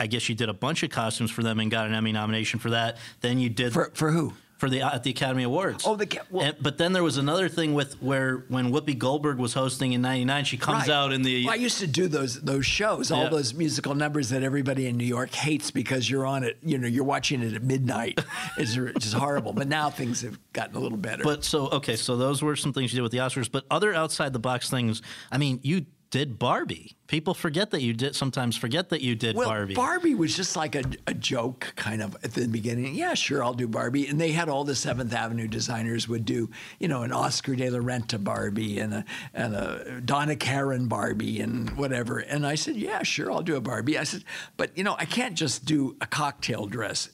[0.01, 2.59] I guess you did a bunch of costumes for them and got an Emmy nomination
[2.59, 2.97] for that.
[3.21, 4.33] Then you did For, for who?
[4.57, 5.83] for the uh, at the Academy Awards.
[5.87, 9.37] Oh, the well- And- but then there was another thing with where when Whoopi Goldberg
[9.37, 10.89] was hosting in '99, she comes Right.
[10.89, 14.29] out in the Well, I used to do those those shows, all those musical numbers
[14.29, 16.57] that everybody in New York hates because you're on it.
[16.63, 18.19] You know, you're watching it at midnight.
[18.57, 19.53] It's just horrible.
[19.53, 21.23] But now things have gotten a little better.
[21.23, 23.51] But so okay, so those were some things you did with the Oscars.
[23.51, 25.01] But other outside the box things,
[25.31, 26.97] I mean, you did Barbie.
[27.07, 28.15] People forget that you did.
[28.15, 29.73] Sometimes forget that you did well, Barbie.
[29.73, 32.95] Barbie was just like a, a joke, kind of at the beginning.
[32.95, 34.07] Yeah, sure, I'll do Barbie.
[34.07, 37.69] And they had all the Seventh Avenue designers would do, you know, an Oscar de
[37.69, 42.19] la Renta Barbie and a and a Donna Karan Barbie and whatever.
[42.19, 43.97] And I said, yeah, sure, I'll do a Barbie.
[43.97, 44.25] I said,
[44.57, 47.09] but you know, I can't just do a cocktail dress.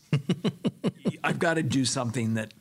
[1.24, 2.52] I've got to do something that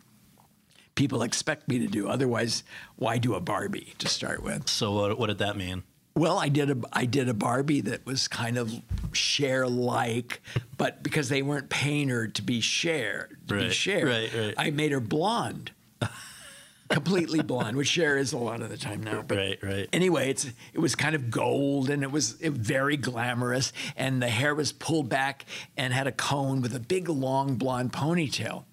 [0.97, 2.09] people expect me to do.
[2.09, 2.63] Otherwise,
[2.97, 4.69] why do a Barbie to start with?
[4.69, 5.83] so what, what did that mean?
[6.17, 8.73] Well, I did a I did a Barbie that was kind of
[9.13, 10.41] Cher-like,
[10.79, 14.55] but because they weren't paying her to be Cher, to be Right, Cher, right, right.
[14.57, 15.73] I made her blonde,
[16.89, 19.23] completely blonde, which Cher is a lot of the time now.
[19.23, 19.89] But Right, right.
[19.93, 24.29] anyway, it's it was kind of gold and it was it, very glamorous, and the
[24.29, 25.45] hair was pulled back
[25.77, 28.65] and had a cone with a big long blonde ponytail.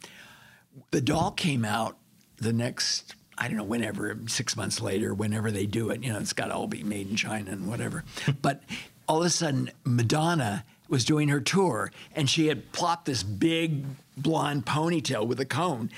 [0.92, 1.98] The doll came out
[2.38, 6.04] the next I don't know whenever six months later, whenever they do it.
[6.04, 8.04] You know, it's got to all be made in China and whatever.
[8.42, 8.62] but
[9.08, 13.86] all of a sudden, Madonna was doing her tour, and she had plopped this big
[14.16, 15.90] blonde ponytail with a cone.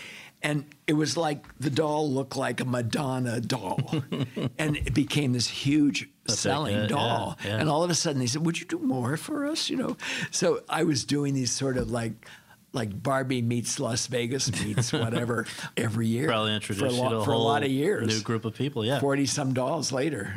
[0.42, 3.80] And it was like the doll looked like a Madonna doll.
[4.60, 7.38] and it became this huge selling yeah, yeah, doll.
[7.44, 7.58] yeah.
[7.58, 9.70] And all of a sudden they said, Would you do more for us?
[9.70, 9.98] You know?
[10.30, 12.28] So I was doing these sort of like
[12.76, 15.46] like Barbie meets Las Vegas meets whatever
[15.78, 16.28] every year.
[16.28, 18.08] Probably for a, introduced you lot, to a for a lot of years.
[18.08, 18.86] new group of people.
[18.86, 19.00] Yeah.
[19.00, 20.36] Forty some dolls later.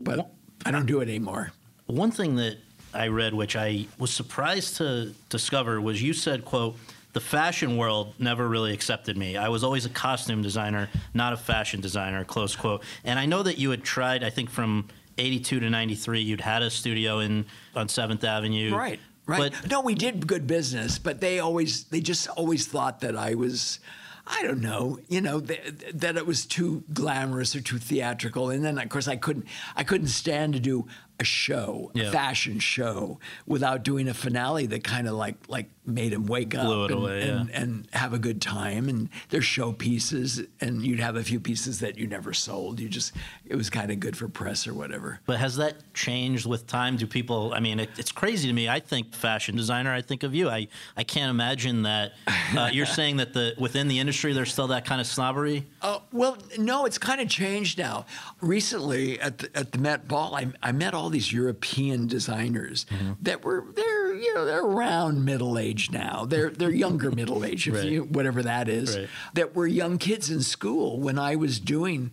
[0.00, 0.30] But
[0.64, 1.52] I don't do it anymore.
[1.86, 2.58] One thing that
[2.94, 6.76] I read, which I was surprised to discover, was you said, "quote
[7.14, 9.36] The fashion world never really accepted me.
[9.36, 12.82] I was always a costume designer, not a fashion designer." Close quote.
[13.04, 14.22] And I know that you had tried.
[14.22, 14.88] I think from
[15.18, 18.74] '82 to '93, you'd had a studio in on Seventh Avenue.
[18.74, 19.00] Right.
[19.26, 19.52] Right.
[19.62, 23.34] But no, we did good business, but they always they just always thought that I
[23.34, 23.78] was
[24.26, 28.50] I don't know, you know, th- that it was too glamorous or too theatrical.
[28.50, 29.46] And then of course I couldn't
[29.76, 30.86] I couldn't stand to do
[31.20, 32.04] a show, Yeah.
[32.08, 36.54] a fashion show without doing a finale that kind of like like made him wake
[36.54, 37.44] up and, away, yeah.
[37.52, 41.80] and have a good time and there's show pieces and you'd have a few pieces
[41.80, 42.78] that you never sold.
[42.78, 43.12] You just
[43.44, 45.20] it was kind of good for press or whatever.
[45.26, 46.96] But has that changed with time?
[46.96, 47.52] Do people?
[47.54, 48.68] I mean, it, it's crazy to me.
[48.68, 49.92] I think fashion designer.
[49.92, 50.48] I think of you.
[50.48, 52.12] I I can't imagine that.
[52.56, 55.66] Uh, you're saying that the within the industry there's still that kind of snobbery.
[55.82, 58.06] Oh well, no, it's kind of changed now.
[58.40, 63.12] Recently, at the, at the Met Ball, I, I met all these European designers Mm-hmm.
[63.22, 66.24] that were they're you know they're around middle age now.
[66.24, 67.84] They're they're younger middle age, if Right.
[67.84, 68.96] you whatever that is.
[68.96, 69.08] Right.
[69.34, 72.12] That were young kids in school when I was doing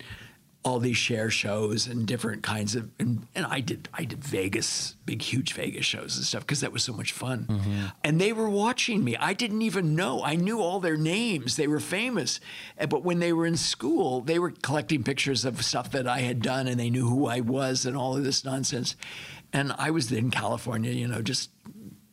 [0.62, 4.94] all these Cher shows and different kinds of and, and I did I did Vegas
[5.06, 7.86] big huge Vegas shows and stuff because that was so much fun mm-hmm.
[8.04, 11.66] and they were watching me I didn't even know I knew all their names they
[11.66, 12.40] were famous
[12.90, 16.42] but when they were in school they were collecting pictures of stuff that I had
[16.42, 18.96] done and they knew who I was and all of this nonsense
[19.54, 21.48] and I was in California you know just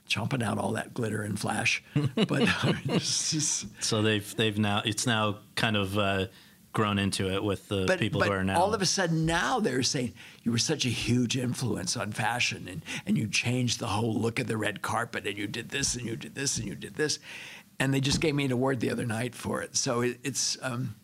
[0.07, 1.83] chomping out all that glitter and flash
[2.27, 2.47] but
[2.89, 6.27] it's just, So they've they've now it's now kind of uh,
[6.73, 8.59] grown into it with the but, people but who are now.
[8.59, 10.13] all of a sudden now they're saying
[10.43, 14.39] you were such a huge influence on fashion and, and you changed the whole look
[14.39, 16.95] of the red carpet and you did this and you did this and you did
[16.95, 17.19] this
[17.79, 20.57] and they just gave me an award the other night for it so it, it's
[20.61, 20.95] um,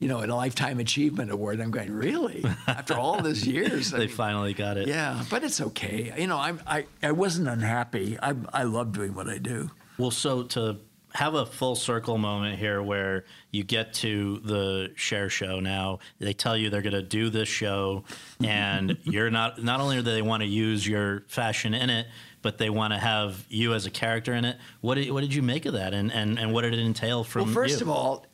[0.00, 4.06] you know a lifetime achievement award i'm going really after all these years I they
[4.06, 4.88] mean, finally got it.
[4.88, 9.14] yeah but it's okay you know I'm, I, I wasn't unhappy I, I love doing
[9.14, 10.78] what i do Well, so to
[11.12, 16.32] have a full circle moment here where you get to the Cher Show now, they
[16.32, 18.04] tell you they're going to do this show,
[18.44, 19.60] and you're not.
[19.62, 22.06] Not only do they want to use your fashion in it,
[22.42, 24.56] but they want to have you as a character in it.
[24.82, 27.24] What did what did you make of that, and and, and what did it entail
[27.24, 27.46] from you?
[27.46, 27.86] Well, first you?
[27.86, 28.24] of all,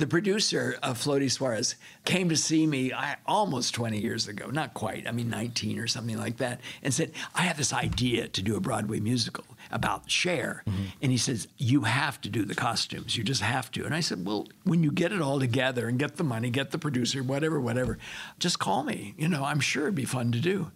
[0.00, 4.72] the producer of Flody Suarez came to see me I, almost 20 years ago, not
[4.72, 8.42] quite, I mean 19 or something like that, and said, I have this idea to
[8.42, 10.64] do a Broadway musical about Cher.
[10.66, 10.82] Mm-hmm.
[11.02, 13.16] And he says, You have to do the costumes.
[13.16, 13.84] You just have to.
[13.84, 16.70] And I said, Well, when you get it all together and get the money, get
[16.70, 17.98] the producer, whatever, whatever,
[18.38, 19.14] just call me.
[19.18, 20.72] You know, I'm sure it'd be fun to do.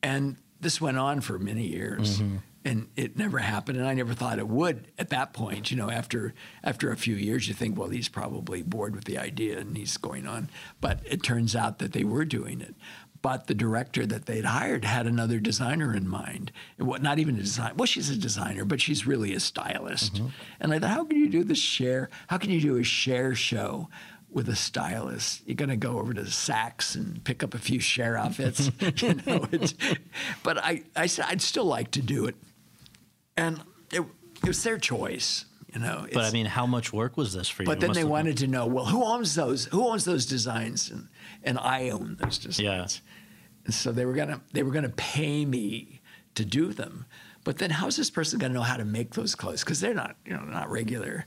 [0.00, 2.20] And this went on for many years.
[2.20, 2.36] Mm-hmm.
[2.64, 5.70] And it never happened, and I never thought it would at that point.
[5.70, 6.32] You know, after
[6.62, 9.96] after a few years, you think, well, he's probably bored with the idea, and he's
[9.98, 10.48] going on.
[10.80, 12.74] But it turns out that they were doing it.
[13.20, 16.52] But the director that they'd hired had another designer in mind.
[16.78, 17.72] And what, not even a design.
[17.74, 20.16] Well, she's a designer, but she's really a stylist.
[20.16, 20.26] Mm-hmm.
[20.60, 22.10] And I thought, how can you do this Cher?
[22.28, 23.88] How can you do a Cher show
[24.34, 25.42] with a stylist.
[25.46, 29.14] You're going to go over to Saks and pick up a few Cher outfits, you
[29.14, 29.46] know.
[29.52, 29.74] It's,
[30.42, 32.34] but I, I said I'd still like to do it,
[33.36, 33.60] and
[33.92, 34.00] it,
[34.42, 36.06] it was their choice, you know.
[36.12, 37.66] But I mean, how much work was this for you?
[37.66, 39.66] but then they have been- wanted to know, well, who owns those?
[39.66, 40.90] Who owns those designs?
[40.90, 41.08] And
[41.42, 43.02] and I own those designs.
[43.64, 46.00] And so they were gonna they were gonna pay me
[46.34, 47.06] to do them.
[47.44, 49.62] But then how's this person gonna know how to make those clothes?
[49.64, 51.26] Because they're not you know not regular.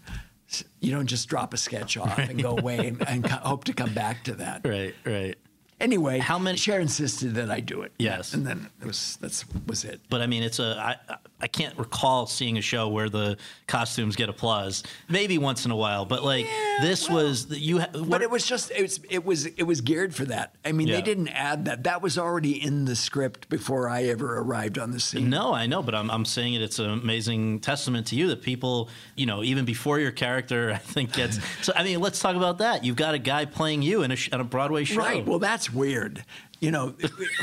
[0.80, 3.94] You don't just drop a sketch off and go away and, and hope to come
[3.94, 4.62] back to that.
[4.66, 5.36] Right, right.
[5.80, 7.92] Anyway, How many- Cher insisted that I do it.
[8.00, 8.34] Yes.
[8.34, 10.02] and then it was that's was it.
[10.10, 10.98] But I mean, it's a.
[11.10, 13.38] I I can't recall seeing a show where the
[13.68, 14.82] costumes get applause.
[15.08, 17.80] Maybe once in a while, but like Yeah, this well, was you.
[17.82, 20.56] ha- But it was just it was it was it was geared for that.
[20.66, 20.96] I mean, Yeah.
[20.96, 21.84] they didn't add that.
[21.84, 25.30] That was already in the script before I ever arrived on the scene.
[25.30, 26.64] No, I know, but I'm, I'm saying it.
[26.64, 30.78] It's an amazing testament to you that people, you know, even before your character, I
[30.80, 31.40] think gets.
[31.62, 32.84] so I mean, let's talk about that.
[32.84, 35.24] You've got a guy playing you in a, on a Broadway show, Right.
[35.24, 36.24] Well, that's weird.
[36.60, 36.96] You know,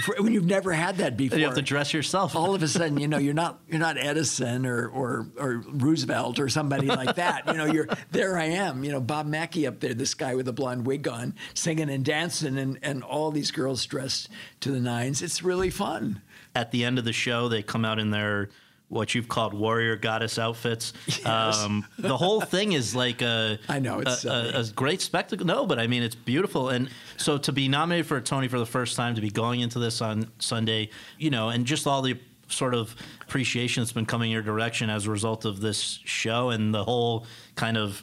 [0.02, 1.38] for, when you've never had that before.
[1.38, 2.34] You have to dress yourself.
[2.34, 6.38] all of a sudden, you know, you're not you're not Edison or, or or Roosevelt
[6.38, 7.46] or somebody like that.
[7.46, 8.36] You know, you're there.
[8.36, 8.84] I am.
[8.84, 12.04] You know, Bob Mackie up there, this guy with the blonde wig on, singing and
[12.04, 14.28] dancing, and and all these girls dressed
[14.60, 15.22] to the nines.
[15.22, 16.22] It's really fun.
[16.56, 18.48] At the end of the show, they come out in their
[18.88, 20.92] what you've called warrior goddess outfits.
[21.24, 25.46] Um, the whole thing is like a I know, it's a, a, a great spectacle.
[25.46, 26.68] No, but I mean it's beautiful.
[26.68, 29.60] And so to be nominated for a Tony for the first time, to be going
[29.60, 34.06] into this on Sunday, you know, and just all the sort of appreciation that's been
[34.06, 38.02] coming your direction as a result of this show and the whole kind of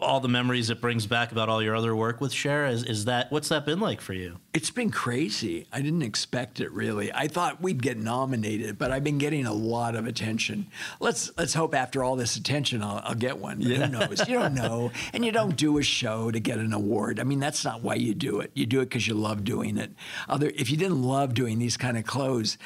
[0.00, 2.66] all the memories it brings back about all your other work with Cher.
[2.66, 4.38] Is, is that what's that been like for you?
[4.52, 5.66] It's been crazy.
[5.72, 7.12] I didn't expect it really.
[7.12, 10.66] I thought we'd get nominated, but I've been getting a lot of attention.
[11.00, 13.58] Let's let's hope after all this attention, I'll, I'll get one.
[13.58, 14.28] But Who knows?
[14.28, 17.20] You don't know, and you don't do a show to get an award.
[17.20, 18.50] I mean, that's not why you do it.
[18.54, 19.92] You do it because you love doing it.
[20.28, 22.58] Other, if you didn't love doing these kind of clothes,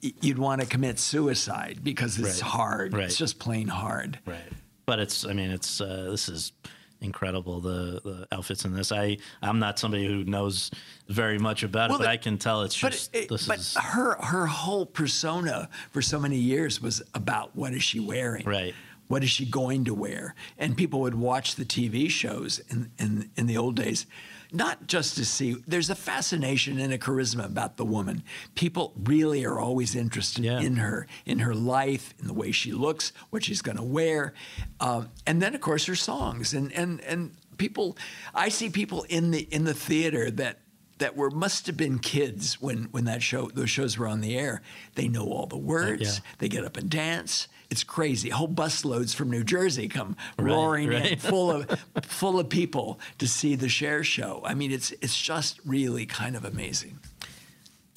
[0.00, 2.50] you'd want to commit suicide because it's Right.
[2.50, 2.92] hard.
[2.94, 3.04] Right.
[3.04, 4.18] It's just plain hard.
[4.26, 4.38] Right.
[4.86, 6.52] But it's I mean it's uh, this is
[7.00, 8.92] incredible the the outfits in this.
[8.92, 10.70] I I'm not somebody who knows
[11.08, 13.58] very much about Well, it, but the- I can tell it's just it- this but
[13.58, 18.44] is her her whole persona for so many years was about what is she wearing?
[18.46, 18.74] Right.
[19.08, 20.36] What is she going to wear?
[20.56, 24.06] And people would watch the TV shows in, in, in the old days,
[24.52, 25.56] not just to see.
[25.66, 28.22] There's a fascination and a charisma about the woman.
[28.54, 30.60] People really are always interested Yeah.
[30.60, 34.34] in her, in her life, in the way she looks, what she's going to wear,
[34.80, 36.52] um, and then of course her songs.
[36.54, 37.96] And and and people,
[38.34, 40.58] I see people in the in the theater that
[40.98, 44.36] that were must have been kids when when that show those shows were on the
[44.38, 44.60] air.
[44.96, 46.02] They know all the words.
[46.02, 46.24] yeah.
[46.38, 47.48] They get up and dance.
[47.70, 48.30] It's crazy.
[48.30, 51.68] Whole busloads from New Jersey come Right, roaring in, full of
[52.02, 54.42] full of people to see the Cher Show.
[54.44, 56.98] I mean, it's it's just really kind of amazing.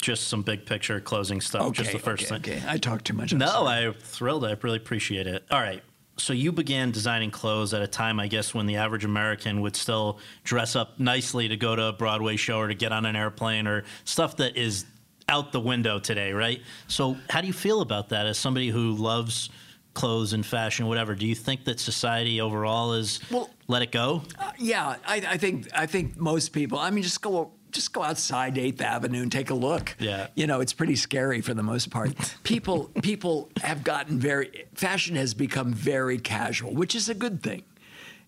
[0.00, 1.72] just some big picture closing stuff.
[1.72, 2.62] just the first okay, thing.
[2.62, 2.62] okay.
[2.72, 3.32] I talked too much.
[3.32, 3.86] I'm No, sorry.
[3.86, 4.44] I'm thrilled.
[4.44, 5.44] I really appreciate it.
[5.50, 5.82] All right.
[6.16, 9.74] So you began designing clothes at a time, I guess, when the average American would
[9.74, 13.16] still dress up nicely to go to a Broadway show or to get on an
[13.16, 14.84] airplane or stuff that is
[15.28, 16.60] out the window today, right?
[16.86, 19.48] So how do you feel about that as somebody who loves
[19.94, 21.14] clothes and fashion, whatever?
[21.14, 24.22] Do you think that society overall is Well- let it go?
[24.38, 26.78] Uh, yeah, I, I think I think most people.
[26.78, 29.96] I mean, just go just go outside Eighth Avenue and take a look.
[29.98, 30.28] Yeah.
[30.36, 32.12] you know, it's pretty scary for the most part.
[32.42, 37.62] people people have gotten very fashion has become very casual, which is a good thing.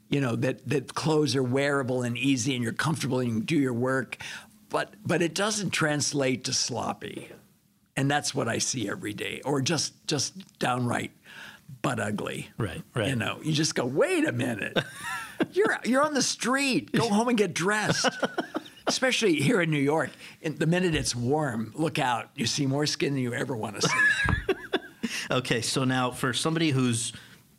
[0.08, 3.44] You know that that clothes are wearable and easy, and you're comfortable and you can
[3.44, 4.16] do your work,
[4.68, 7.28] but but it doesn't translate to sloppy,
[7.96, 11.10] and that's what I see every day, or just just downright
[11.86, 12.48] butt ugly.
[12.58, 13.08] Right, right.
[13.08, 14.76] You know, you just go, wait a minute.
[15.52, 16.92] You're you're on the street.
[16.92, 18.08] Go home and get dressed.
[18.86, 20.10] Especially here in New York,
[20.40, 22.30] in the minute it's warm, look out.
[22.34, 23.98] You see more skin than you ever want to see.
[25.30, 27.12] Okay, so now for somebody who's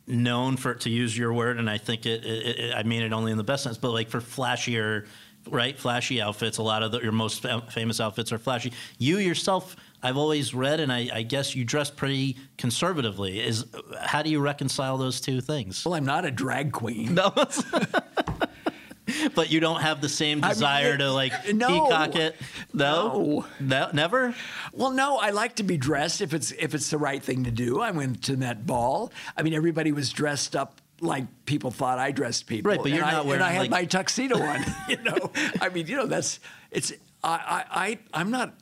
[0.06, 3.12] known for to use your word, and I think it, it, it I mean it
[3.12, 5.06] only in the best sense, but like for flashier,
[5.48, 5.78] right?
[5.78, 6.58] Flashy outfits.
[6.58, 8.72] A lot of the, your most fam- famous outfits are flashy.
[8.98, 13.40] You yourself, I've always read, and I, I guess you dress pretty conservatively.
[13.40, 13.64] Is
[14.00, 15.84] how do you reconcile those two things?
[15.84, 17.14] well, I'm not a drag queen.
[17.14, 17.32] No.
[19.34, 21.66] But you don't have the same I mean, desire to like no.
[21.68, 22.36] peacock it.
[22.74, 24.34] No, no, never.
[24.72, 27.50] Well, no, I like to be dressed if it's if it's the right thing to
[27.50, 27.80] do.
[27.80, 29.10] I went to that ball.
[29.36, 32.70] I mean, everybody was dressed up like people thought I dressed people.
[32.70, 34.64] Right, but you're and not I, wearing, And I had like- my tuxedo on.
[34.88, 35.30] you know,
[35.60, 36.38] I mean, you know, that's
[36.70, 36.92] it's.
[37.24, 38.54] I I, I I'm not.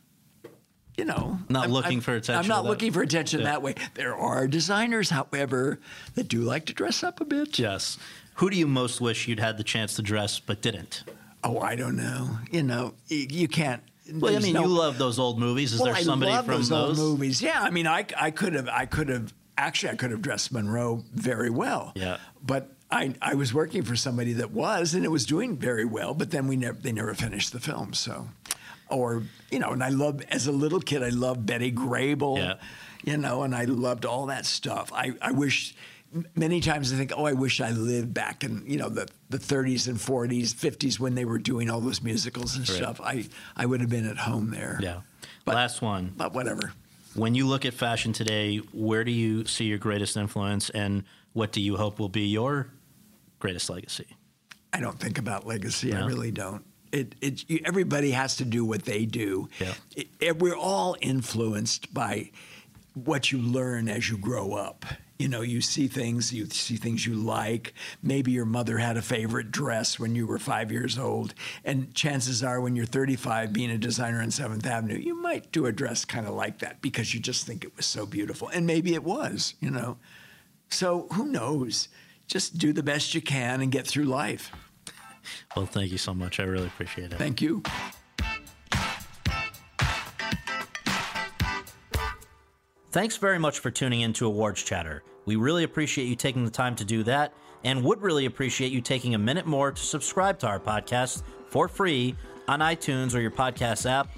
[0.97, 3.47] You know, Not I'm- looking I'm- for attention I'm not looking for attention Yeah.
[3.47, 3.75] that way.
[3.95, 5.79] There are designers, however,
[6.15, 7.59] that do like to dress up a bit.
[7.59, 7.99] Yes.
[8.37, 11.05] Who do you most wish you'd had the chance to dress but didn't?
[11.45, 12.39] Oh, I don't know.
[12.51, 13.83] You know, y- you can't.
[14.11, 15.73] Well, I mean, no- you love those old movies.
[15.75, 16.99] Is well, there somebody I love from those, those?
[16.99, 17.43] old movies.
[17.43, 20.51] Yeah, I mean, I, I could have, I could have, actually, I could have dressed
[20.53, 21.93] Monroe very well.
[21.95, 22.17] Yeah.
[22.43, 26.15] But I, I was working for somebody that was, and it was doing very well.
[26.15, 27.93] But then we never, they never finished the film.
[27.95, 28.29] So,
[28.89, 32.55] or you know, and I love as a little kid, I loved Betty Grable, Yeah.
[33.05, 34.93] you know, and I loved all that stuff.
[34.93, 35.75] I, I wish
[36.35, 39.39] many times I think, oh, I wish I lived back in you know the, the
[39.39, 42.77] 30s and 40s, 50s when they were doing all those musicals and Right.
[42.79, 43.01] stuff.
[43.01, 43.27] I
[43.57, 44.79] I would have been at home there.
[44.83, 45.01] Yeah.
[45.45, 46.13] But- Last one.
[46.17, 46.73] But whatever.
[47.15, 51.03] When you look at fashion today, where do you see your greatest influence, and
[51.33, 52.69] what do you hope will be your
[53.39, 54.07] greatest legacy?
[54.73, 55.95] I don't think about legacy.
[55.95, 56.63] I really don't.
[56.93, 59.49] It, it, you, everybody has to do what they do.
[59.61, 59.75] Yeah.
[59.97, 62.31] It- it- we're all influenced by
[62.95, 64.85] what you learn as you grow up.
[65.19, 67.73] You know, you see things, you see things you like.
[68.03, 71.33] Maybe your mother had a favorite dress when you were five years old.
[71.65, 75.65] And chances are, when you're 35, being a designer on 7th Avenue, you might do
[75.65, 78.49] a dress kind of like that because you just think it was so beautiful.
[78.49, 79.97] And maybe it was, you know.
[80.69, 81.89] So who knows?
[82.27, 84.51] Just do the best you can and get through life.
[85.57, 86.41] Well, thank you so much.
[86.41, 87.19] I really appreciate it.
[87.19, 87.63] Thank you.
[92.93, 95.03] Thanks very much for tuning in to Awards Chatter.
[95.27, 97.35] We really appreciate you taking the time to do that
[97.65, 101.69] and would really appreciate you taking a minute more to subscribe to our podcast for
[101.69, 102.15] free
[102.49, 104.09] on iTunes or your podcast app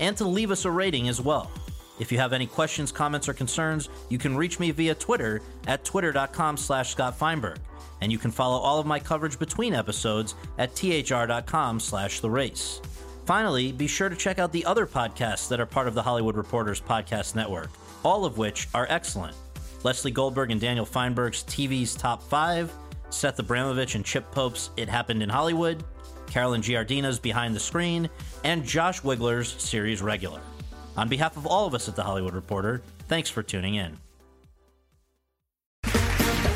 [0.00, 1.50] and to leave us a rating as well.
[1.98, 5.84] If you have any questions, comments, or concerns, you can reach me via Twitter at
[5.84, 7.58] twitter.com slash Scott Feinberg.
[8.02, 12.82] And you can follow all of my coverage between episodes at thr.com slash the race.
[13.26, 16.36] Finally, be sure to check out the other podcasts that are part of the Hollywood
[16.36, 17.70] Reporters Podcast Network,
[18.04, 19.36] all of which are excellent.
[19.84, 22.72] Lesley Goldberg and Daniel Feinberg's TV's Top 5,
[23.10, 25.84] Seth Abramovich and Chip Pope's It Happened in Hollywood,
[26.26, 28.10] Carolyn Giardina's Behind the Screen,
[28.42, 30.40] and Josh Wigler's Series Regular.
[30.96, 33.96] On behalf of all of us at The Hollywood Reporter, thanks for tuning in.